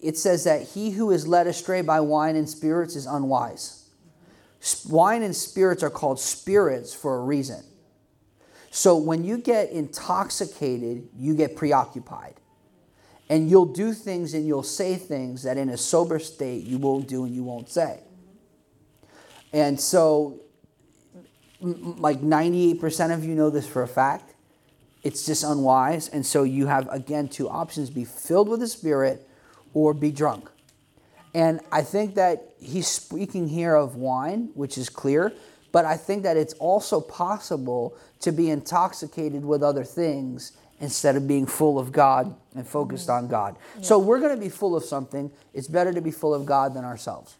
It 0.00 0.18
says 0.18 0.44
that 0.44 0.62
he 0.62 0.90
who 0.90 1.10
is 1.10 1.26
led 1.26 1.46
astray 1.46 1.80
by 1.80 2.00
wine 2.00 2.36
and 2.36 2.48
spirits 2.48 2.96
is 2.96 3.06
unwise. 3.06 3.88
Wine 4.88 5.22
and 5.22 5.34
spirits 5.34 5.82
are 5.82 5.90
called 5.90 6.20
spirits 6.20 6.92
for 6.92 7.16
a 7.16 7.20
reason. 7.20 7.64
So 8.70 8.96
when 8.96 9.24
you 9.24 9.38
get 9.38 9.70
intoxicated, 9.70 11.08
you 11.16 11.34
get 11.34 11.56
preoccupied. 11.56 12.34
And 13.32 13.48
you'll 13.48 13.64
do 13.64 13.94
things 13.94 14.34
and 14.34 14.46
you'll 14.46 14.62
say 14.62 14.96
things 14.96 15.44
that 15.44 15.56
in 15.56 15.70
a 15.70 15.78
sober 15.78 16.18
state 16.18 16.64
you 16.64 16.76
won't 16.76 17.08
do 17.08 17.24
and 17.24 17.34
you 17.34 17.42
won't 17.42 17.70
say. 17.70 18.00
And 19.54 19.80
so, 19.80 20.40
like 21.62 22.20
98% 22.20 23.14
of 23.14 23.24
you 23.24 23.34
know 23.34 23.48
this 23.48 23.66
for 23.66 23.82
a 23.82 23.88
fact. 23.88 24.34
It's 25.02 25.24
just 25.24 25.44
unwise. 25.44 26.10
And 26.10 26.26
so 26.26 26.42
you 26.42 26.66
have, 26.66 26.86
again, 26.90 27.26
two 27.26 27.48
options 27.48 27.88
be 27.88 28.04
filled 28.04 28.50
with 28.50 28.60
the 28.60 28.68
Spirit 28.68 29.26
or 29.72 29.94
be 29.94 30.12
drunk. 30.12 30.50
And 31.32 31.62
I 31.72 31.80
think 31.80 32.16
that 32.16 32.52
he's 32.60 32.86
speaking 32.86 33.48
here 33.48 33.74
of 33.74 33.96
wine, 33.96 34.50
which 34.52 34.76
is 34.76 34.90
clear, 34.90 35.32
but 35.72 35.86
I 35.86 35.96
think 35.96 36.22
that 36.24 36.36
it's 36.36 36.52
also 36.58 37.00
possible 37.00 37.96
to 38.20 38.30
be 38.30 38.50
intoxicated 38.50 39.42
with 39.42 39.62
other 39.62 39.84
things 39.84 40.52
instead 40.82 41.14
of 41.16 41.26
being 41.26 41.46
full 41.46 41.78
of 41.78 41.92
God 41.92 42.34
and 42.54 42.66
focused 42.66 43.08
on 43.08 43.28
God. 43.28 43.56
Yeah. 43.76 43.82
So 43.82 43.98
we're 43.98 44.18
going 44.18 44.34
to 44.34 44.40
be 44.40 44.50
full 44.50 44.76
of 44.76 44.84
something. 44.84 45.30
It's 45.54 45.68
better 45.68 45.92
to 45.92 46.00
be 46.00 46.10
full 46.10 46.34
of 46.34 46.44
God 46.44 46.74
than 46.74 46.84
ourselves. 46.84 47.36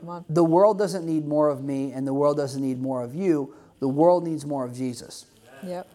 Come 0.00 0.08
on. 0.10 0.24
The 0.28 0.44
world 0.44 0.76
doesn't 0.76 1.06
need 1.06 1.26
more 1.26 1.48
of 1.48 1.62
me, 1.62 1.92
and 1.92 2.06
the 2.06 2.12
world 2.12 2.36
doesn't 2.36 2.60
need 2.60 2.80
more 2.80 3.02
of 3.02 3.14
you. 3.14 3.54
The 3.78 3.88
world 3.88 4.26
needs 4.26 4.44
more 4.44 4.64
of 4.64 4.74
Jesus. 4.74 5.26
Yep. 5.64 5.88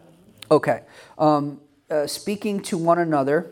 Okay. 0.50 0.80
Um, 1.18 1.60
uh, 1.90 2.06
speaking 2.06 2.60
to 2.62 2.78
one 2.78 2.98
another 2.98 3.50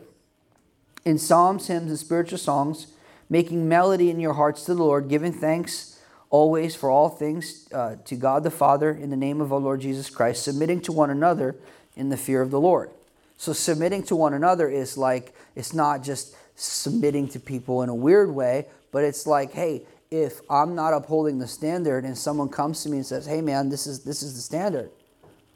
in 1.04 1.18
psalms, 1.18 1.66
hymns, 1.66 1.90
and 1.90 1.98
spiritual 1.98 2.38
songs, 2.38 2.88
making 3.28 3.68
melody 3.68 4.08
in 4.08 4.20
your 4.20 4.34
hearts 4.34 4.64
to 4.64 4.74
the 4.74 4.82
Lord, 4.82 5.08
giving 5.08 5.32
thanks 5.32 6.00
always 6.30 6.74
for 6.74 6.90
all 6.90 7.10
things 7.10 7.68
uh, 7.74 7.96
to 8.06 8.16
God 8.16 8.42
the 8.42 8.50
Father 8.50 8.90
in 8.90 9.10
the 9.10 9.16
name 9.16 9.42
of 9.42 9.52
our 9.52 9.58
Lord 9.58 9.82
Jesus 9.82 10.08
Christ, 10.08 10.42
submitting 10.42 10.80
to 10.82 10.92
one 10.92 11.10
another 11.10 11.56
in 11.94 12.08
the 12.08 12.16
fear 12.16 12.40
of 12.40 12.50
the 12.50 12.60
Lord. 12.60 12.90
So, 13.36 13.52
submitting 13.52 14.02
to 14.04 14.16
one 14.16 14.34
another 14.34 14.68
is 14.68 14.96
like, 14.96 15.34
it's 15.56 15.74
not 15.74 16.02
just 16.02 16.36
submitting 16.54 17.28
to 17.28 17.40
people 17.40 17.82
in 17.82 17.88
a 17.88 17.94
weird 17.94 18.32
way, 18.34 18.66
but 18.92 19.04
it's 19.04 19.26
like, 19.26 19.52
hey, 19.52 19.82
if 20.10 20.40
I'm 20.50 20.74
not 20.74 20.92
upholding 20.92 21.38
the 21.38 21.48
standard 21.48 22.04
and 22.04 22.16
someone 22.16 22.48
comes 22.48 22.82
to 22.82 22.88
me 22.88 22.98
and 22.98 23.06
says, 23.06 23.26
hey, 23.26 23.40
man, 23.40 23.68
this 23.68 23.86
is, 23.86 24.04
this 24.04 24.22
is 24.22 24.34
the 24.34 24.40
standard, 24.40 24.90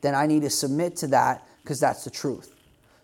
then 0.01 0.15
I 0.15 0.27
need 0.27 0.43
to 0.43 0.51
submit 0.51 0.97
to 0.97 1.07
that 1.09 1.47
because 1.63 1.79
that's 1.79 2.05
the 2.05 2.11
truth. 2.11 2.55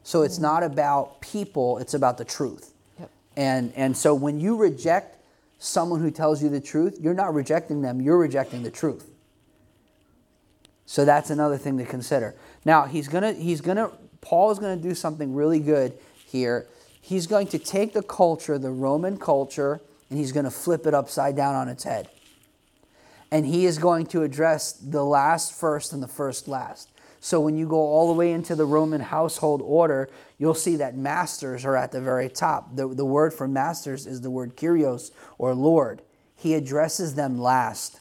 So, 0.02 0.22
it's 0.22 0.38
mm. 0.38 0.42
not 0.42 0.62
about 0.62 1.20
people, 1.20 1.78
it's 1.78 1.94
about 1.94 2.18
the 2.18 2.24
truth. 2.24 2.72
Yep. 2.98 3.10
And, 3.36 3.72
and 3.76 3.96
so, 3.96 4.14
when 4.14 4.40
you 4.40 4.56
reject 4.56 5.18
someone 5.58 6.00
who 6.00 6.10
tells 6.10 6.42
you 6.42 6.48
the 6.48 6.60
truth, 6.60 6.98
you're 7.00 7.14
not 7.14 7.32
rejecting 7.34 7.82
them, 7.82 8.00
you're 8.00 8.18
rejecting 8.18 8.64
the 8.64 8.70
truth. 8.70 9.08
So 10.86 11.04
that's 11.04 11.30
another 11.30 11.56
thing 11.56 11.78
to 11.78 11.84
consider. 11.86 12.34
Now, 12.64 12.84
he's 12.84 13.08
going 13.08 13.22
to 13.22 13.32
he's 13.32 13.60
going 13.60 13.78
to 13.78 13.92
Paul 14.22 14.50
is 14.50 14.58
going 14.58 14.80
to 14.80 14.88
do 14.88 14.94
something 14.94 15.34
really 15.34 15.60
good 15.60 15.98
here. 16.26 16.66
He's 17.00 17.26
going 17.26 17.48
to 17.48 17.58
take 17.58 17.92
the 17.92 18.02
culture, 18.02 18.58
the 18.58 18.70
Roman 18.70 19.18
culture, 19.18 19.80
and 20.08 20.18
he's 20.18 20.32
going 20.32 20.44
to 20.44 20.50
flip 20.50 20.86
it 20.86 20.94
upside 20.94 21.36
down 21.36 21.54
on 21.54 21.68
its 21.68 21.84
head. 21.84 22.08
And 23.30 23.44
he 23.44 23.66
is 23.66 23.78
going 23.78 24.06
to 24.06 24.22
address 24.22 24.72
the 24.72 25.04
last 25.04 25.52
first 25.52 25.92
and 25.92 26.02
the 26.02 26.08
first 26.08 26.48
last. 26.48 26.88
So 27.20 27.40
when 27.40 27.56
you 27.56 27.68
go 27.68 27.76
all 27.76 28.08
the 28.08 28.14
way 28.14 28.32
into 28.32 28.54
the 28.54 28.64
Roman 28.64 29.00
household 29.00 29.62
order, 29.62 30.10
you'll 30.38 30.54
see 30.54 30.76
that 30.76 30.96
masters 30.96 31.64
are 31.64 31.76
at 31.76 31.92
the 31.92 32.00
very 32.00 32.28
top. 32.28 32.74
The, 32.74 32.88
the 32.88 33.04
word 33.04 33.32
for 33.32 33.46
masters 33.46 34.06
is 34.06 34.20
the 34.20 34.30
word 34.30 34.56
kyrios 34.56 35.12
or 35.38 35.54
Lord. 35.54 36.02
He 36.34 36.54
addresses 36.54 37.14
them 37.14 37.38
last. 37.38 38.00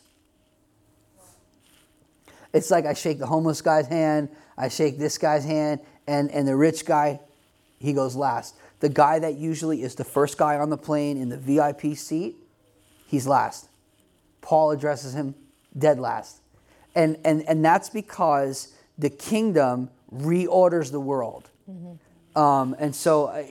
It's 2.53 2.71
like 2.71 2.85
I 2.85 2.93
shake 2.93 3.19
the 3.19 3.27
homeless 3.27 3.61
guy's 3.61 3.87
hand, 3.87 4.29
I 4.57 4.67
shake 4.67 4.97
this 4.97 5.17
guy's 5.17 5.45
hand, 5.45 5.79
and, 6.07 6.31
and 6.31 6.47
the 6.47 6.55
rich 6.55 6.85
guy, 6.85 7.19
he 7.79 7.93
goes 7.93 8.15
last. 8.15 8.55
The 8.79 8.89
guy 8.89 9.19
that 9.19 9.35
usually 9.35 9.83
is 9.83 9.95
the 9.95 10.03
first 10.03 10.37
guy 10.37 10.57
on 10.57 10.69
the 10.69 10.77
plane 10.77 11.17
in 11.17 11.29
the 11.29 11.37
VIP 11.37 11.95
seat, 11.95 12.35
he's 13.07 13.27
last. 13.27 13.67
Paul 14.41 14.71
addresses 14.71 15.13
him 15.13 15.35
dead 15.77 15.99
last. 15.99 16.41
And, 16.95 17.17
and, 17.23 17.47
and 17.47 17.63
that's 17.63 17.89
because 17.89 18.73
the 18.97 19.09
kingdom 19.09 19.89
reorders 20.13 20.91
the 20.91 20.99
world. 20.99 21.49
Mm-hmm. 21.69 22.37
Um, 22.37 22.75
and 22.79 22.95
so, 22.95 23.27
uh, 23.27 23.43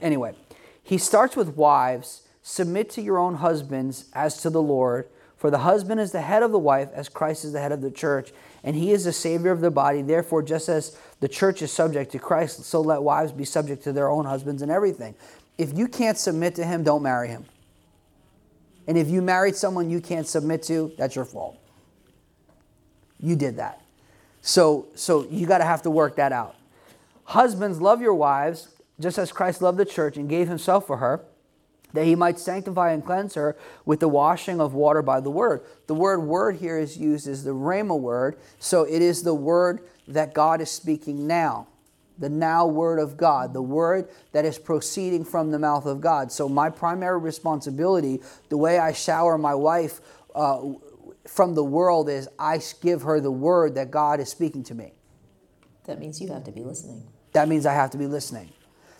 anyway, 0.00 0.34
he 0.82 0.98
starts 0.98 1.36
with 1.36 1.56
wives 1.56 2.22
submit 2.42 2.90
to 2.90 3.02
your 3.02 3.18
own 3.18 3.36
husbands 3.36 4.06
as 4.12 4.42
to 4.42 4.50
the 4.50 4.62
Lord. 4.62 5.08
For 5.36 5.50
the 5.50 5.58
husband 5.58 6.00
is 6.00 6.12
the 6.12 6.20
head 6.20 6.42
of 6.42 6.52
the 6.52 6.58
wife, 6.58 6.88
as 6.92 7.08
Christ 7.08 7.44
is 7.44 7.52
the 7.52 7.60
head 7.60 7.72
of 7.72 7.80
the 7.80 7.90
church, 7.90 8.32
and 8.62 8.76
he 8.76 8.92
is 8.92 9.04
the 9.04 9.12
Savior 9.12 9.52
of 9.52 9.60
the 9.60 9.70
body. 9.70 10.02
Therefore, 10.02 10.42
just 10.42 10.68
as 10.68 10.96
the 11.20 11.28
church 11.28 11.62
is 11.62 11.70
subject 11.70 12.12
to 12.12 12.18
Christ, 12.18 12.64
so 12.64 12.80
let 12.80 13.02
wives 13.02 13.32
be 13.32 13.44
subject 13.44 13.84
to 13.84 13.92
their 13.92 14.08
own 14.08 14.24
husbands 14.24 14.62
and 14.62 14.70
everything. 14.70 15.14
If 15.58 15.76
you 15.76 15.86
can't 15.86 16.16
submit 16.16 16.54
to 16.56 16.64
him, 16.64 16.82
don't 16.82 17.02
marry 17.02 17.28
him. 17.28 17.44
And 18.86 18.96
if 18.96 19.08
you 19.08 19.20
married 19.22 19.54
someone 19.54 19.90
you 19.90 20.00
can't 20.00 20.26
submit 20.26 20.62
to, 20.64 20.92
that's 20.96 21.14
your 21.14 21.26
fault. 21.26 21.58
You 23.20 23.36
did 23.36 23.56
that. 23.58 23.82
So, 24.40 24.88
so 24.94 25.26
you 25.30 25.46
got 25.46 25.58
to 25.58 25.64
have 25.64 25.82
to 25.82 25.90
work 25.90 26.16
that 26.16 26.32
out. 26.32 26.56
Husbands, 27.24 27.80
love 27.80 28.00
your 28.00 28.14
wives, 28.14 28.68
just 28.98 29.18
as 29.18 29.30
Christ 29.30 29.60
loved 29.60 29.78
the 29.78 29.84
church 29.84 30.16
and 30.16 30.28
gave 30.28 30.48
himself 30.48 30.86
for 30.86 30.96
her, 30.96 31.20
that 31.92 32.04
he 32.04 32.14
might 32.14 32.38
sanctify 32.38 32.92
and 32.92 33.04
cleanse 33.04 33.34
her 33.34 33.56
with 33.84 34.00
the 34.00 34.08
washing 34.08 34.60
of 34.60 34.74
water 34.74 35.02
by 35.02 35.20
the 35.20 35.30
word. 35.30 35.62
The 35.86 35.94
word 35.94 36.20
word 36.20 36.56
here 36.56 36.78
is 36.78 36.96
used 36.96 37.28
as 37.28 37.44
the 37.44 37.50
rhema 37.50 37.98
word, 37.98 38.38
so 38.58 38.84
it 38.84 39.02
is 39.02 39.22
the 39.22 39.34
word 39.34 39.80
that 40.14 40.34
God 40.34 40.60
is 40.60 40.70
speaking 40.70 41.26
now. 41.26 41.66
The 42.18 42.28
now 42.28 42.66
word 42.66 42.98
of 42.98 43.16
God, 43.16 43.54
the 43.54 43.62
word 43.62 44.08
that 44.32 44.44
is 44.44 44.58
proceeding 44.58 45.24
from 45.24 45.50
the 45.50 45.58
mouth 45.58 45.86
of 45.86 46.02
God. 46.02 46.30
So, 46.30 46.48
my 46.48 46.68
primary 46.68 47.18
responsibility, 47.18 48.20
the 48.50 48.58
way 48.58 48.78
I 48.78 48.92
shower 48.92 49.38
my 49.38 49.54
wife 49.54 50.02
uh, 50.34 50.60
from 51.26 51.54
the 51.54 51.64
world 51.64 52.10
is 52.10 52.28
I 52.38 52.60
give 52.82 53.02
her 53.02 53.20
the 53.20 53.30
word 53.30 53.74
that 53.76 53.90
God 53.90 54.20
is 54.20 54.28
speaking 54.28 54.62
to 54.64 54.74
me. 54.74 54.92
That 55.84 55.98
means 55.98 56.20
you 56.20 56.28
have 56.28 56.44
to 56.44 56.52
be 56.52 56.62
listening. 56.62 57.08
That 57.32 57.48
means 57.48 57.64
I 57.64 57.72
have 57.72 57.90
to 57.90 57.98
be 57.98 58.06
listening. 58.06 58.50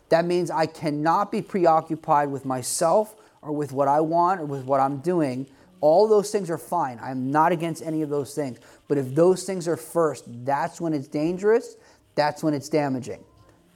That 0.09 0.25
means 0.25 0.51
I 0.51 0.67
cannot 0.67 1.31
be 1.31 1.43
preoccupied 1.43 2.31
with 2.31 2.45
myself 2.45 3.15
or 3.43 3.53
with 3.53 3.73
what 3.73 3.89
I 3.89 4.01
want 4.01 4.41
or 4.41 4.45
with 4.45 4.65
what 4.65 4.81
I'm 4.81 4.99
doing. 4.99 5.47
All 5.81 6.09
those 6.09 6.31
things 6.31 6.51
are 6.51 6.59
fine. 6.59 6.99
I'm 7.03 7.31
not 7.31 7.53
against 7.53 7.83
any 7.83 8.03
of 8.03 8.11
those 8.11 8.35
things. 8.35 8.59
But 8.89 8.99
if 8.99 9.15
those 9.15 9.45
things 9.45 9.67
are 9.67 9.77
first, 9.77 10.25
that's 10.45 10.81
when 10.81 10.93
it's 10.93 11.09
dangerous. 11.09 11.77
That's 12.15 12.43
when 12.43 12.55
it's 12.55 12.69
damaging. 12.69 13.25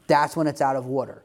That's 0.07 0.37
when 0.37 0.47
it's 0.47 0.61
out 0.61 0.77
of 0.77 0.87
order. 0.87 1.25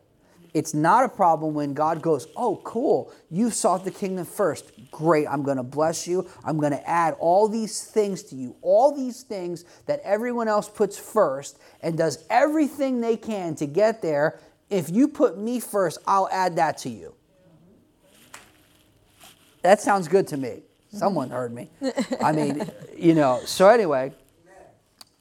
It's 0.54 0.74
not 0.74 1.04
a 1.04 1.10
problem 1.10 1.54
when 1.54 1.74
God 1.74 2.02
goes, 2.02 2.28
Oh, 2.36 2.60
cool, 2.64 3.12
you 3.30 3.52
sought 3.52 3.86
the 3.86 3.92
kingdom 3.92 4.26
first. 4.26 4.72
Great, 4.90 5.28
I'm 5.28 5.44
going 5.44 5.58
to 5.58 5.64
bless 5.64 6.08
you. 6.08 6.28
I'm 6.44 6.58
going 6.58 6.72
to 6.72 6.90
add 6.90 7.16
all 7.20 7.48
these 7.48 7.84
things 7.84 8.24
to 8.24 8.36
you, 8.36 8.56
all 8.62 8.96
these 8.96 9.22
things 9.24 9.66
that 9.86 10.00
everyone 10.04 10.48
else 10.48 10.68
puts 10.68 10.98
first 10.98 11.60
and 11.82 11.98
does 11.98 12.26
everything 12.30 13.02
they 13.02 13.18
can 13.18 13.56
to 13.56 13.68
get 13.68 14.02
there. 14.02 14.40
If 14.70 14.90
you 14.90 15.08
put 15.08 15.38
me 15.38 15.60
first, 15.60 16.00
I'll 16.08 16.30
add 16.32 16.56
that 16.56 16.80
to 16.80 16.90
you. 16.90 17.16
That 19.62 19.82
sounds 19.82 20.08
good 20.08 20.28
to 20.30 20.38
me. 20.38 20.64
Someone 20.92 21.30
heard 21.30 21.54
me. 21.54 21.70
I 22.22 22.32
mean, 22.32 22.70
you 22.98 23.14
know, 23.14 23.42
so 23.46 23.70
anyway 23.70 24.14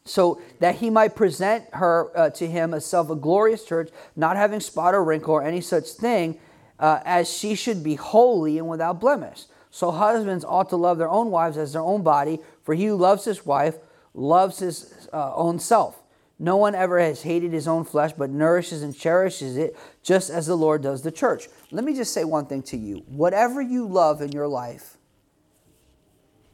so 0.09 0.41
that 0.61 0.77
he 0.77 0.91
might 0.91 1.15
present 1.15 1.65
her 1.75 2.11
uh, 2.17 2.31
to 2.31 2.47
him 2.47 2.75
as 2.75 2.85
self 2.87 3.11
a 3.11 3.17
glorious 3.17 3.65
church, 3.65 3.91
not 4.17 4.37
having 4.37 4.61
spot 4.61 4.95
or 4.95 5.05
wrinkle 5.05 5.35
or 5.35 5.43
any 5.43 5.61
such 5.61 5.91
thing, 5.91 6.39
uh, 6.79 7.01
as 7.05 7.31
she 7.33 7.55
should 7.55 7.83
be 7.83 7.95
holy 7.95 8.59
and 8.59 8.69
without 8.69 9.01
blemish. 9.01 9.45
So 9.71 9.91
husbands 9.91 10.45
ought 10.45 10.71
to 10.71 10.77
love 10.77 10.99
their 10.99 11.11
own 11.11 11.31
wives 11.31 11.59
as 11.59 11.75
their 11.75 11.83
own 11.83 12.03
body, 12.03 12.39
for 12.63 12.75
he 12.75 12.87
who 12.87 12.97
loves 12.97 13.25
his 13.25 13.45
wife 13.45 13.77
loves 14.15 14.59
his 14.59 15.09
uh, 15.13 15.35
own 15.35 15.59
self. 15.59 16.03
No 16.39 16.57
one 16.57 16.75
ever 16.75 17.01
has 17.01 17.23
hated 17.23 17.53
his 17.53 17.67
own 17.67 17.85
flesh, 17.85 18.13
but 18.17 18.31
nourishes 18.31 18.83
and 18.83 18.97
cherishes 18.97 19.57
it, 19.57 19.77
just 20.03 20.31
as 20.31 20.47
the 20.47 20.57
Lord 20.57 20.83
does 20.83 21.03
the 21.03 21.11
church. 21.11 21.49
Let 21.73 21.85
me 21.85 21.95
just 21.95 22.15
say 22.15 22.25
one 22.25 22.47
thing 22.47 22.63
to 22.65 22.77
you. 22.77 23.03
Whatever 23.07 23.61
you 23.61 23.87
love 23.87 24.23
in 24.23 24.31
your 24.31 24.47
life, 24.47 24.98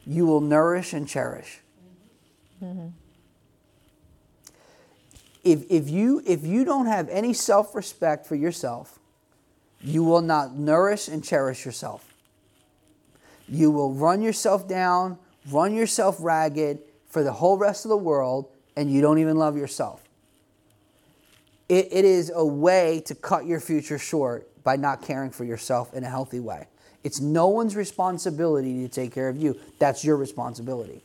you 0.07 0.27
will 0.27 0.41
nourish 0.41 0.93
and 0.93 1.09
cherish. 1.09 1.61
Mm-hmm. 2.63 2.89
If, 5.43 5.65
if, 5.71 5.91
you, 5.91 6.23
if 6.27 6.45
you 6.47 6.65
don't 6.65 6.87
have 6.87 7.09
any 7.09 7.33
self 7.33 7.75
respect 7.75 8.27
for 8.27 8.35
yourself, 8.35 8.99
you 9.81 10.03
will 10.03 10.23
not 10.23 10.57
nourish 10.57 11.09
and 11.09 11.23
cherish 11.23 11.65
yourself. 11.67 12.15
You 13.47 13.71
will 13.71 13.93
run 13.93 14.23
yourself 14.23 14.67
down, 14.67 15.19
run 15.51 15.75
yourself 15.75 16.17
ragged 16.19 16.79
for 17.09 17.23
the 17.23 17.33
whole 17.33 17.59
rest 17.59 17.85
of 17.85 17.91
the 17.91 17.97
world, 17.97 18.49
and 18.77 18.91
you 18.91 19.03
don't 19.03 19.19
even 19.19 19.37
love 19.37 19.57
yourself. 19.57 20.03
It, 21.69 21.89
it 21.93 22.05
is 22.05 22.33
a 22.35 22.45
way 22.45 23.03
to 23.07 23.15
cut 23.15 23.45
your 23.47 23.61
future 23.61 23.99
short 23.99 24.49
by 24.65 24.77
not 24.77 25.03
caring 25.03 25.31
for 25.31 25.45
yourself 25.45 25.93
in 25.93 26.05
a 26.05 26.09
healthy 26.09 26.41
way. 26.41 26.67
It's 27.05 27.21
no 27.21 27.49
one's 27.49 27.77
responsibility 27.77 28.83
to 28.83 28.89
take 28.89 29.13
care 29.13 29.29
of 29.29 29.37
you. 29.37 29.61
That's 29.79 30.05
your 30.05 30.17
responsibility. 30.17 31.05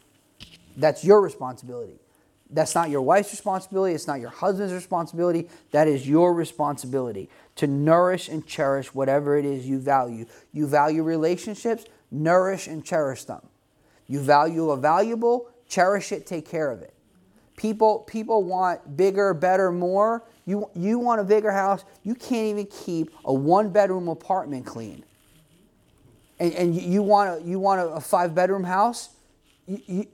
That's 0.77 1.03
your 1.03 1.21
responsibility. 1.21 1.99
That's 2.49 2.73
not 2.73 2.89
your 2.89 3.01
wife's 3.01 3.31
responsibility. 3.31 3.93
It's 3.93 4.07
not 4.07 4.21
your 4.21 4.29
husband's 4.29 4.73
responsibility. 4.73 5.49
That 5.71 5.87
is 5.87 6.07
your 6.07 6.33
responsibility 6.33 7.29
to 7.57 7.67
nourish 7.67 8.29
and 8.29 8.47
cherish 8.47 8.93
whatever 8.93 9.37
it 9.37 9.45
is 9.45 9.67
you 9.67 9.77
value. 9.77 10.25
You 10.53 10.65
value 10.65 11.03
relationships, 11.03 11.85
nourish 12.09 12.67
and 12.67 12.83
cherish 12.83 13.25
them. 13.25 13.41
You 14.07 14.21
value 14.21 14.71
a 14.71 14.77
valuable, 14.77 15.49
cherish 15.67 16.11
it, 16.11 16.25
take 16.25 16.49
care 16.49 16.71
of 16.71 16.81
it. 16.81 16.93
People, 17.57 17.99
people 17.99 18.43
want 18.43 18.95
bigger, 18.95 19.33
better, 19.33 19.69
more. 19.69 20.23
You, 20.45 20.69
you 20.73 20.97
want 20.97 21.19
a 21.19 21.25
bigger 21.25 21.51
house. 21.51 21.83
You 22.03 22.15
can't 22.15 22.47
even 22.47 22.65
keep 22.67 23.13
a 23.25 23.33
one 23.33 23.69
bedroom 23.69 24.07
apartment 24.07 24.65
clean. 24.65 25.03
And, 26.39 26.53
and 26.53 26.75
you, 26.75 27.03
want 27.03 27.41
a, 27.41 27.45
you 27.45 27.59
want 27.59 27.81
a, 27.81 27.99
five 27.99 28.33
bedroom 28.33 28.63
house. 28.63 29.09
You, 29.67 29.81
you, 29.87 30.07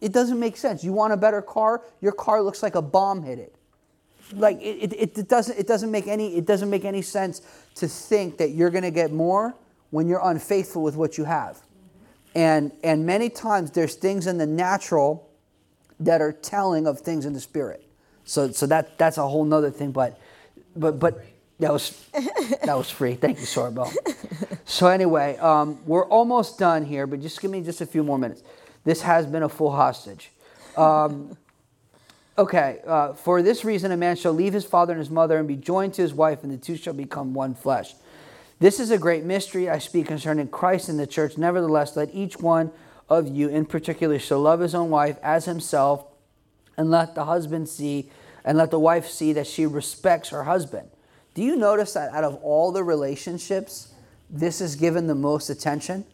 it 0.00 0.12
doesn't 0.12 0.38
make 0.38 0.56
sense. 0.56 0.82
You 0.82 0.92
want 0.92 1.12
a 1.12 1.16
better 1.16 1.42
car. 1.42 1.82
Your 2.00 2.12
car 2.12 2.42
looks 2.42 2.62
like 2.62 2.74
a 2.74 2.82
bomb 2.82 3.22
hit 3.22 3.38
it. 3.38 3.54
Like 4.32 4.60
it, 4.60 4.92
it, 4.92 5.18
it, 5.18 5.28
doesn't, 5.28 5.58
it, 5.58 5.66
doesn't 5.66 5.90
make 5.90 6.06
any, 6.06 6.36
it 6.36 6.46
doesn't 6.46 6.68
make 6.68 6.84
any 6.84 7.02
sense 7.02 7.42
to 7.76 7.86
think 7.86 8.38
that 8.38 8.50
you're 8.50 8.70
going 8.70 8.84
to 8.84 8.90
get 8.90 9.12
more 9.12 9.54
when 9.90 10.08
you're 10.08 10.20
unfaithful 10.22 10.82
with 10.82 10.96
what 10.96 11.16
you 11.16 11.24
have. 11.24 11.60
And, 12.34 12.72
and 12.82 13.06
many 13.06 13.30
times 13.30 13.70
there's 13.70 13.94
things 13.94 14.26
in 14.26 14.36
the 14.36 14.46
natural 14.46 15.30
that 16.00 16.20
are 16.20 16.32
telling 16.32 16.86
of 16.86 17.00
things 17.00 17.24
in 17.24 17.32
the 17.32 17.40
spirit. 17.40 17.82
So, 18.24 18.50
so 18.50 18.66
that, 18.66 18.98
that's 18.98 19.18
a 19.18 19.26
whole 19.26 19.44
nother 19.44 19.70
thing. 19.70 19.92
But, 19.92 20.20
but, 20.74 20.98
but 20.98 21.24
that 21.58 21.72
was, 21.72 22.06
that 22.64 22.76
was 22.76 22.90
free. 22.90 23.14
Thank 23.14 23.38
you, 23.38 23.46
Sorbo. 23.46 23.94
So 24.64 24.88
anyway, 24.88 25.36
um, 25.38 25.78
we're 25.86 26.06
almost 26.06 26.58
done 26.58 26.84
here, 26.84 27.06
but 27.06 27.20
just 27.20 27.40
give 27.40 27.50
me 27.50 27.62
just 27.62 27.80
a 27.80 27.86
few 27.86 28.02
more 28.02 28.18
minutes. 28.18 28.42
This 28.84 29.02
has 29.02 29.26
been 29.26 29.42
a 29.42 29.48
full 29.48 29.70
hostage. 29.70 30.30
Um, 30.76 31.36
okay, 32.36 32.80
uh, 32.86 33.14
for 33.14 33.42
this 33.42 33.64
reason, 33.64 33.90
a 33.92 33.96
man 33.96 34.16
shall 34.16 34.32
leave 34.32 34.52
his 34.52 34.64
father 34.64 34.92
and 34.92 34.98
his 34.98 35.10
mother 35.10 35.38
and 35.38 35.48
be 35.48 35.56
joined 35.56 35.94
to 35.94 36.02
his 36.02 36.12
wife, 36.12 36.42
and 36.42 36.52
the 36.52 36.58
two 36.58 36.76
shall 36.76 36.94
become 36.94 37.32
one 37.32 37.54
flesh. 37.54 37.94
This 38.58 38.80
is 38.80 38.90
a 38.90 38.98
great 38.98 39.24
mystery 39.24 39.70
I 39.70 39.78
speak 39.78 40.06
concerning 40.06 40.48
Christ 40.48 40.88
and 40.88 40.98
the 40.98 41.06
church. 41.06 41.38
Nevertheless, 41.38 41.96
let 41.96 42.14
each 42.14 42.38
one 42.38 42.70
of 43.08 43.28
you 43.28 43.48
in 43.48 43.66
particular 43.66 44.18
shall 44.18 44.40
love 44.40 44.60
his 44.60 44.74
own 44.74 44.90
wife 44.90 45.18
as 45.22 45.44
himself, 45.44 46.04
and 46.76 46.90
let 46.90 47.14
the 47.14 47.24
husband 47.24 47.68
see, 47.68 48.10
and 48.44 48.58
let 48.58 48.70
the 48.70 48.80
wife 48.80 49.08
see 49.08 49.32
that 49.32 49.46
she 49.46 49.64
respects 49.64 50.30
her 50.30 50.44
husband. 50.44 50.90
Do 51.36 51.42
you 51.42 51.54
notice 51.54 51.92
that 51.92 52.14
out 52.14 52.24
of 52.24 52.36
all 52.36 52.72
the 52.72 52.82
relationships, 52.82 53.88
this 54.30 54.62
is 54.62 54.74
given 54.74 55.06
the 55.06 55.14
most 55.14 55.50
attention? 55.50 56.06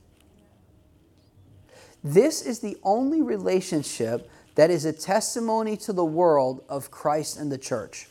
This 2.02 2.42
is 2.42 2.58
the 2.58 2.76
only 2.82 3.22
relationship 3.22 4.28
that 4.56 4.68
is 4.68 4.84
a 4.84 4.92
testimony 4.92 5.76
to 5.76 5.92
the 5.92 6.04
world 6.04 6.64
of 6.68 6.90
Christ 6.90 7.38
and 7.38 7.52
the 7.52 7.56
church. 7.56 8.08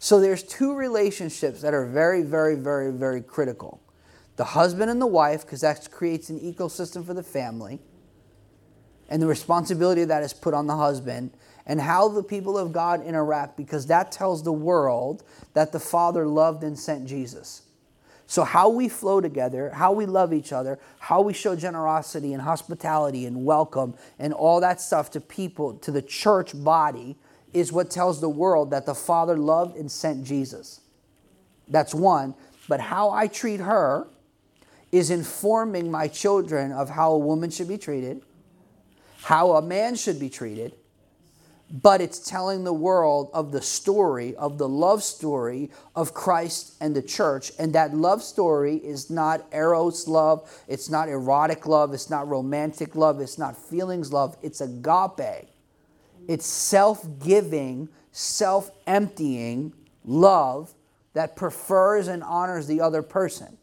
So 0.00 0.18
there's 0.18 0.42
two 0.42 0.74
relationships 0.74 1.60
that 1.60 1.72
are 1.72 1.86
very, 1.86 2.22
very, 2.22 2.56
very, 2.56 2.90
very 2.90 3.22
critical. 3.22 3.80
The 4.34 4.44
husband 4.44 4.90
and 4.90 5.00
the 5.00 5.06
wife, 5.06 5.42
because 5.42 5.60
that 5.60 5.88
creates 5.92 6.30
an 6.30 6.40
ecosystem 6.40 7.06
for 7.06 7.14
the 7.14 7.22
family. 7.22 7.78
And 9.08 9.22
the 9.22 9.28
responsibility 9.28 10.02
of 10.02 10.08
that 10.08 10.24
is 10.24 10.32
put 10.32 10.52
on 10.52 10.66
the 10.66 10.76
husband. 10.76 11.30
And 11.66 11.80
how 11.80 12.08
the 12.08 12.22
people 12.22 12.58
of 12.58 12.72
God 12.72 13.04
interact, 13.04 13.56
because 13.56 13.86
that 13.86 14.12
tells 14.12 14.42
the 14.42 14.52
world 14.52 15.22
that 15.54 15.72
the 15.72 15.80
Father 15.80 16.26
loved 16.26 16.62
and 16.62 16.78
sent 16.78 17.06
Jesus. 17.06 17.62
So, 18.26 18.44
how 18.44 18.68
we 18.68 18.88
flow 18.88 19.20
together, 19.20 19.70
how 19.70 19.92
we 19.92 20.06
love 20.06 20.32
each 20.32 20.52
other, 20.52 20.78
how 20.98 21.20
we 21.20 21.32
show 21.32 21.54
generosity 21.54 22.32
and 22.32 22.42
hospitality 22.42 23.26
and 23.26 23.44
welcome 23.44 23.94
and 24.18 24.32
all 24.32 24.60
that 24.60 24.80
stuff 24.80 25.10
to 25.12 25.20
people, 25.20 25.74
to 25.78 25.90
the 25.90 26.02
church 26.02 26.52
body, 26.54 27.16
is 27.52 27.72
what 27.72 27.90
tells 27.90 28.20
the 28.20 28.28
world 28.28 28.70
that 28.70 28.86
the 28.86 28.94
Father 28.94 29.36
loved 29.36 29.76
and 29.76 29.90
sent 29.90 30.24
Jesus. 30.24 30.80
That's 31.68 31.94
one. 31.94 32.34
But 32.68 32.80
how 32.80 33.10
I 33.10 33.26
treat 33.26 33.60
her 33.60 34.08
is 34.90 35.10
informing 35.10 35.90
my 35.90 36.08
children 36.08 36.72
of 36.72 36.90
how 36.90 37.12
a 37.12 37.18
woman 37.18 37.50
should 37.50 37.68
be 37.68 37.78
treated, 37.78 38.22
how 39.22 39.52
a 39.52 39.62
man 39.62 39.96
should 39.96 40.18
be 40.18 40.30
treated, 40.30 40.74
but 41.70 42.00
it's 42.00 42.18
telling 42.18 42.64
the 42.64 42.72
world 42.72 43.30
of 43.32 43.50
the 43.50 43.62
story, 43.62 44.36
of 44.36 44.58
the 44.58 44.68
love 44.68 45.02
story 45.02 45.70
of 45.96 46.14
Christ 46.14 46.74
and 46.80 46.94
the 46.94 47.02
church. 47.02 47.52
And 47.58 47.72
that 47.72 47.94
love 47.94 48.22
story 48.22 48.76
is 48.76 49.10
not 49.10 49.46
eros 49.52 50.06
love, 50.06 50.48
it's 50.68 50.88
not 50.88 51.08
erotic 51.08 51.66
love, 51.66 51.94
it's 51.94 52.10
not 52.10 52.28
romantic 52.28 52.94
love, 52.94 53.20
it's 53.20 53.38
not 53.38 53.56
feelings 53.56 54.12
love, 54.12 54.36
it's 54.42 54.60
agape. 54.60 55.48
It's 56.28 56.46
self 56.46 57.06
giving, 57.18 57.88
self 58.12 58.70
emptying 58.86 59.72
love 60.04 60.74
that 61.14 61.36
prefers 61.36 62.08
and 62.08 62.22
honors 62.22 62.66
the 62.66 62.80
other 62.80 63.02
person. 63.02 63.56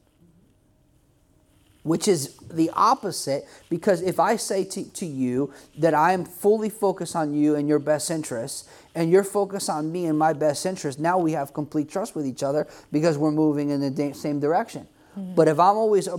Which 1.84 2.08
is 2.08 2.36
the 2.38 2.70
opposite, 2.74 3.48
because 3.68 4.04
if 4.04 4.20
I 4.20 4.36
say 4.36 4.64
to, 4.66 4.84
to 4.92 5.06
you 5.06 5.52
that 5.80 5.96
I 5.96 6.14
am 6.14 6.26
fully 6.26 6.70
focused 6.70 7.16
on 7.16 7.34
you 7.34 7.56
and 7.56 7.68
your 7.68 7.80
best 7.80 8.12
interests, 8.12 8.70
and 8.94 9.10
you're 9.10 9.24
focused 9.24 9.68
on 9.68 9.92
me 9.92 10.06
and 10.06 10.18
my 10.18 10.34
best 10.34 10.66
interests, 10.66 11.02
now 11.02 11.18
we 11.18 11.32
have 11.32 11.54
complete 11.54 11.90
trust 11.90 12.16
with 12.16 12.28
each 12.28 12.44
other 12.44 12.68
because 12.92 13.18
we're 13.18 13.32
moving 13.32 13.72
in 13.72 13.80
the 13.80 14.14
same 14.14 14.40
direction. 14.40 14.88
Mm-hmm. 15.18 15.34
But 15.34 15.48
if 15.48 15.60
I'm 15.60 15.76
always 15.76 16.08
uh, 16.08 16.18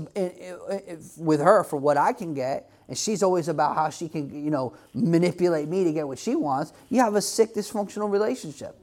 with 1.17 1.41
her 1.41 1.63
for 1.63 1.77
what 1.77 1.97
I 1.97 2.13
can 2.13 2.35
get, 2.35 2.69
and 2.89 2.99
she's 2.99 3.23
always 3.23 3.47
about 3.47 3.77
how 3.77 3.89
she 3.89 4.09
can, 4.09 4.45
you 4.45 4.51
know, 4.51 4.75
manipulate 4.95 5.69
me 5.69 5.85
to 5.85 5.93
get 5.93 6.09
what 6.09 6.19
she 6.19 6.35
wants, 6.35 6.73
you 6.91 7.01
have 7.01 7.15
a 7.15 7.23
sick, 7.23 7.55
dysfunctional 7.55 8.11
relationship. 8.11 8.77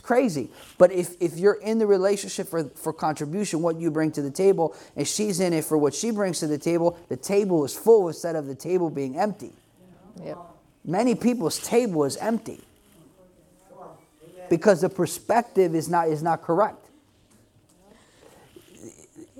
It's 0.00 0.06
crazy. 0.06 0.48
But 0.78 0.92
if, 0.92 1.14
if 1.20 1.36
you're 1.36 1.60
in 1.60 1.78
the 1.78 1.86
relationship 1.86 2.48
for, 2.48 2.64
for 2.64 2.92
contribution, 2.94 3.60
what 3.60 3.76
you 3.76 3.90
bring 3.90 4.10
to 4.12 4.22
the 4.22 4.30
table, 4.30 4.74
and 4.96 5.06
she's 5.06 5.40
in 5.40 5.52
it 5.52 5.66
for 5.66 5.76
what 5.76 5.92
she 5.92 6.10
brings 6.10 6.40
to 6.40 6.46
the 6.46 6.56
table, 6.56 6.98
the 7.10 7.18
table 7.18 7.66
is 7.66 7.76
full 7.76 8.08
instead 8.08 8.34
of 8.34 8.46
the 8.46 8.54
table 8.54 8.88
being 8.88 9.18
empty. 9.18 9.52
Yep. 10.24 10.38
Many 10.86 11.14
people's 11.14 11.58
table 11.58 12.04
is 12.04 12.16
empty 12.16 12.60
because 14.48 14.80
the 14.80 14.88
perspective 14.88 15.74
is 15.74 15.90
not, 15.90 16.08
is 16.08 16.22
not 16.22 16.40
correct 16.40 16.86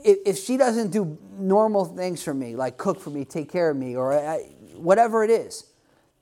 if, 0.04 0.18
if 0.26 0.38
she 0.38 0.56
doesn't 0.56 0.90
do 0.90 1.16
normal 1.38 1.84
things 1.84 2.22
for 2.22 2.34
me, 2.34 2.56
like 2.56 2.76
cook 2.76 3.00
for 3.00 3.10
me, 3.10 3.24
take 3.24 3.50
care 3.50 3.70
of 3.70 3.76
me, 3.76 3.96
or 3.96 4.12
I, 4.12 4.42
whatever 4.74 5.24
it 5.24 5.30
is, 5.30 5.64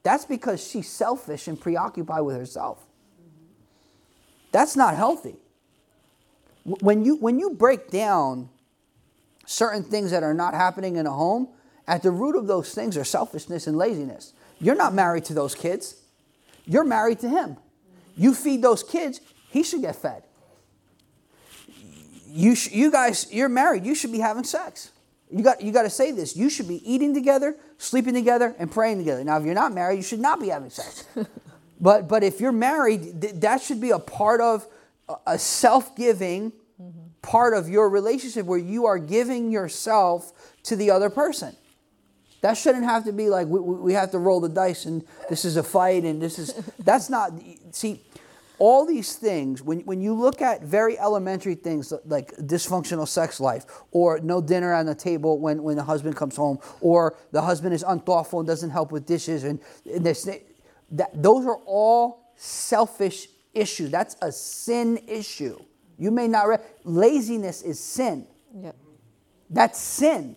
that's 0.03 0.24
because 0.24 0.66
she's 0.66 0.89
selfish 0.89 1.49
and 1.49 1.61
preoccupied 1.61 2.22
with 2.22 2.36
herself. 2.36 2.88
That's 4.53 4.76
not 4.76 4.94
healthy. 4.94 5.36
When 6.64 7.05
you, 7.05 7.16
when 7.16 7.38
you 7.38 7.51
break 7.51 7.90
down 7.90 8.51
certain 9.46 9.82
things 9.82 10.11
that 10.11 10.22
are 10.22 10.34
not 10.34 10.55
happening 10.55 10.96
in 10.96 11.07
a 11.07 11.12
home, 11.12 11.49
at 11.86 12.03
the 12.03 12.11
root 12.11 12.36
of 12.36 12.46
those 12.46 12.74
things 12.74 12.96
are 12.96 13.05
selfishness 13.05 13.66
and 13.66 13.76
laziness. 13.76 14.34
You're 14.61 14.74
not 14.74 14.92
married 14.92 15.24
to 15.26 15.34
those 15.34 15.55
kids, 15.55 15.96
you're 16.66 16.84
married 16.84 17.20
to 17.20 17.28
him. 17.28 17.57
You 18.16 18.34
feed 18.34 18.62
those 18.62 18.82
kids, 18.82 19.20
he 19.51 19.62
should 19.62 19.80
get 19.80 19.96
fed 19.96 20.24
you, 22.30 22.55
sh- 22.55 22.70
you 22.70 22.90
guys, 22.90 23.26
you're 23.32 23.49
married. 23.49 23.84
You 23.84 23.94
should 23.94 24.12
be 24.12 24.18
having 24.18 24.44
sex. 24.44 24.90
You 25.30 25.42
got, 25.42 25.61
you 25.61 25.72
got 25.72 25.82
to 25.82 25.90
say 25.90 26.12
this. 26.12 26.36
You 26.36 26.49
should 26.49 26.68
be 26.68 26.90
eating 26.90 27.14
together, 27.14 27.57
sleeping 27.78 28.14
together, 28.14 28.55
and 28.59 28.70
praying 28.70 28.99
together. 28.99 29.24
Now, 29.24 29.38
if 29.38 29.44
you're 29.44 29.55
not 29.55 29.72
married, 29.72 29.96
you 29.96 30.03
should 30.03 30.20
not 30.20 30.40
be 30.40 30.49
having 30.49 30.70
sex. 30.70 31.05
but, 31.80 32.08
but 32.08 32.22
if 32.22 32.40
you're 32.40 32.52
married, 32.52 33.20
th- 33.20 33.34
that 33.34 33.62
should 33.62 33.80
be 33.80 33.90
a 33.90 33.98
part 33.98 34.40
of 34.40 34.66
a 35.26 35.38
self 35.38 35.96
giving 35.96 36.52
mm-hmm. 36.80 37.08
part 37.22 37.54
of 37.54 37.68
your 37.68 37.88
relationship 37.88 38.46
where 38.46 38.58
you 38.58 38.86
are 38.86 38.98
giving 38.98 39.50
yourself 39.50 40.32
to 40.64 40.76
the 40.76 40.90
other 40.90 41.10
person. 41.10 41.56
That 42.40 42.56
shouldn't 42.56 42.84
have 42.84 43.04
to 43.04 43.12
be 43.12 43.28
like 43.28 43.48
we, 43.48 43.58
we 43.60 43.92
have 43.94 44.12
to 44.12 44.18
roll 44.18 44.40
the 44.40 44.48
dice 44.48 44.84
and 44.84 45.04
this 45.28 45.44
is 45.44 45.56
a 45.56 45.62
fight 45.62 46.04
and 46.04 46.22
this 46.22 46.38
is 46.38 46.54
that's 46.78 47.10
not 47.10 47.32
see 47.72 48.02
all 48.58 48.84
these 48.84 49.14
things 49.14 49.62
when, 49.62 49.80
when 49.80 50.00
you 50.00 50.14
look 50.14 50.42
at 50.42 50.62
very 50.62 50.98
elementary 50.98 51.54
things 51.54 51.92
like 52.06 52.32
dysfunctional 52.36 53.06
sex 53.06 53.40
life 53.40 53.66
or 53.92 54.18
no 54.20 54.40
dinner 54.40 54.74
on 54.74 54.86
the 54.86 54.94
table 54.94 55.38
when, 55.38 55.62
when 55.62 55.76
the 55.76 55.82
husband 55.82 56.16
comes 56.16 56.36
home 56.36 56.58
or 56.80 57.16
the 57.30 57.42
husband 57.42 57.72
is 57.72 57.84
unthoughtful 57.86 58.40
and 58.40 58.48
doesn't 58.48 58.70
help 58.70 58.90
with 58.90 59.06
dishes 59.06 59.44
and, 59.44 59.60
and 59.92 60.04
this, 60.04 60.28
that, 60.91 61.11
those 61.22 61.47
are 61.47 61.59
all 61.66 62.32
selfish 62.36 63.28
issues 63.55 63.91
that's 63.91 64.16
a 64.22 64.30
sin 64.30 64.99
issue 65.07 65.59
you 65.99 66.11
may 66.11 66.28
not 66.28 66.49
re- 66.49 66.59
laziness 66.84 67.62
is 67.62 67.80
sin 67.80 68.26
yep. 68.55 68.76
that's 69.51 69.78
sin 69.78 70.36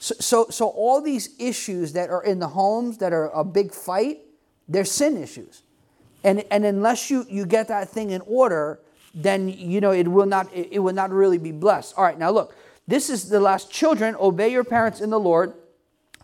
so, 0.00 0.14
so, 0.18 0.46
so 0.48 0.68
all 0.68 1.02
these 1.02 1.38
issues 1.38 1.92
that 1.92 2.08
are 2.08 2.24
in 2.24 2.38
the 2.38 2.48
homes 2.48 2.96
that 2.98 3.12
are 3.12 3.28
a 3.28 3.44
big 3.44 3.72
fight, 3.72 4.20
they're 4.66 4.86
sin 4.86 5.22
issues. 5.22 5.62
And, 6.24 6.42
and 6.50 6.64
unless 6.64 7.10
you, 7.10 7.26
you 7.28 7.44
get 7.44 7.68
that 7.68 7.90
thing 7.90 8.10
in 8.10 8.22
order, 8.22 8.80
then 9.14 9.48
you 9.48 9.80
know 9.80 9.90
it 9.90 10.08
will 10.08 10.26
not 10.26 10.52
it, 10.54 10.68
it 10.72 10.78
will 10.78 10.94
not 10.94 11.10
really 11.10 11.36
be 11.36 11.52
blessed. 11.52 11.94
All 11.98 12.04
right, 12.04 12.18
now 12.18 12.30
look, 12.30 12.54
this 12.88 13.10
is 13.10 13.28
the 13.28 13.40
last 13.40 13.70
children, 13.70 14.16
obey 14.18 14.48
your 14.48 14.64
parents 14.64 15.00
in 15.00 15.10
the 15.10 15.20
Lord, 15.20 15.52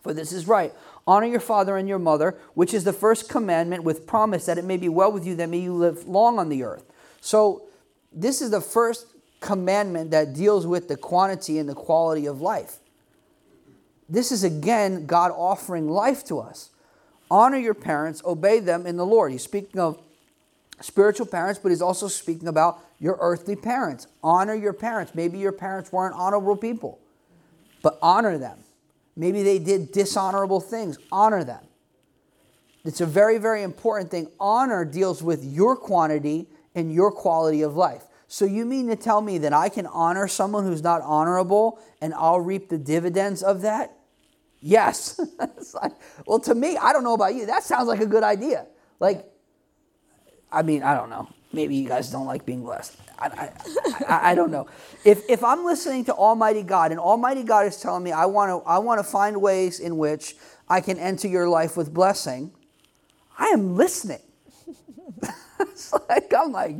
for 0.01 0.11
this 0.13 0.31
is 0.31 0.47
right. 0.47 0.73
Honor 1.07 1.27
your 1.27 1.39
father 1.39 1.77
and 1.77 1.87
your 1.87 1.99
mother, 1.99 2.37
which 2.53 2.73
is 2.73 2.83
the 2.83 2.91
first 2.91 3.29
commandment 3.29 3.83
with 3.83 4.05
promise 4.05 4.45
that 4.45 4.57
it 4.57 4.65
may 4.65 4.75
be 4.75 4.89
well 4.89 5.11
with 5.11 5.25
you, 5.25 5.35
that 5.37 5.47
may 5.47 5.59
you 5.59 5.73
live 5.73 6.05
long 6.05 6.37
on 6.37 6.49
the 6.49 6.63
earth. 6.63 6.83
So 7.21 7.63
this 8.11 8.41
is 8.41 8.51
the 8.51 8.59
first 8.59 9.07
commandment 9.39 10.11
that 10.11 10.33
deals 10.33 10.67
with 10.67 10.89
the 10.89 10.97
quantity 10.97 11.59
and 11.59 11.69
the 11.69 11.75
quality 11.75 12.25
of 12.25 12.41
life. 12.41 12.77
This 14.09 14.31
is 14.31 14.43
again 14.43 15.05
God 15.05 15.31
offering 15.31 15.87
life 15.87 16.25
to 16.25 16.39
us. 16.39 16.71
Honor 17.29 17.57
your 17.57 17.73
parents, 17.73 18.21
obey 18.25 18.59
them 18.59 18.85
in 18.85 18.97
the 18.97 19.05
Lord. 19.05 19.31
He's 19.31 19.43
speaking 19.43 19.79
of 19.79 19.99
spiritual 20.81 21.25
parents, 21.25 21.59
but 21.61 21.69
he's 21.69 21.81
also 21.81 22.07
speaking 22.07 22.47
about 22.47 22.79
your 22.99 23.17
earthly 23.19 23.55
parents. 23.55 24.07
Honor 24.23 24.55
your 24.55 24.73
parents. 24.73 25.13
Maybe 25.13 25.37
your 25.37 25.51
parents 25.51 25.91
weren't 25.91 26.15
honorable 26.15 26.55
people, 26.55 26.99
but 27.81 27.97
honor 28.01 28.37
them. 28.37 28.59
Maybe 29.17 29.41
they 29.41 29.57
did 29.57 29.91
dishonorable 29.91 30.61
things. 30.61 30.99
Honor 31.11 31.43
them. 31.43 31.63
It's 32.85 33.01
a 33.01 33.05
very, 33.05 33.39
very 33.39 33.63
important 33.63 34.11
thing. 34.11 34.29
Honor 34.39 34.85
deals 34.85 35.23
with 35.23 35.43
your 35.43 35.75
quantity 35.75 36.47
and 36.75 36.93
your 36.93 37.11
quality 37.11 37.63
of 37.63 37.75
life. 37.75 38.03
So 38.27 38.45
you 38.45 38.63
mean 38.63 38.87
to 38.87 38.95
tell 38.95 39.21
me 39.21 39.39
that 39.39 39.53
I 39.53 39.69
can 39.69 39.87
honor 39.87 40.27
someone 40.27 40.63
who's 40.63 40.83
not 40.83 41.01
honorable 41.01 41.79
and 41.99 42.13
I'll 42.13 42.39
reap 42.39 42.69
the 42.69 42.77
dividends 42.77 43.41
of 43.41 43.61
that? 43.61 43.97
Yes. 44.59 45.19
well, 46.27 46.39
to 46.41 46.53
me, 46.53 46.77
I 46.77 46.93
don't 46.93 47.03
know 47.03 47.13
about 47.15 47.33
you. 47.33 47.47
That 47.47 47.63
sounds 47.63 47.87
like 47.87 48.01
a 48.01 48.05
good 48.05 48.23
idea. 48.23 48.67
Like, 48.99 49.25
I 50.51 50.61
mean, 50.61 50.83
I 50.83 50.95
don't 50.95 51.09
know. 51.09 51.27
Maybe 51.53 51.75
you 51.75 51.87
guys 51.87 52.11
don't 52.11 52.25
like 52.25 52.45
being 52.45 52.63
blessed. 52.63 52.97
I, 53.17 53.51
I, 54.07 54.31
I, 54.31 54.35
don't 54.35 54.51
know. 54.51 54.67
If, 55.03 55.27
if 55.29 55.43
I'm 55.43 55.65
listening 55.65 56.05
to 56.05 56.13
Almighty 56.13 56.61
God 56.61 56.91
and 56.91 56.99
Almighty 56.99 57.43
God 57.43 57.65
is 57.65 57.79
telling 57.79 58.03
me 58.03 58.11
I 58.11 58.25
want 58.25 58.49
to 58.49 58.69
I 58.69 58.77
want 58.79 58.99
to 58.99 59.03
find 59.03 59.41
ways 59.41 59.79
in 59.79 59.97
which 59.97 60.35
I 60.69 60.81
can 60.81 60.99
enter 60.99 61.27
your 61.27 61.49
life 61.49 61.77
with 61.77 61.93
blessing, 61.93 62.51
I 63.39 63.47
am 63.47 63.75
listening. 63.75 64.21
it's 65.59 65.93
like 66.09 66.31
I'm 66.37 66.51
like, 66.51 66.75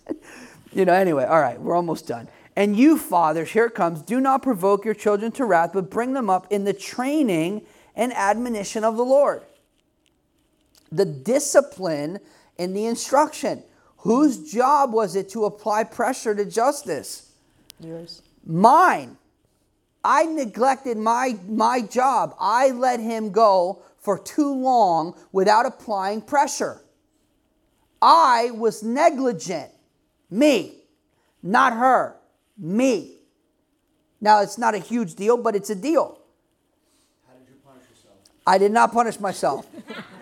you 0.72 0.84
know. 0.84 0.92
Anyway, 0.92 1.24
all 1.24 1.40
right, 1.40 1.60
we're 1.60 1.74
almost 1.74 2.06
done. 2.06 2.28
And 2.56 2.76
you, 2.76 2.98
fathers, 2.98 3.50
here 3.50 3.66
it 3.66 3.74
comes, 3.74 4.02
do 4.02 4.20
not 4.20 4.42
provoke 4.42 4.84
your 4.84 4.94
children 4.94 5.32
to 5.32 5.44
wrath, 5.44 5.70
but 5.72 5.90
bring 5.90 6.12
them 6.12 6.30
up 6.30 6.46
in 6.50 6.64
the 6.64 6.72
training 6.72 7.62
and 7.96 8.12
admonition 8.12 8.84
of 8.84 8.96
the 8.96 9.04
Lord. 9.04 9.42
The 10.92 11.04
discipline 11.04 12.20
and 12.56 12.76
the 12.76 12.86
instruction. 12.86 13.64
Whose 14.04 14.52
job 14.52 14.92
was 14.92 15.16
it 15.16 15.30
to 15.30 15.46
apply 15.46 15.84
pressure 15.84 16.34
to 16.34 16.44
Justice? 16.44 17.32
Yours. 17.80 18.20
Mine. 18.44 19.16
I 20.04 20.24
neglected 20.24 20.98
my, 20.98 21.38
my 21.48 21.80
job. 21.80 22.36
I 22.38 22.68
let 22.68 23.00
him 23.00 23.32
go 23.32 23.82
for 23.96 24.18
too 24.18 24.54
long 24.54 25.18
without 25.32 25.64
applying 25.64 26.20
pressure. 26.20 26.82
I 28.02 28.50
was 28.50 28.82
negligent. 28.82 29.70
Me, 30.30 30.82
not 31.42 31.72
her 31.72 32.16
me. 32.58 33.16
Now, 34.20 34.42
it's 34.42 34.58
not 34.58 34.74
a 34.74 34.78
huge 34.78 35.14
deal, 35.14 35.38
but 35.38 35.56
it's 35.56 35.70
a 35.70 35.74
deal. 35.74 36.18
How 37.26 37.32
did 37.38 37.48
you 37.48 37.54
punish 37.64 37.84
yourself? 37.88 38.16
I 38.46 38.58
did 38.58 38.70
not 38.70 38.92
punish 38.92 39.18
myself. 39.18 39.66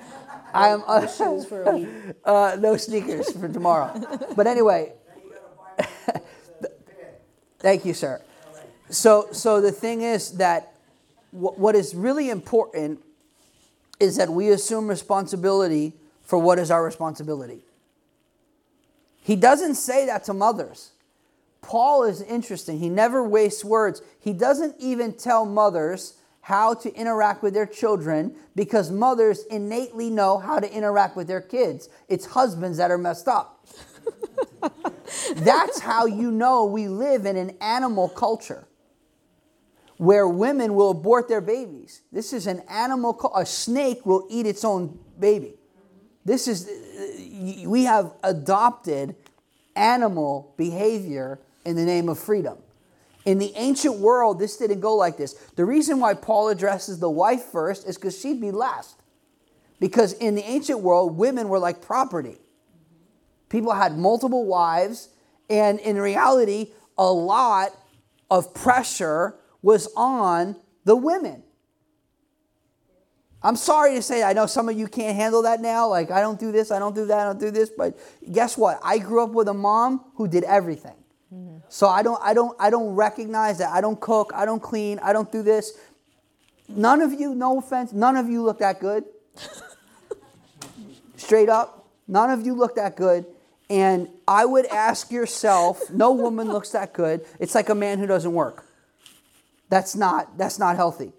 I 0.52 0.68
am 0.68 0.82
uh, 0.86 1.06
shoes 1.06 1.44
for 1.46 1.62
a 1.62 1.76
week. 1.76 1.88
Uh, 2.24 2.56
no 2.60 2.76
sneakers 2.76 3.32
for 3.32 3.48
tomorrow. 3.48 3.92
But 4.36 4.46
anyway, 4.46 4.92
thank 7.58 7.84
you, 7.84 7.94
sir. 7.94 8.20
So, 8.90 9.28
so 9.32 9.60
the 9.60 9.72
thing 9.72 10.02
is 10.02 10.32
that 10.32 10.74
what 11.30 11.74
is 11.74 11.94
really 11.94 12.28
important 12.28 13.00
is 13.98 14.16
that 14.16 14.28
we 14.28 14.50
assume 14.50 14.88
responsibility 14.88 15.94
for 16.22 16.38
what 16.38 16.58
is 16.58 16.70
our 16.70 16.84
responsibility. 16.84 17.62
He 19.22 19.36
doesn't 19.36 19.76
say 19.76 20.06
that 20.06 20.24
to 20.24 20.34
mothers. 20.34 20.90
Paul 21.62 22.04
is 22.04 22.20
interesting. 22.20 22.80
He 22.80 22.88
never 22.88 23.22
wastes 23.26 23.64
words. 23.64 24.02
He 24.18 24.32
doesn't 24.32 24.74
even 24.78 25.12
tell 25.12 25.46
mothers 25.46 26.14
how 26.42 26.74
to 26.74 26.92
interact 26.94 27.42
with 27.42 27.54
their 27.54 27.66
children 27.66 28.34
because 28.56 28.90
mothers 28.90 29.44
innately 29.44 30.10
know 30.10 30.38
how 30.38 30.58
to 30.58 30.70
interact 30.70 31.16
with 31.16 31.28
their 31.28 31.40
kids. 31.40 31.88
It's 32.08 32.26
husbands 32.26 32.78
that 32.78 32.90
are 32.90 32.98
messed 32.98 33.28
up. 33.28 33.64
That's 35.36 35.78
how 35.78 36.06
you 36.06 36.32
know 36.32 36.64
we 36.64 36.88
live 36.88 37.26
in 37.26 37.36
an 37.36 37.56
animal 37.60 38.08
culture 38.08 38.66
where 39.98 40.26
women 40.26 40.74
will 40.74 40.90
abort 40.90 41.28
their 41.28 41.40
babies. 41.40 42.02
This 42.10 42.32
is 42.32 42.48
an 42.48 42.62
animal, 42.68 43.32
a 43.36 43.46
snake 43.46 44.04
will 44.04 44.26
eat 44.28 44.46
its 44.46 44.64
own 44.64 44.98
baby. 45.20 45.54
This 46.24 46.48
is, 46.48 46.68
we 47.64 47.84
have 47.84 48.12
adopted 48.24 49.14
animal 49.76 50.54
behavior 50.56 51.38
in 51.64 51.76
the 51.76 51.84
name 51.84 52.08
of 52.08 52.18
freedom. 52.18 52.58
In 53.24 53.38
the 53.38 53.52
ancient 53.54 53.98
world, 53.98 54.38
this 54.38 54.56
didn't 54.56 54.80
go 54.80 54.96
like 54.96 55.16
this. 55.16 55.34
The 55.54 55.64
reason 55.64 56.00
why 56.00 56.14
Paul 56.14 56.48
addresses 56.48 56.98
the 56.98 57.10
wife 57.10 57.44
first 57.44 57.86
is 57.86 57.96
because 57.96 58.18
she'd 58.18 58.40
be 58.40 58.50
last. 58.50 59.00
Because 59.78 60.12
in 60.14 60.34
the 60.34 60.42
ancient 60.42 60.80
world, 60.80 61.16
women 61.16 61.48
were 61.48 61.58
like 61.58 61.82
property. 61.82 62.38
People 63.48 63.72
had 63.72 63.96
multiple 63.98 64.46
wives, 64.46 65.08
and 65.50 65.78
in 65.80 65.98
reality, 65.98 66.72
a 66.96 67.10
lot 67.10 67.70
of 68.30 68.54
pressure 68.54 69.36
was 69.60 69.88
on 69.96 70.56
the 70.84 70.96
women. 70.96 71.42
I'm 73.42 73.56
sorry 73.56 73.94
to 73.94 74.02
say, 74.02 74.22
I 74.22 74.32
know 74.32 74.46
some 74.46 74.68
of 74.68 74.78
you 74.78 74.86
can't 74.86 75.16
handle 75.16 75.42
that 75.42 75.60
now. 75.60 75.88
Like, 75.88 76.10
I 76.10 76.20
don't 76.20 76.38
do 76.38 76.52
this, 76.52 76.70
I 76.70 76.78
don't 76.78 76.94
do 76.94 77.06
that, 77.06 77.18
I 77.20 77.24
don't 77.24 77.40
do 77.40 77.50
this. 77.50 77.70
But 77.76 77.98
guess 78.30 78.56
what? 78.56 78.78
I 78.82 78.98
grew 78.98 79.22
up 79.22 79.30
with 79.30 79.48
a 79.48 79.54
mom 79.54 80.04
who 80.14 80.28
did 80.28 80.44
everything. 80.44 81.01
So 81.68 81.88
I 81.88 82.02
don't, 82.02 82.20
I 82.22 82.34
don't, 82.34 82.56
I 82.60 82.70
don't 82.70 82.94
recognize 82.94 83.58
that. 83.58 83.70
I 83.70 83.80
don't 83.80 83.98
cook. 83.98 84.32
I 84.34 84.44
don't 84.44 84.62
clean. 84.62 84.98
I 84.98 85.12
don't 85.12 85.30
do 85.32 85.42
this. 85.42 85.72
None 86.68 87.00
of 87.00 87.12
you, 87.12 87.34
no 87.34 87.58
offense, 87.58 87.92
none 87.92 88.16
of 88.16 88.28
you 88.28 88.42
look 88.42 88.58
that 88.60 88.80
good. 88.80 89.04
Straight 91.16 91.48
up, 91.48 91.86
none 92.08 92.30
of 92.30 92.46
you 92.46 92.54
look 92.54 92.76
that 92.76 92.96
good. 92.96 93.26
And 93.68 94.08
I 94.28 94.44
would 94.44 94.66
ask 94.66 95.10
yourself, 95.10 95.90
no 95.90 96.12
woman 96.12 96.48
looks 96.48 96.70
that 96.70 96.92
good. 96.92 97.24
It's 97.40 97.54
like 97.54 97.68
a 97.68 97.74
man 97.74 97.98
who 97.98 98.06
doesn't 98.06 98.32
work. 98.32 98.66
That's 99.68 99.96
not, 99.96 100.36
that's 100.36 100.58
not 100.58 100.76
healthy. 100.76 101.12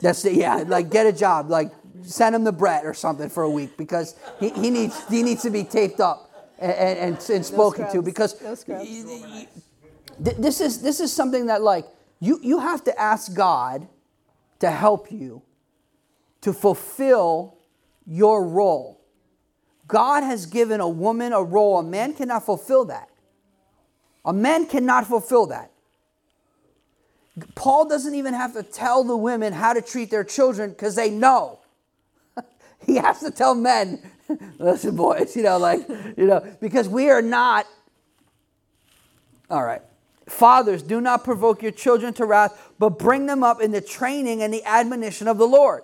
That's 0.00 0.24
yeah, 0.24 0.64
like 0.66 0.90
get 0.90 1.06
a 1.06 1.12
job, 1.12 1.48
like 1.48 1.70
send 2.02 2.34
him 2.34 2.44
the 2.44 2.52
Brett 2.52 2.84
or 2.84 2.94
something 2.94 3.28
for 3.28 3.44
a 3.44 3.50
week 3.50 3.76
because 3.76 4.16
he, 4.40 4.50
he 4.50 4.70
needs 4.70 5.08
he 5.08 5.22
needs 5.22 5.42
to 5.42 5.50
be 5.50 5.62
taped 5.62 6.00
up 6.00 6.23
and, 6.58 6.98
and, 6.98 7.30
and 7.30 7.46
spoken 7.46 7.84
no 7.84 7.92
to 7.92 8.02
because 8.02 8.40
no 8.40 8.54
this 10.18 10.60
is 10.60 10.80
this 10.80 11.00
is 11.00 11.12
something 11.12 11.46
that 11.46 11.62
like 11.62 11.86
you 12.20 12.38
you 12.42 12.58
have 12.58 12.84
to 12.84 13.00
ask 13.00 13.34
God 13.34 13.88
to 14.60 14.70
help 14.70 15.10
you 15.10 15.42
to 16.42 16.52
fulfill 16.52 17.56
your 18.06 18.46
role. 18.46 19.00
God 19.86 20.22
has 20.22 20.46
given 20.46 20.80
a 20.80 20.88
woman 20.88 21.32
a 21.32 21.42
role. 21.42 21.78
A 21.78 21.82
man 21.82 22.14
cannot 22.14 22.44
fulfill 22.44 22.84
that. 22.86 23.08
A 24.24 24.32
man 24.32 24.66
cannot 24.66 25.06
fulfill 25.06 25.46
that. 25.46 25.70
Paul 27.54 27.88
doesn't 27.88 28.14
even 28.14 28.32
have 28.32 28.52
to 28.54 28.62
tell 28.62 29.04
the 29.04 29.16
women 29.16 29.52
how 29.52 29.72
to 29.72 29.82
treat 29.82 30.10
their 30.10 30.24
children 30.24 30.70
because 30.70 30.94
they 30.94 31.10
know. 31.10 31.58
he 32.86 32.96
has 32.96 33.20
to 33.20 33.30
tell 33.30 33.54
men 33.54 34.00
Listen, 34.58 34.96
boys, 34.96 35.36
you 35.36 35.42
know, 35.42 35.58
like, 35.58 35.88
you 36.16 36.26
know, 36.26 36.56
because 36.60 36.88
we 36.88 37.10
are 37.10 37.22
not. 37.22 37.66
All 39.50 39.62
right. 39.62 39.82
Fathers, 40.26 40.82
do 40.82 41.00
not 41.00 41.22
provoke 41.22 41.62
your 41.62 41.72
children 41.72 42.14
to 42.14 42.24
wrath, 42.24 42.72
but 42.78 42.98
bring 42.98 43.26
them 43.26 43.44
up 43.44 43.60
in 43.60 43.72
the 43.72 43.80
training 43.80 44.42
and 44.42 44.52
the 44.52 44.64
admonition 44.64 45.28
of 45.28 45.36
the 45.36 45.46
Lord. 45.46 45.82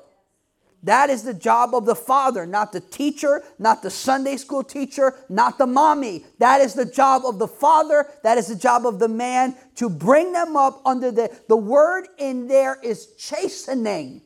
That 0.82 1.10
is 1.10 1.24
the 1.24 1.34
job 1.34 1.74
of 1.74 1.84
the 1.84 1.94
father, 1.94 2.46
not 2.46 2.72
the 2.72 2.80
teacher, 2.80 3.42
not 3.58 3.82
the 3.82 3.90
Sunday 3.90 4.38
school 4.38 4.64
teacher, 4.64 5.14
not 5.28 5.58
the 5.58 5.66
mommy. 5.66 6.24
That 6.38 6.62
is 6.62 6.72
the 6.72 6.86
job 6.86 7.26
of 7.26 7.38
the 7.38 7.48
father. 7.48 8.06
That 8.22 8.38
is 8.38 8.46
the 8.46 8.56
job 8.56 8.86
of 8.86 8.98
the 8.98 9.08
man 9.08 9.54
to 9.74 9.90
bring 9.90 10.32
them 10.32 10.56
up 10.56 10.80
under 10.86 11.10
the, 11.10 11.38
the 11.48 11.56
word 11.56 12.08
in 12.16 12.48
there 12.48 12.78
is 12.82 13.08
chastening. 13.18 14.22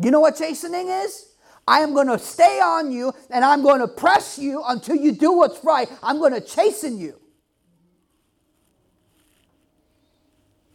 You 0.00 0.12
know 0.12 0.20
what 0.20 0.36
chastening 0.36 0.88
is? 0.88 1.33
I 1.66 1.80
am 1.80 1.94
going 1.94 2.08
to 2.08 2.18
stay 2.18 2.60
on 2.60 2.92
you 2.92 3.12
and 3.30 3.44
I'm 3.44 3.62
going 3.62 3.80
to 3.80 3.88
press 3.88 4.38
you 4.38 4.62
until 4.66 4.96
you 4.96 5.12
do 5.12 5.32
what's 5.32 5.64
right. 5.64 5.88
I'm 6.02 6.18
going 6.18 6.34
to 6.34 6.40
chasten 6.40 6.98
you. 6.98 7.18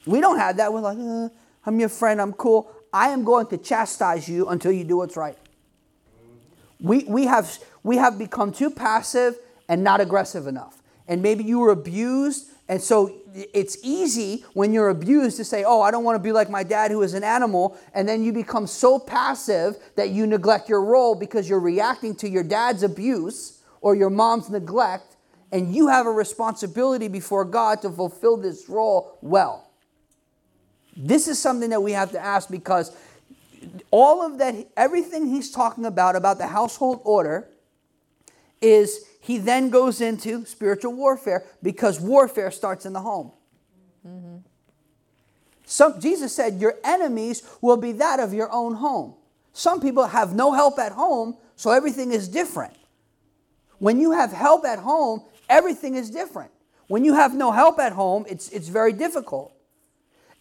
We 0.06 0.22
don't 0.22 0.40
have 0.40 0.58
that. 0.58 0.74
We're 0.74 0.82
like, 0.82 0.98
uh, 0.98 1.30
I'm 1.66 1.80
your 1.80 1.90
friend, 1.90 2.20
I'm 2.22 2.34
cool. 2.34 2.72
I 2.92 3.10
am 3.10 3.24
going 3.24 3.48
to 3.48 3.58
chastise 3.58 4.28
you 4.28 4.48
until 4.48 4.72
you 4.72 4.84
do 4.84 4.98
what's 4.98 5.16
right. 5.16 5.38
We, 6.80 7.04
we, 7.04 7.26
have, 7.26 7.60
we 7.84 7.98
have 7.98 8.18
become 8.18 8.52
too 8.52 8.72
passive 8.72 9.38
and 9.68 9.84
not 9.84 10.02
aggressive 10.02 10.48
enough. 10.48 10.82
And 11.08 11.22
maybe 11.22 11.44
you 11.44 11.60
were 11.60 11.72
abused, 11.72 12.50
and 12.70 12.80
so 12.80 13.16
it's 13.34 13.80
easy 13.84 14.46
when 14.54 14.72
you're 14.74 14.90
abused 14.90 15.38
to 15.38 15.44
say, 15.44 15.64
Oh, 15.64 15.82
I 15.82 15.90
don't 15.90 16.04
want 16.04 16.18
to 16.18 16.24
be 16.24 16.32
like 16.32 16.52
my 16.52 16.62
dad 16.62 16.92
who 16.92 17.02
is 17.02 17.16
an 17.16 17.24
animal. 17.24 17.76
And 17.96 18.08
then 18.08 18.24
you 18.24 18.32
become 18.32 18.68
so 18.68 19.00
passive 19.00 19.76
that 19.96 20.12
you 20.12 20.28
neglect 20.28 20.70
your 20.70 20.84
role 20.84 21.16
because 21.16 21.50
you're 21.50 21.60
reacting 21.60 22.16
to 22.18 22.30
your 22.30 22.44
dad's 22.44 22.84
abuse 22.84 23.64
or 23.82 23.96
your 23.96 24.12
mom's 24.12 24.52
neglect. 24.52 25.16
And 25.52 25.76
you 25.76 25.88
have 25.88 26.06
a 26.06 26.12
responsibility 26.12 27.08
before 27.08 27.44
God 27.44 27.82
to 27.82 27.90
fulfill 27.90 28.38
this 28.38 28.70
role 28.70 29.18
well. 29.22 29.72
This 30.96 31.28
is 31.28 31.40
something 31.40 31.72
that 31.72 31.82
we 31.82 31.94
have 31.94 32.12
to 32.12 32.20
ask 32.20 32.52
because 32.52 32.96
all 33.90 34.24
of 34.24 34.38
that, 34.38 34.68
everything 34.78 35.26
he's 35.26 35.50
talking 35.50 35.86
about, 35.86 36.16
about 36.16 36.38
the 36.38 36.46
household 36.46 37.02
order, 37.04 37.50
is 38.62 39.09
he 39.30 39.38
then 39.38 39.70
goes 39.70 40.02
into 40.02 40.44
spiritual 40.48 40.92
warfare 40.92 41.46
because 41.62 42.00
warfare 42.00 42.50
starts 42.50 42.88
in 42.88 42.94
the 42.94 43.00
home. 43.00 43.32
Mm-hmm. 44.04 44.38
Some, 45.66 46.02
Jesus 46.02 46.36
said, 46.36 46.60
Your 46.60 46.74
enemies 46.84 47.44
will 47.62 47.78
be 47.78 47.92
that 47.92 48.20
of 48.20 48.34
your 48.34 48.52
own 48.52 48.74
home. 48.74 49.14
Some 49.54 49.82
people 49.82 50.08
have 50.08 50.34
no 50.34 50.54
help 50.54 50.80
at 50.80 50.94
home, 50.94 51.38
so 51.56 51.70
everything 51.70 52.12
is 52.12 52.28
different. 52.28 52.74
When 53.78 54.00
you 54.00 54.14
have 54.14 54.32
help 54.32 54.66
at 54.66 54.80
home, 54.80 55.22
everything 55.48 55.94
is 55.94 56.10
different. 56.10 56.50
When 56.88 57.06
you 57.06 57.14
have 57.14 57.36
no 57.36 57.52
help 57.52 57.78
at 57.78 57.92
home, 57.92 58.26
it's, 58.28 58.50
it's 58.50 58.68
very 58.68 58.94
difficult. 58.94 59.54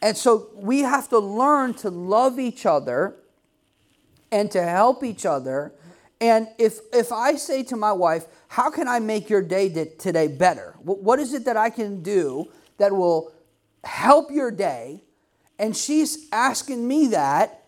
And 0.01 0.17
so 0.17 0.49
we 0.55 0.81
have 0.81 1.11
to 1.11 1.19
learn 1.19 1.75
to 1.75 1.91
love 1.91 2.39
each 2.39 2.65
other 2.65 3.17
and 4.33 4.51
to 4.53 4.63
help 4.63 5.05
each 5.05 5.27
other. 5.27 5.75
And 6.23 6.49
if, 6.57 6.79
if 6.95 7.13
I 7.13 7.35
say 7.35 7.63
to 7.65 7.77
my 7.77 7.93
wife, 7.93 8.25
How 8.49 8.71
can 8.71 8.89
I 8.89 8.99
make 8.99 9.31
your 9.31 9.43
day 9.43 9.69
today 9.99 10.27
better? 10.27 10.75
What 10.83 11.19
is 11.19 11.35
it 11.35 11.45
that 11.45 11.57
I 11.57 11.71
can 11.71 12.03
do 12.03 12.51
that 12.79 12.93
will 12.93 13.33
help 13.85 14.31
your 14.31 14.51
day? 14.51 15.03
And 15.59 15.77
she's 15.77 16.29
asking 16.33 16.87
me 16.87 17.09
that. 17.09 17.65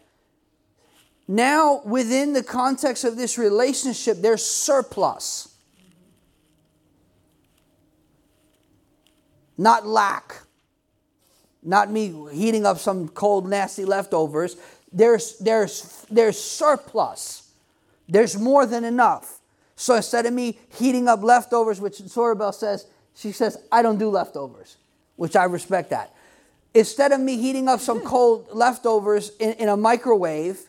Now, 1.28 1.82
within 1.84 2.32
the 2.32 2.42
context 2.42 3.04
of 3.04 3.16
this 3.16 3.38
relationship, 3.38 4.18
there's 4.20 4.44
surplus, 4.44 5.54
not 9.56 9.86
lack 9.86 10.42
not 11.62 11.90
me 11.90 12.14
heating 12.32 12.64
up 12.64 12.78
some 12.78 13.08
cold, 13.08 13.48
nasty 13.48 13.84
leftovers. 13.84 14.56
There's, 14.92 15.38
there's, 15.38 16.04
there's 16.10 16.38
surplus. 16.38 17.52
There's 18.08 18.38
more 18.38 18.66
than 18.66 18.84
enough. 18.84 19.39
So 19.80 19.94
instead 19.94 20.26
of 20.26 20.34
me 20.34 20.58
heating 20.76 21.08
up 21.08 21.22
leftovers, 21.22 21.80
which 21.80 22.00
Sorabel 22.00 22.52
says, 22.52 22.84
she 23.14 23.32
says, 23.32 23.56
I 23.72 23.80
don't 23.80 23.96
do 23.98 24.10
leftovers, 24.10 24.76
which 25.16 25.34
I 25.34 25.44
respect 25.44 25.88
that. 25.88 26.14
Instead 26.74 27.12
of 27.12 27.20
me 27.20 27.38
heating 27.38 27.66
up 27.66 27.80
some 27.80 28.00
hmm. 28.00 28.06
cold 28.06 28.48
leftovers 28.52 29.32
in, 29.40 29.54
in 29.54 29.70
a 29.70 29.78
microwave, 29.78 30.68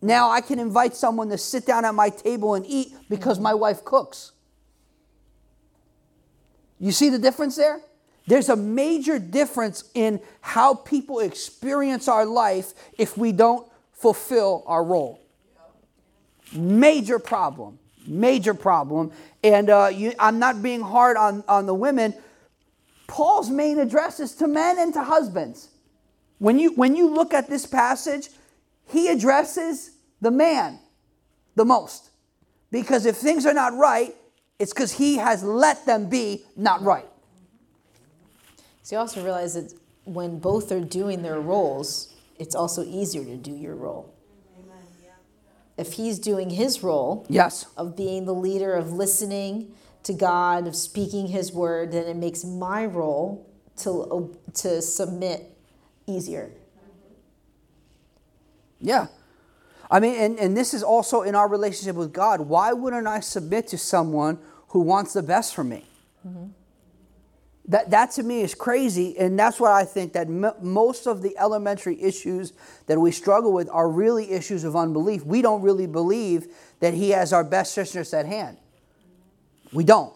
now 0.00 0.30
I 0.30 0.40
can 0.40 0.58
invite 0.58 0.96
someone 0.96 1.28
to 1.28 1.36
sit 1.36 1.66
down 1.66 1.84
at 1.84 1.94
my 1.94 2.08
table 2.08 2.54
and 2.54 2.64
eat 2.64 2.94
because 3.10 3.36
hmm. 3.36 3.42
my 3.42 3.52
wife 3.52 3.84
cooks. 3.84 4.32
You 6.78 6.92
see 6.92 7.10
the 7.10 7.18
difference 7.18 7.56
there? 7.56 7.82
There's 8.26 8.48
a 8.48 8.56
major 8.56 9.18
difference 9.18 9.84
in 9.92 10.18
how 10.40 10.72
people 10.72 11.18
experience 11.20 12.08
our 12.08 12.24
life 12.24 12.72
if 12.96 13.18
we 13.18 13.32
don't 13.32 13.70
fulfill 13.92 14.64
our 14.66 14.82
role. 14.82 15.20
Major 16.54 17.18
problem. 17.18 17.79
Major 18.06 18.54
problem. 18.54 19.12
And 19.42 19.70
uh, 19.70 19.90
you, 19.92 20.12
I'm 20.18 20.38
not 20.38 20.62
being 20.62 20.80
hard 20.80 21.16
on, 21.16 21.44
on 21.48 21.66
the 21.66 21.74
women. 21.74 22.14
Paul's 23.06 23.50
main 23.50 23.78
address 23.78 24.20
is 24.20 24.34
to 24.36 24.46
men 24.46 24.78
and 24.78 24.92
to 24.94 25.02
husbands. 25.02 25.68
When 26.38 26.58
you, 26.58 26.72
when 26.74 26.96
you 26.96 27.08
look 27.08 27.34
at 27.34 27.48
this 27.48 27.66
passage, 27.66 28.28
he 28.88 29.08
addresses 29.08 29.90
the 30.20 30.30
man 30.30 30.78
the 31.56 31.64
most. 31.64 32.10
Because 32.70 33.06
if 33.06 33.16
things 33.16 33.46
are 33.46 33.54
not 33.54 33.74
right, 33.74 34.14
it's 34.58 34.72
because 34.72 34.92
he 34.92 35.16
has 35.16 35.42
let 35.42 35.86
them 35.86 36.08
be 36.08 36.44
not 36.56 36.82
right. 36.82 37.06
So 38.82 38.96
you 38.96 39.00
also 39.00 39.22
realize 39.22 39.54
that 39.54 39.72
when 40.04 40.38
both 40.38 40.72
are 40.72 40.80
doing 40.80 41.22
their 41.22 41.40
roles, 41.40 42.14
it's 42.38 42.54
also 42.54 42.84
easier 42.84 43.24
to 43.24 43.36
do 43.36 43.52
your 43.52 43.74
role. 43.74 44.14
If 45.80 45.94
he's 45.94 46.18
doing 46.18 46.50
his 46.50 46.82
role 46.82 47.26
yes. 47.28 47.66
of 47.76 47.96
being 47.96 48.26
the 48.26 48.34
leader, 48.34 48.74
of 48.74 48.92
listening 48.92 49.72
to 50.02 50.12
God, 50.12 50.66
of 50.66 50.76
speaking 50.76 51.28
his 51.28 51.52
word, 51.52 51.92
then 51.92 52.06
it 52.06 52.16
makes 52.16 52.44
my 52.44 52.84
role 52.84 53.50
to, 53.78 54.36
to 54.54 54.82
submit 54.82 55.56
easier. 56.06 56.50
Yeah. 58.78 59.06
I 59.90 60.00
mean, 60.00 60.14
and, 60.16 60.38
and 60.38 60.56
this 60.56 60.74
is 60.74 60.82
also 60.82 61.22
in 61.22 61.34
our 61.34 61.48
relationship 61.48 61.96
with 61.96 62.12
God. 62.12 62.42
Why 62.42 62.72
wouldn't 62.72 63.06
I 63.06 63.20
submit 63.20 63.66
to 63.68 63.78
someone 63.78 64.38
who 64.68 64.80
wants 64.80 65.14
the 65.14 65.22
best 65.22 65.54
for 65.54 65.64
me? 65.64 65.86
Mm-hmm. 66.26 66.46
That, 67.70 67.90
that 67.90 68.10
to 68.12 68.24
me 68.24 68.40
is 68.40 68.52
crazy, 68.52 69.16
and 69.16 69.38
that's 69.38 69.60
why 69.60 69.80
I 69.80 69.84
think 69.84 70.12
that 70.14 70.26
m- 70.26 70.52
most 70.60 71.06
of 71.06 71.22
the 71.22 71.38
elementary 71.38 72.02
issues 72.02 72.52
that 72.88 72.98
we 72.98 73.12
struggle 73.12 73.52
with 73.52 73.68
are 73.70 73.88
really 73.88 74.32
issues 74.32 74.64
of 74.64 74.74
unbelief. 74.74 75.24
We 75.24 75.40
don't 75.40 75.62
really 75.62 75.86
believe 75.86 76.48
that 76.80 76.94
He 76.94 77.10
has 77.10 77.32
our 77.32 77.44
best 77.44 77.78
interests 77.78 78.12
at 78.12 78.26
hand. 78.26 78.56
We 79.72 79.84
don't. 79.84 80.12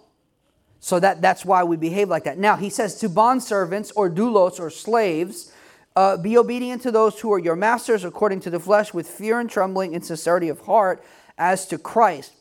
So 0.81 0.99
that, 0.99 1.23
that's 1.23 1.45
why 1.45 1.63
we 1.63 1.77
behave 1.77 2.09
like 2.09 2.25
that. 2.25 2.39
Now, 2.39 2.57
He 2.57 2.71
says 2.71 2.99
to 2.99 3.09
bondservants 3.09 3.93
or 3.95 4.11
doulos 4.11 4.59
or 4.59 4.69
slaves, 4.69 5.53
uh, 5.95 6.17
be 6.17 6.37
obedient 6.37 6.83
to 6.83 6.91
those 6.91 7.21
who 7.21 7.33
are 7.33 7.39
your 7.39 7.55
masters 7.55 8.05
according 8.05 8.41
to 8.41 8.51
the 8.51 8.59
flesh 8.59 8.93
with 8.93 9.07
fear 9.07 9.39
and 9.39 9.49
trembling 9.49 9.95
and 9.95 10.05
sincerity 10.05 10.49
of 10.49 10.59
heart 10.63 11.05
as 11.39 11.67
to 11.67 11.79
Christ 11.79 12.33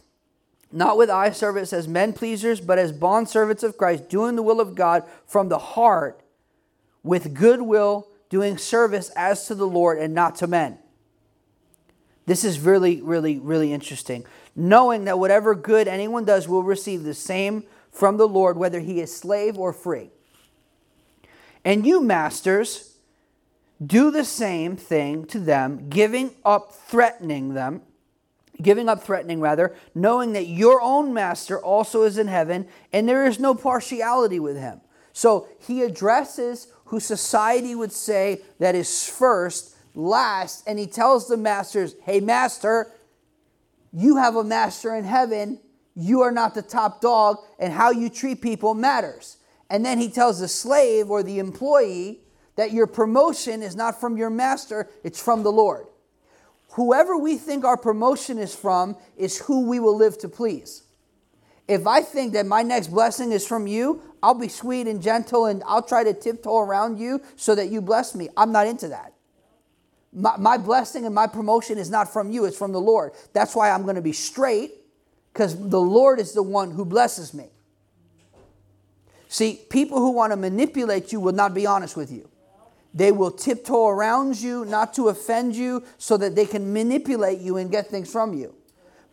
not 0.74 0.97
with 0.97 1.09
eye 1.09 1.30
service 1.30 1.71
as 1.71 1.88
men 1.88 2.13
pleasers, 2.13 2.59
but 2.59 2.80
as 2.80 2.91
bondservants 2.91 3.63
of 3.63 3.78
Christ, 3.78 4.09
doing 4.09 4.36
the 4.36 4.41
will 4.41 4.59
of 4.59 4.76
God 4.76 5.03
from 5.28 5.49
the 5.49 5.59
heart, 5.59 6.19
with 7.03 7.34
goodwill, 7.34 8.07
doing 8.30 8.57
service 8.57 9.09
as 9.15 9.45
to 9.47 9.55
the 9.55 9.67
Lord 9.67 9.99
and 9.99 10.13
not 10.13 10.36
to 10.38 10.47
men. 10.47 10.80
This 12.26 12.43
is 12.43 12.59
really, 12.59 13.01
really, 13.01 13.38
really 13.38 13.71
interesting. 13.71 14.26
Knowing 14.55 15.05
that 15.05 15.19
whatever 15.19 15.53
good 15.53 15.88
anyone 15.88 16.26
does 16.26 16.47
will 16.47 16.63
receive 16.63 17.03
the 17.03 17.13
same 17.13 17.63
from 17.91 18.17
the 18.17 18.28
Lord, 18.28 18.57
whether 18.57 18.80
he 18.80 18.99
is 18.99 19.15
slave 19.15 19.57
or 19.57 19.74
free. 19.74 20.09
And 21.63 21.86
you, 21.86 22.01
masters, 22.01 22.97
do 23.86 24.09
the 24.09 24.26
same 24.26 24.76
thing 24.76 25.26
to 25.28 25.39
them, 25.39 25.89
giving 25.89 26.32
up 26.43 26.74
threatening 26.74 27.53
them 27.53 27.82
giving 28.61 28.87
up 28.87 29.03
threatening 29.03 29.39
rather, 29.39 29.75
knowing 29.95 30.33
that 30.33 30.47
your 30.47 30.81
own 30.81 31.13
master 31.13 31.59
also 31.59 32.03
is 32.03 32.17
in 32.17 32.27
heaven 32.27 32.67
and 32.91 33.07
there 33.07 33.25
is 33.25 33.39
no 33.39 33.55
partiality 33.55 34.39
with 34.39 34.57
him. 34.57 34.81
So 35.11 35.47
he 35.59 35.83
addresses 35.83 36.67
who 36.85 36.99
society 36.99 37.75
would 37.75 37.91
say 37.91 38.41
that 38.59 38.75
is 38.75 39.07
first, 39.07 39.75
last, 39.95 40.63
and 40.67 40.77
he 40.77 40.87
tells 40.87 41.27
the 41.27 41.37
masters, 41.37 41.95
hey, 42.03 42.19
master, 42.19 42.91
you 43.91 44.17
have 44.17 44.35
a 44.35 44.43
master 44.43 44.95
in 44.95 45.03
heaven. 45.03 45.59
You 45.95 46.21
are 46.21 46.31
not 46.31 46.55
the 46.55 46.63
top 46.63 47.01
dog, 47.01 47.37
and 47.59 47.71
how 47.71 47.91
you 47.91 48.09
treat 48.09 48.41
people 48.41 48.73
matters. 48.73 49.37
And 49.69 49.85
then 49.85 49.99
he 49.99 50.09
tells 50.09 50.39
the 50.39 50.47
slave 50.47 51.11
or 51.11 51.21
the 51.21 51.37
employee 51.37 52.21
that 52.55 52.71
your 52.71 52.87
promotion 52.87 53.61
is 53.61 53.75
not 53.75 53.99
from 53.99 54.17
your 54.17 54.29
master, 54.29 54.89
it's 55.03 55.21
from 55.21 55.43
the 55.43 55.51
Lord 55.51 55.87
whoever 56.74 57.17
we 57.17 57.38
think 57.38 57.65
our 57.65 57.78
promotion 57.78 58.38
is 58.38 58.55
from 58.55 58.95
is 59.17 59.39
who 59.39 59.67
we 59.67 59.80
will 59.80 59.95
live 59.95 60.17
to 60.19 60.30
please. 60.30 60.84
If 61.67 61.88
I 61.88 62.01
think 62.01 62.34
that 62.34 62.45
my 62.45 62.61
next 62.61 62.88
blessing 62.88 63.32
is 63.32 63.47
from 63.47 63.67
you, 63.67 64.01
I'll 64.21 64.34
be 64.34 64.49
sweet 64.49 64.88
and 64.88 65.01
gentle 65.01 65.45
and 65.45 65.63
I'll 65.65 65.82
try 65.82 66.03
to 66.03 66.13
tiptoe 66.13 66.59
around 66.59 66.99
you 66.99 67.21
so 67.36 67.55
that 67.55 67.69
you 67.69 67.82
bless 67.82 68.15
me. 68.15 68.30
I'm 68.36 68.51
not 68.51 68.67
into 68.67 68.89
that. 68.89 69.13
My, 70.11 70.38
my 70.38 70.57
blessing 70.57 71.05
and 71.05 71.15
my 71.15 71.28
promotion 71.28 71.78
is 71.78 71.89
not 71.89 72.11
from 72.11 72.32
you, 72.32 72.45
it's 72.45 72.57
from 72.57 72.71
the 72.71 72.82
Lord. 72.82 73.13
That's 73.34 73.55
why 73.55 73.71
I'm 73.71 73.84
going 73.84 73.95
to 73.95 74.01
be 74.01 74.13
straight 74.13 74.71
because 75.32 75.69
the 75.69 75.80
Lord 75.82 76.19
is 76.19 76.34
the 76.34 76.43
one 76.43 76.71
who 76.71 76.86
blesses 76.86 77.34
me. 77.34 77.47
See, 79.28 79.59
people 79.69 79.97
who 79.97 80.11
want 80.11 80.32
to 80.32 80.38
manipulate 80.38 81.11
you 81.11 81.19
will 81.19 81.34
not 81.34 81.53
be 81.53 81.65
honest 81.65 81.97
with 81.97 82.11
you. 82.11 82.30
They 82.93 83.11
will 83.11 83.31
tiptoe 83.31 83.87
around 83.87 84.39
you, 84.39 84.65
not 84.65 84.93
to 84.95 85.09
offend 85.09 85.55
you, 85.55 85.83
so 85.97 86.15
that 86.17 86.35
they 86.35 86.45
can 86.45 86.71
manipulate 86.71 87.39
you 87.39 87.57
and 87.57 87.71
get 87.71 87.87
things 87.87 88.11
from 88.11 88.33
you. 88.33 88.53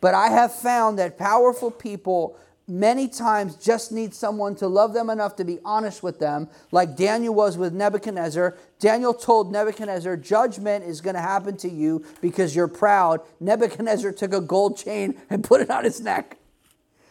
But 0.00 0.14
I 0.14 0.28
have 0.28 0.54
found 0.54 0.98
that 0.98 1.18
powerful 1.18 1.70
people 1.70 2.38
many 2.68 3.08
times 3.08 3.56
just 3.56 3.90
need 3.90 4.14
someone 4.14 4.54
to 4.54 4.68
love 4.68 4.92
them 4.92 5.10
enough 5.10 5.34
to 5.36 5.44
be 5.44 5.58
honest 5.64 6.02
with 6.02 6.20
them, 6.20 6.48
like 6.70 6.96
Daniel 6.96 7.34
was 7.34 7.58
with 7.58 7.72
Nebuchadnezzar. 7.72 8.56
Daniel 8.78 9.12
told 9.12 9.50
Nebuchadnezzar, 9.50 10.16
Judgment 10.16 10.84
is 10.84 11.00
going 11.00 11.16
to 11.16 11.20
happen 11.20 11.56
to 11.58 11.68
you 11.68 12.04
because 12.20 12.54
you're 12.54 12.68
proud. 12.68 13.20
Nebuchadnezzar 13.40 14.12
took 14.12 14.32
a 14.32 14.40
gold 14.40 14.78
chain 14.78 15.20
and 15.30 15.42
put 15.42 15.60
it 15.60 15.70
on 15.70 15.84
his 15.84 16.00
neck. 16.00 16.36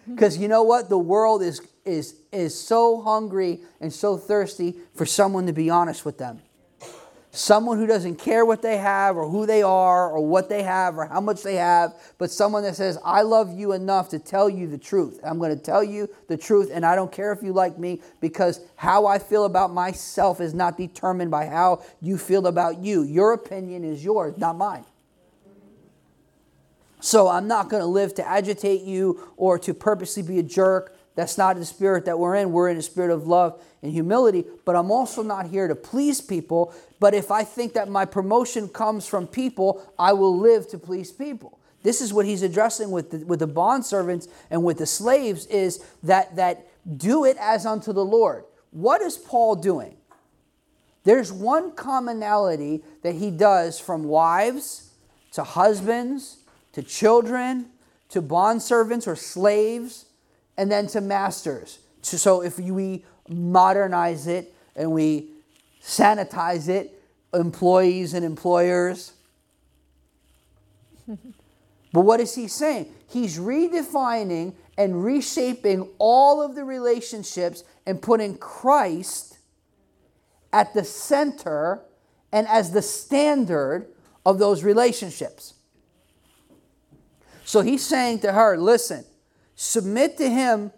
Because 0.07 0.37
you 0.37 0.47
know 0.47 0.63
what? 0.63 0.89
The 0.89 0.97
world 0.97 1.43
is, 1.43 1.61
is, 1.85 2.15
is 2.31 2.59
so 2.59 3.01
hungry 3.01 3.59
and 3.81 3.93
so 3.93 4.17
thirsty 4.17 4.75
for 4.95 5.05
someone 5.05 5.45
to 5.45 5.53
be 5.53 5.69
honest 5.69 6.05
with 6.05 6.17
them 6.17 6.41
someone 7.31 7.77
who 7.77 7.85
doesn't 7.85 8.15
care 8.15 8.43
what 8.43 8.61
they 8.61 8.77
have 8.77 9.15
or 9.15 9.29
who 9.29 9.45
they 9.45 9.61
are 9.61 10.09
or 10.09 10.25
what 10.25 10.49
they 10.49 10.63
have 10.63 10.97
or 10.97 11.05
how 11.05 11.21
much 11.21 11.43
they 11.43 11.55
have, 11.55 11.93
but 12.17 12.31
someone 12.31 12.63
that 12.63 12.75
says, 12.75 12.97
I 13.05 13.21
love 13.21 13.57
you 13.57 13.73
enough 13.73 14.09
to 14.09 14.19
tell 14.19 14.49
you 14.49 14.67
the 14.67 14.77
truth. 14.77 15.19
I'm 15.23 15.37
going 15.37 15.55
to 15.55 15.61
tell 15.61 15.83
you 15.83 16.09
the 16.27 16.37
truth, 16.37 16.71
and 16.73 16.85
I 16.85 16.95
don't 16.95 17.11
care 17.11 17.31
if 17.31 17.43
you 17.43 17.53
like 17.53 17.77
me 17.77 18.01
because 18.19 18.61
how 18.75 19.05
I 19.05 19.19
feel 19.19 19.45
about 19.45 19.71
myself 19.71 20.41
is 20.41 20.53
not 20.53 20.77
determined 20.77 21.29
by 21.29 21.45
how 21.45 21.83
you 22.01 22.17
feel 22.17 22.47
about 22.47 22.79
you. 22.79 23.03
Your 23.03 23.33
opinion 23.33 23.83
is 23.83 24.03
yours, 24.03 24.37
not 24.37 24.57
mine. 24.57 24.85
So 27.01 27.29
I'm 27.29 27.47
not 27.47 27.69
going 27.69 27.81
to 27.81 27.87
live 27.87 28.13
to 28.15 28.27
agitate 28.27 28.81
you 28.81 29.31
or 29.37 29.57
to 29.59 29.73
purposely 29.73 30.23
be 30.23 30.39
a 30.39 30.43
jerk 30.43 30.97
that's 31.15 31.37
not 31.37 31.57
the 31.57 31.65
spirit 31.65 32.05
that 32.05 32.17
we're 32.17 32.35
in. 32.35 32.51
We're 32.51 32.69
in 32.69 32.77
a 32.77 32.81
spirit 32.81 33.11
of 33.11 33.27
love 33.27 33.61
and 33.81 33.91
humility. 33.91 34.45
But 34.65 34.75
I'm 34.75 34.91
also 34.91 35.21
not 35.21 35.47
here 35.47 35.67
to 35.67 35.75
please 35.75 36.21
people. 36.21 36.73
But 36.99 37.13
if 37.13 37.31
I 37.31 37.43
think 37.43 37.73
that 37.73 37.89
my 37.89 38.05
promotion 38.05 38.69
comes 38.69 39.05
from 39.05 39.27
people, 39.27 39.83
I 39.97 40.13
will 40.13 40.37
live 40.37 40.67
to 40.69 40.77
please 40.77 41.11
people. 41.11 41.59
This 41.83 42.01
is 42.01 42.13
what 42.13 42.25
he's 42.25 42.43
addressing 42.43 42.91
with 42.91 43.11
the, 43.11 43.25
with 43.25 43.39
the 43.39 43.47
bond 43.47 43.85
servants 43.85 44.27
and 44.49 44.63
with 44.63 44.77
the 44.77 44.85
slaves 44.85 45.45
is 45.47 45.83
that, 46.03 46.35
that 46.35 46.67
do 46.97 47.25
it 47.25 47.37
as 47.39 47.65
unto 47.65 47.93
the 47.93 48.03
Lord. 48.03 48.43
What 48.71 49.01
is 49.01 49.17
Paul 49.17 49.55
doing? 49.55 49.95
There's 51.03 51.31
one 51.31 51.71
commonality 51.71 52.83
that 53.01 53.15
he 53.15 53.31
does 53.31 53.79
from 53.79 54.03
wives 54.03 54.91
to 55.33 55.43
husbands 55.43 56.37
to 56.73 56.83
children 56.83 57.67
to 58.09 58.21
bondservants 58.21 59.07
or 59.07 59.15
slaves 59.15 60.05
and 60.59 60.69
then 60.69 60.87
to 60.87 60.99
masters. 60.99 61.79
So 62.01 62.43
if 62.43 62.59
we 62.59 63.05
modernize 63.29 64.27
it 64.27 64.53
and 64.75 64.91
we 64.91 65.29
sanitize 65.81 66.67
it, 66.67 67.01
employees 67.33 68.13
and 68.13 68.25
employers. 68.25 69.13
but 71.07 72.01
what 72.01 72.19
is 72.19 72.35
he 72.35 72.49
saying? 72.49 72.87
He's 73.07 73.39
redefining 73.39 74.53
and 74.77 75.01
reshaping 75.01 75.87
all 75.97 76.41
of 76.41 76.55
the 76.55 76.65
relationships 76.65 77.63
and 77.85 78.01
putting 78.01 78.37
Christ 78.37 79.37
at 80.51 80.73
the 80.73 80.83
center 80.83 81.79
and 82.33 82.49
as 82.49 82.71
the 82.71 82.81
standard 82.81 83.87
of 84.25 84.39
those 84.39 84.65
relationships. 84.65 85.53
So 87.45 87.61
he's 87.61 87.85
saying 87.85 88.19
to 88.19 88.33
her, 88.33 88.57
listen, 88.57 89.05
submit 89.59 90.15
to 90.15 90.29
him 90.29 90.71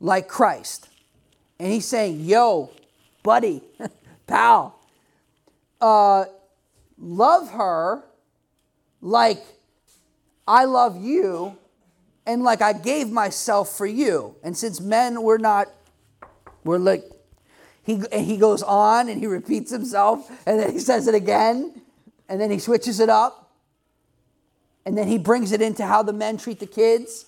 like 0.00 0.26
Christ. 0.26 0.88
And 1.60 1.70
he's 1.70 1.86
saying, 1.86 2.18
yo, 2.18 2.72
buddy, 3.22 3.62
pal, 4.26 4.76
uh, 5.80 6.24
love 6.98 7.52
her 7.52 8.02
like 9.00 9.40
I 10.48 10.64
love 10.64 11.00
you 11.00 11.56
and 12.26 12.42
like 12.42 12.60
I 12.60 12.72
gave 12.72 13.08
myself 13.08 13.76
for 13.76 13.86
you. 13.86 14.34
And 14.42 14.56
since 14.56 14.80
men 14.80 15.22
were 15.22 15.38
not, 15.38 15.68
we're 16.64 16.78
like, 16.78 17.04
he, 17.84 18.02
he 18.12 18.36
goes 18.36 18.64
on 18.64 19.08
and 19.08 19.20
he 19.20 19.28
repeats 19.28 19.70
himself 19.70 20.28
and 20.44 20.58
then 20.58 20.72
he 20.72 20.80
says 20.80 21.06
it 21.06 21.14
again 21.14 21.82
and 22.28 22.40
then 22.40 22.50
he 22.50 22.58
switches 22.58 22.98
it 22.98 23.08
up 23.08 23.52
and 24.84 24.98
then 24.98 25.06
he 25.06 25.18
brings 25.18 25.52
it 25.52 25.62
into 25.62 25.86
how 25.86 26.02
the 26.02 26.12
men 26.12 26.36
treat 26.36 26.58
the 26.58 26.66
kids 26.66 27.26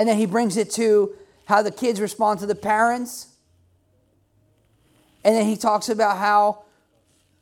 and 0.00 0.08
then 0.08 0.16
he 0.16 0.24
brings 0.24 0.56
it 0.56 0.70
to 0.70 1.14
how 1.44 1.60
the 1.60 1.70
kids 1.70 2.00
respond 2.00 2.40
to 2.40 2.46
the 2.46 2.54
parents. 2.54 3.26
And 5.22 5.36
then 5.36 5.44
he 5.44 5.58
talks 5.58 5.90
about 5.90 6.16
how 6.16 6.62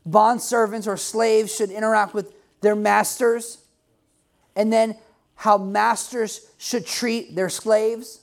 bond 0.05 0.43
servants 0.43 0.89
or 0.89 0.97
slaves 0.97 1.55
should 1.55 1.71
interact 1.71 2.15
with 2.15 2.35
their 2.61 2.75
masters. 2.75 3.59
And 4.57 4.73
then 4.73 4.97
how 5.37 5.57
masters 5.57 6.51
should 6.59 6.85
treat 6.85 7.37
their 7.37 7.49
slaves. 7.49 8.23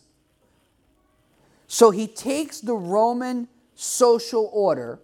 So 1.68 1.92
he 1.92 2.06
takes 2.06 2.60
the 2.60 2.74
Roman 2.74 3.48
social 3.74 4.50
order, 4.52 5.00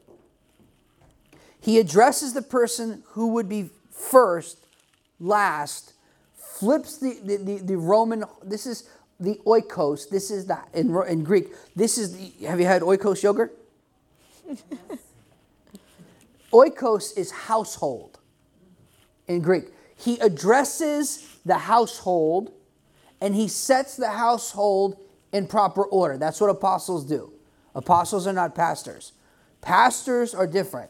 he 1.61 1.79
addresses 1.79 2.33
the 2.33 2.41
person 2.41 3.03
who 3.11 3.27
would 3.27 3.47
be 3.47 3.69
first, 3.91 4.57
last, 5.21 5.93
flips 6.35 6.97
the, 6.97 7.17
the, 7.23 7.37
the, 7.37 7.57
the 7.59 7.77
Roman, 7.77 8.25
this 8.43 8.65
is 8.65 8.89
the 9.21 9.39
oikos. 9.45 10.09
This 10.09 10.31
is 10.31 10.47
that 10.47 10.67
in, 10.73 10.93
in 11.07 11.23
Greek. 11.23 11.53
This 11.75 11.97
is 11.97 12.17
the, 12.17 12.47
have 12.47 12.59
you 12.59 12.65
had 12.65 12.81
oikos 12.81 13.23
yogurt? 13.23 13.57
oikos 16.51 17.17
is 17.17 17.31
household 17.31 18.19
in 19.27 19.41
Greek. 19.41 19.65
He 19.95 20.19
addresses 20.19 21.37
the 21.45 21.59
household 21.59 22.51
and 23.21 23.35
he 23.35 23.47
sets 23.47 23.95
the 23.95 24.09
household 24.09 24.97
in 25.31 25.47
proper 25.47 25.83
order. 25.83 26.17
That's 26.17 26.41
what 26.41 26.49
apostles 26.49 27.05
do. 27.05 27.31
Apostles 27.75 28.27
are 28.27 28.33
not 28.33 28.55
pastors. 28.55 29.13
Pastors 29.61 30.33
are 30.33 30.47
different. 30.47 30.89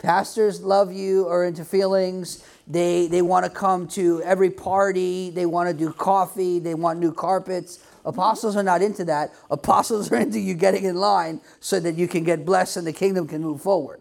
Pastors 0.00 0.62
love 0.62 0.92
you, 0.92 1.26
or 1.26 1.44
into 1.44 1.62
feelings. 1.62 2.42
They, 2.66 3.06
they 3.06 3.20
want 3.20 3.44
to 3.44 3.50
come 3.50 3.86
to 3.88 4.22
every 4.22 4.48
party. 4.48 5.28
They 5.28 5.44
want 5.44 5.68
to 5.68 5.74
do 5.74 5.92
coffee. 5.92 6.58
They 6.58 6.74
want 6.74 6.98
new 6.98 7.12
carpets. 7.12 7.84
Apostles 8.06 8.56
are 8.56 8.62
not 8.62 8.80
into 8.80 9.04
that. 9.04 9.34
Apostles 9.50 10.10
are 10.10 10.16
into 10.16 10.40
you 10.40 10.54
getting 10.54 10.84
in 10.84 10.96
line 10.96 11.42
so 11.60 11.78
that 11.80 11.96
you 11.96 12.08
can 12.08 12.24
get 12.24 12.46
blessed 12.46 12.78
and 12.78 12.86
the 12.86 12.94
kingdom 12.94 13.28
can 13.28 13.42
move 13.42 13.60
forward. 13.60 14.00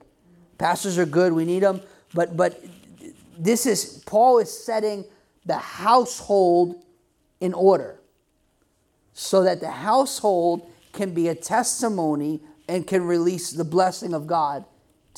Pastors 0.58 0.98
are 0.98 1.06
good. 1.06 1.34
We 1.34 1.44
need 1.44 1.64
them. 1.64 1.82
But, 2.14 2.38
but 2.38 2.64
this 3.38 3.66
is, 3.66 4.02
Paul 4.06 4.40
is 4.40 4.52
setting 4.52 5.04
the 5.46 5.58
household 5.58 6.82
in 7.42 7.54
order 7.54 8.00
so 9.14 9.44
that 9.44 9.60
the 9.60 9.72
household 9.72 10.70
can 10.94 11.14
be 11.14 11.28
a 11.28 11.36
testimony 11.36 12.40
and 12.70 12.88
can 12.88 13.04
release 13.04 13.52
the 13.52 13.66
blessing 13.66 14.14
of 14.14 14.28
God 14.28 14.64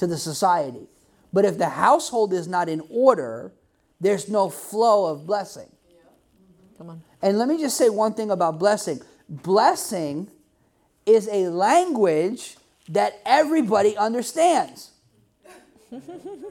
to 0.02 0.08
the 0.08 0.18
society. 0.18 0.88
But 1.32 1.46
if 1.46 1.60
the 1.60 1.70
household 1.70 2.34
is 2.34 2.48
not 2.48 2.68
in 2.68 2.82
order, 2.90 3.52
there's 4.00 4.28
no 4.28 4.50
flow 4.50 5.06
of 5.06 5.28
blessing. 5.28 5.70
Come 6.76 6.90
on. 6.90 7.04
And 7.22 7.38
let 7.38 7.48
me 7.48 7.60
just 7.60 7.78
say 7.78 7.90
one 7.90 8.16
thing 8.16 8.32
about 8.32 8.58
blessing 8.58 9.02
blessing 9.30 10.28
is 11.06 11.28
a 11.28 11.50
language 11.50 12.58
that 12.90 13.22
everybody 13.28 13.96
understands. 13.96 14.90
Isn't 15.92 16.42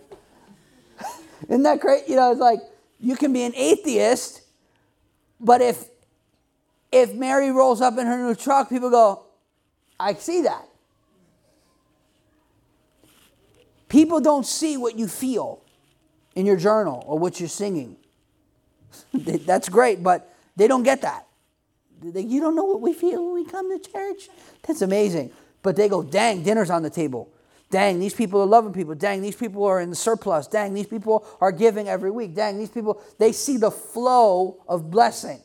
that 1.64 1.80
great? 1.80 2.09
You 2.09 2.14
know, 2.14 2.30
it's 2.30 2.40
like 2.40 2.61
you 3.01 3.16
can 3.16 3.32
be 3.32 3.42
an 3.42 3.53
atheist, 3.57 4.42
but 5.40 5.61
if 5.61 5.86
if 6.92 7.14
Mary 7.14 7.51
rolls 7.51 7.80
up 7.80 7.98
in 7.98 8.07
her 8.07 8.16
new 8.16 8.36
truck, 8.36 8.68
people 8.68 8.90
go, 8.90 9.24
I 9.98 10.14
see 10.14 10.42
that. 10.42 10.69
People 13.91 14.20
don't 14.20 14.47
see 14.47 14.76
what 14.76 14.97
you 14.97 15.09
feel 15.09 15.62
in 16.34 16.47
your 16.47 16.57
journal 16.57 17.05
or 17.07 17.18
what 17.18 17.41
you're 17.41 17.49
singing. 17.49 17.97
That's 19.12 19.68
great, 19.68 20.03
but 20.03 20.32
they 20.57 20.68
don't 20.68 20.84
get 20.84 21.03
that. 21.03 21.26
You 22.03 22.41
don't 22.41 22.55
know 22.55 22.64
what 22.64 22.80
we 22.80 22.95
feel 22.95 23.26
when 23.26 23.34
we 23.34 23.45
come 23.45 23.76
to 23.76 23.91
church? 23.91 24.30
That's 24.62 24.80
amazing. 24.80 25.32
But 25.62 25.76
they 25.76 25.88
go, 25.88 26.03
dang, 26.03 26.45
dinner's 26.45 26.70
on 26.70 26.82
the 26.82 26.88
table. 26.88 27.28
Dang, 27.68 27.99
these 27.99 28.14
people 28.14 28.41
are 28.41 28.47
loving 28.47 28.72
people. 28.72 28.95
Dang, 28.95 29.22
these 29.22 29.36
people 29.36 29.64
are 29.64 29.80
in 29.80 29.91
the 29.91 29.97
surplus. 29.97 30.47
Dang, 30.47 30.72
these 30.72 30.86
people 30.86 31.26
are 31.41 31.53
giving 31.53 31.88
every 31.88 32.11
week. 32.11 32.34
Dang, 32.34 32.59
these 32.59 32.70
people, 32.70 33.03
they 33.18 33.32
see 33.32 33.57
the 33.57 33.70
flow 33.70 34.62
of 34.68 34.91
blessing. 34.91 35.41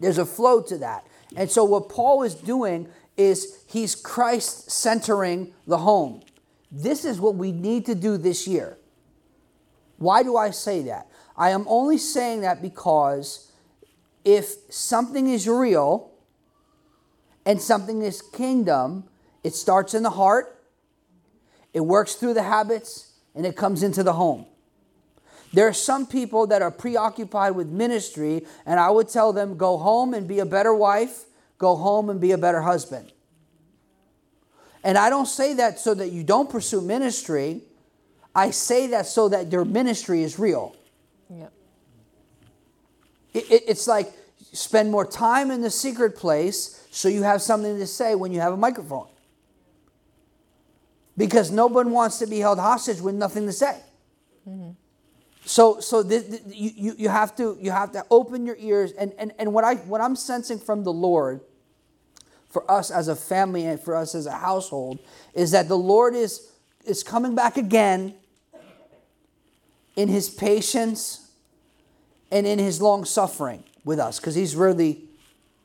There's 0.00 0.18
a 0.18 0.26
flow 0.26 0.62
to 0.62 0.78
that. 0.78 1.06
And 1.36 1.50
so 1.50 1.64
what 1.64 1.90
Paul 1.90 2.22
is 2.22 2.34
doing 2.34 2.88
is 3.16 3.62
he's 3.66 3.94
Christ 3.94 4.70
centering 4.70 5.52
the 5.66 5.78
home. 5.78 6.22
This 6.70 7.04
is 7.04 7.20
what 7.20 7.34
we 7.34 7.52
need 7.52 7.86
to 7.86 7.94
do 7.94 8.16
this 8.16 8.46
year. 8.46 8.78
Why 9.98 10.22
do 10.22 10.36
I 10.36 10.50
say 10.50 10.82
that? 10.82 11.08
I 11.36 11.50
am 11.50 11.64
only 11.68 11.98
saying 11.98 12.42
that 12.42 12.62
because 12.62 13.50
if 14.24 14.54
something 14.70 15.28
is 15.28 15.48
real 15.48 16.10
and 17.44 17.60
something 17.60 18.02
is 18.02 18.22
kingdom, 18.22 19.04
it 19.42 19.54
starts 19.54 19.94
in 19.94 20.02
the 20.02 20.10
heart, 20.10 20.62
it 21.72 21.80
works 21.80 22.14
through 22.14 22.34
the 22.34 22.42
habits, 22.42 23.12
and 23.34 23.46
it 23.46 23.56
comes 23.56 23.82
into 23.82 24.02
the 24.02 24.12
home. 24.12 24.46
There 25.52 25.66
are 25.66 25.72
some 25.72 26.06
people 26.06 26.46
that 26.48 26.62
are 26.62 26.70
preoccupied 26.70 27.54
with 27.54 27.68
ministry, 27.68 28.46
and 28.66 28.78
I 28.78 28.90
would 28.90 29.08
tell 29.08 29.32
them 29.32 29.56
go 29.56 29.78
home 29.78 30.14
and 30.14 30.28
be 30.28 30.38
a 30.38 30.46
better 30.46 30.74
wife, 30.74 31.24
go 31.58 31.76
home 31.76 32.10
and 32.10 32.20
be 32.20 32.32
a 32.32 32.38
better 32.38 32.60
husband. 32.60 33.12
And 34.82 34.96
I 34.96 35.10
don't 35.10 35.26
say 35.26 35.54
that 35.54 35.78
so 35.78 35.94
that 35.94 36.10
you 36.10 36.24
don't 36.24 36.48
pursue 36.48 36.80
ministry. 36.80 37.62
I 38.34 38.50
say 38.50 38.88
that 38.88 39.06
so 39.06 39.28
that 39.28 39.52
your 39.52 39.64
ministry 39.64 40.22
is 40.22 40.38
real. 40.38 40.74
Yep. 41.28 41.52
It, 43.34 43.50
it, 43.50 43.62
it's 43.68 43.86
like 43.86 44.12
spend 44.52 44.90
more 44.90 45.06
time 45.06 45.50
in 45.50 45.60
the 45.60 45.70
secret 45.70 46.16
place 46.16 46.86
so 46.90 47.08
you 47.08 47.22
have 47.22 47.42
something 47.42 47.78
to 47.78 47.86
say 47.86 48.14
when 48.14 48.32
you 48.32 48.40
have 48.40 48.52
a 48.52 48.56
microphone. 48.56 49.06
Because 51.16 51.50
no 51.50 51.66
one 51.66 51.90
wants 51.90 52.18
to 52.18 52.26
be 52.26 52.38
held 52.38 52.58
hostage 52.58 53.00
with 53.00 53.14
nothing 53.14 53.46
to 53.46 53.52
say. 53.52 53.78
Mm-hmm. 54.48 54.70
So, 55.44 55.80
so 55.80 56.02
this, 56.02 56.24
this, 56.24 56.40
you, 56.46 56.94
you, 56.96 57.08
have 57.08 57.36
to, 57.36 57.58
you 57.60 57.70
have 57.70 57.92
to 57.92 58.04
open 58.10 58.46
your 58.46 58.56
ears. 58.58 58.92
And, 58.92 59.12
and, 59.18 59.32
and 59.38 59.52
what, 59.52 59.64
I, 59.64 59.74
what 59.74 60.00
I'm 60.00 60.16
sensing 60.16 60.58
from 60.58 60.84
the 60.84 60.92
Lord 60.92 61.40
for 62.50 62.68
us 62.70 62.90
as 62.90 63.08
a 63.08 63.16
family 63.16 63.64
and 63.64 63.80
for 63.80 63.94
us 63.94 64.14
as 64.14 64.26
a 64.26 64.32
household 64.32 64.98
is 65.34 65.52
that 65.52 65.68
the 65.68 65.78
Lord 65.78 66.14
is, 66.14 66.50
is 66.84 67.02
coming 67.02 67.34
back 67.34 67.56
again 67.56 68.14
in 69.96 70.08
his 70.08 70.28
patience 70.28 71.30
and 72.30 72.46
in 72.46 72.58
his 72.58 72.82
long 72.82 73.04
suffering 73.04 73.64
with 73.84 73.98
us 73.98 74.18
because 74.18 74.34
he's 74.34 74.56
really, 74.56 75.04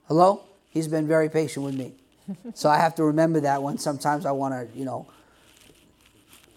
hello? 0.08 0.44
He's 0.70 0.88
been 0.88 1.08
very 1.08 1.30
patient 1.30 1.66
with 1.66 1.76
me. 1.76 1.94
so 2.54 2.70
I 2.70 2.78
have 2.78 2.96
to 2.96 3.04
remember 3.04 3.40
that 3.42 3.62
when 3.62 3.78
sometimes 3.78 4.26
I 4.26 4.32
want 4.32 4.54
to, 4.54 4.78
you 4.78 4.86
know, 4.86 5.08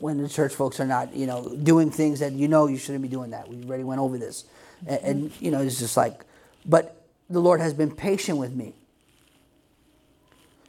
when 0.01 0.23
the 0.23 0.29
church 0.29 0.55
folks 0.55 0.79
are 0.79 0.87
not, 0.87 1.15
you 1.15 1.27
know, 1.27 1.55
doing 1.63 1.91
things 1.91 2.21
that 2.21 2.33
you 2.33 2.49
know 2.49 2.67
you 2.69 2.77
shouldn't 2.77 3.03
be 3.03 3.09
doing 3.09 3.31
that. 3.31 3.49
We 3.49 3.65
already 3.65 3.85
went 3.85 4.01
over 4.01 4.17
this. 4.17 4.45
And, 4.87 5.01
and 5.03 5.33
you 5.41 5.51
know, 5.51 5.61
it's 5.61 5.79
just 5.79 5.97
like, 5.97 6.25
but 6.65 7.07
the 7.29 7.41
Lord 7.41 7.61
has 7.61 7.75
been 7.75 7.91
patient 7.91 8.39
with 8.39 8.55
me. 8.55 8.75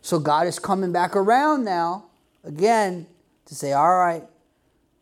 So 0.02 0.20
God 0.20 0.47
is 0.47 0.60
coming 0.60 0.91
back 0.91 1.16
around 1.16 1.66
now, 1.66 2.06
again, 2.43 3.08
to 3.45 3.56
say, 3.56 3.74
all 3.74 3.97
right, 3.97 4.24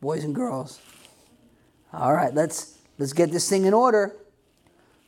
boys 0.02 0.24
and 0.24 0.34
girls, 0.34 0.80
all 1.94 2.14
right, 2.14 2.34
let's 2.34 2.78
let's 2.98 3.14
get 3.14 3.32
this 3.32 3.50
thing 3.50 3.66
in 3.66 3.74
order. 3.74 4.16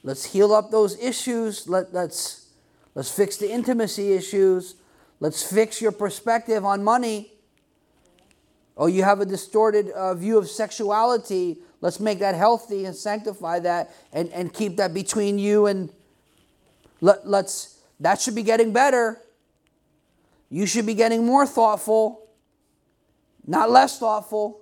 Let's 0.04 0.26
heal 0.26 0.54
up 0.54 0.72
those 0.72 0.98
issues. 1.00 1.68
Let, 1.68 1.94
let's 1.94 2.48
let's 2.96 3.12
fix 3.12 3.38
the 3.38 3.52
intimacy 3.52 4.14
issues. 4.14 4.76
Let's 5.20 5.44
fix 5.44 5.82
your 5.82 5.92
perspective 5.92 6.64
on 6.64 6.84
money. 6.84 7.34
Oh, 8.78 8.88
you 8.88 9.04
have 9.04 9.20
a 9.20 9.26
distorted 9.26 9.90
uh, 9.90 10.14
view 10.14 10.38
of 10.38 10.48
sexuality. 10.48 11.58
Let's 11.82 12.00
make 12.00 12.20
that 12.20 12.36
healthy 12.36 12.86
and 12.86 12.96
sanctify 12.96 13.60
that 13.60 13.94
and, 14.14 14.30
and 14.30 14.54
keep 14.54 14.78
that 14.78 14.94
between 14.94 15.38
you 15.38 15.66
and 15.66 15.90
let, 17.02 17.28
let's 17.28 17.80
that 18.00 18.22
should 18.22 18.36
be 18.36 18.44
getting 18.44 18.72
better. 18.72 19.22
You 20.50 20.66
should 20.66 20.86
be 20.86 20.96
getting 20.96 21.26
more 21.26 21.46
thoughtful, 21.46 22.28
not 23.46 23.70
less 23.70 24.00
thoughtful. 24.00 24.62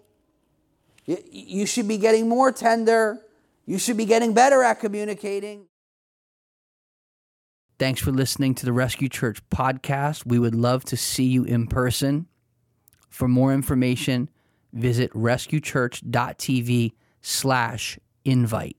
You 1.06 1.66
should 1.66 1.88
be 1.88 1.98
getting 1.98 2.28
more 2.28 2.52
tender. 2.52 3.22
You 3.66 3.78
should 3.78 3.98
be 3.98 4.06
getting 4.06 4.34
better 4.34 4.64
at 4.64 4.80
communicating. 4.80 5.68
Thanks 7.80 8.02
for 8.02 8.12
listening 8.12 8.56
to 8.56 8.66
the 8.66 8.74
Rescue 8.74 9.08
Church 9.08 9.48
podcast. 9.50 10.26
We 10.26 10.40
would 10.40 10.56
love 10.56 10.84
to 10.86 10.98
see 10.98 11.26
you 11.26 11.44
in 11.44 11.68
person. 11.68 12.28
For 13.10 13.28
more 13.28 13.54
information, 13.54 14.30
visit 14.74 15.12
rescuechurch.tv 15.14 16.94
slash 17.22 18.00
invite. 18.26 18.76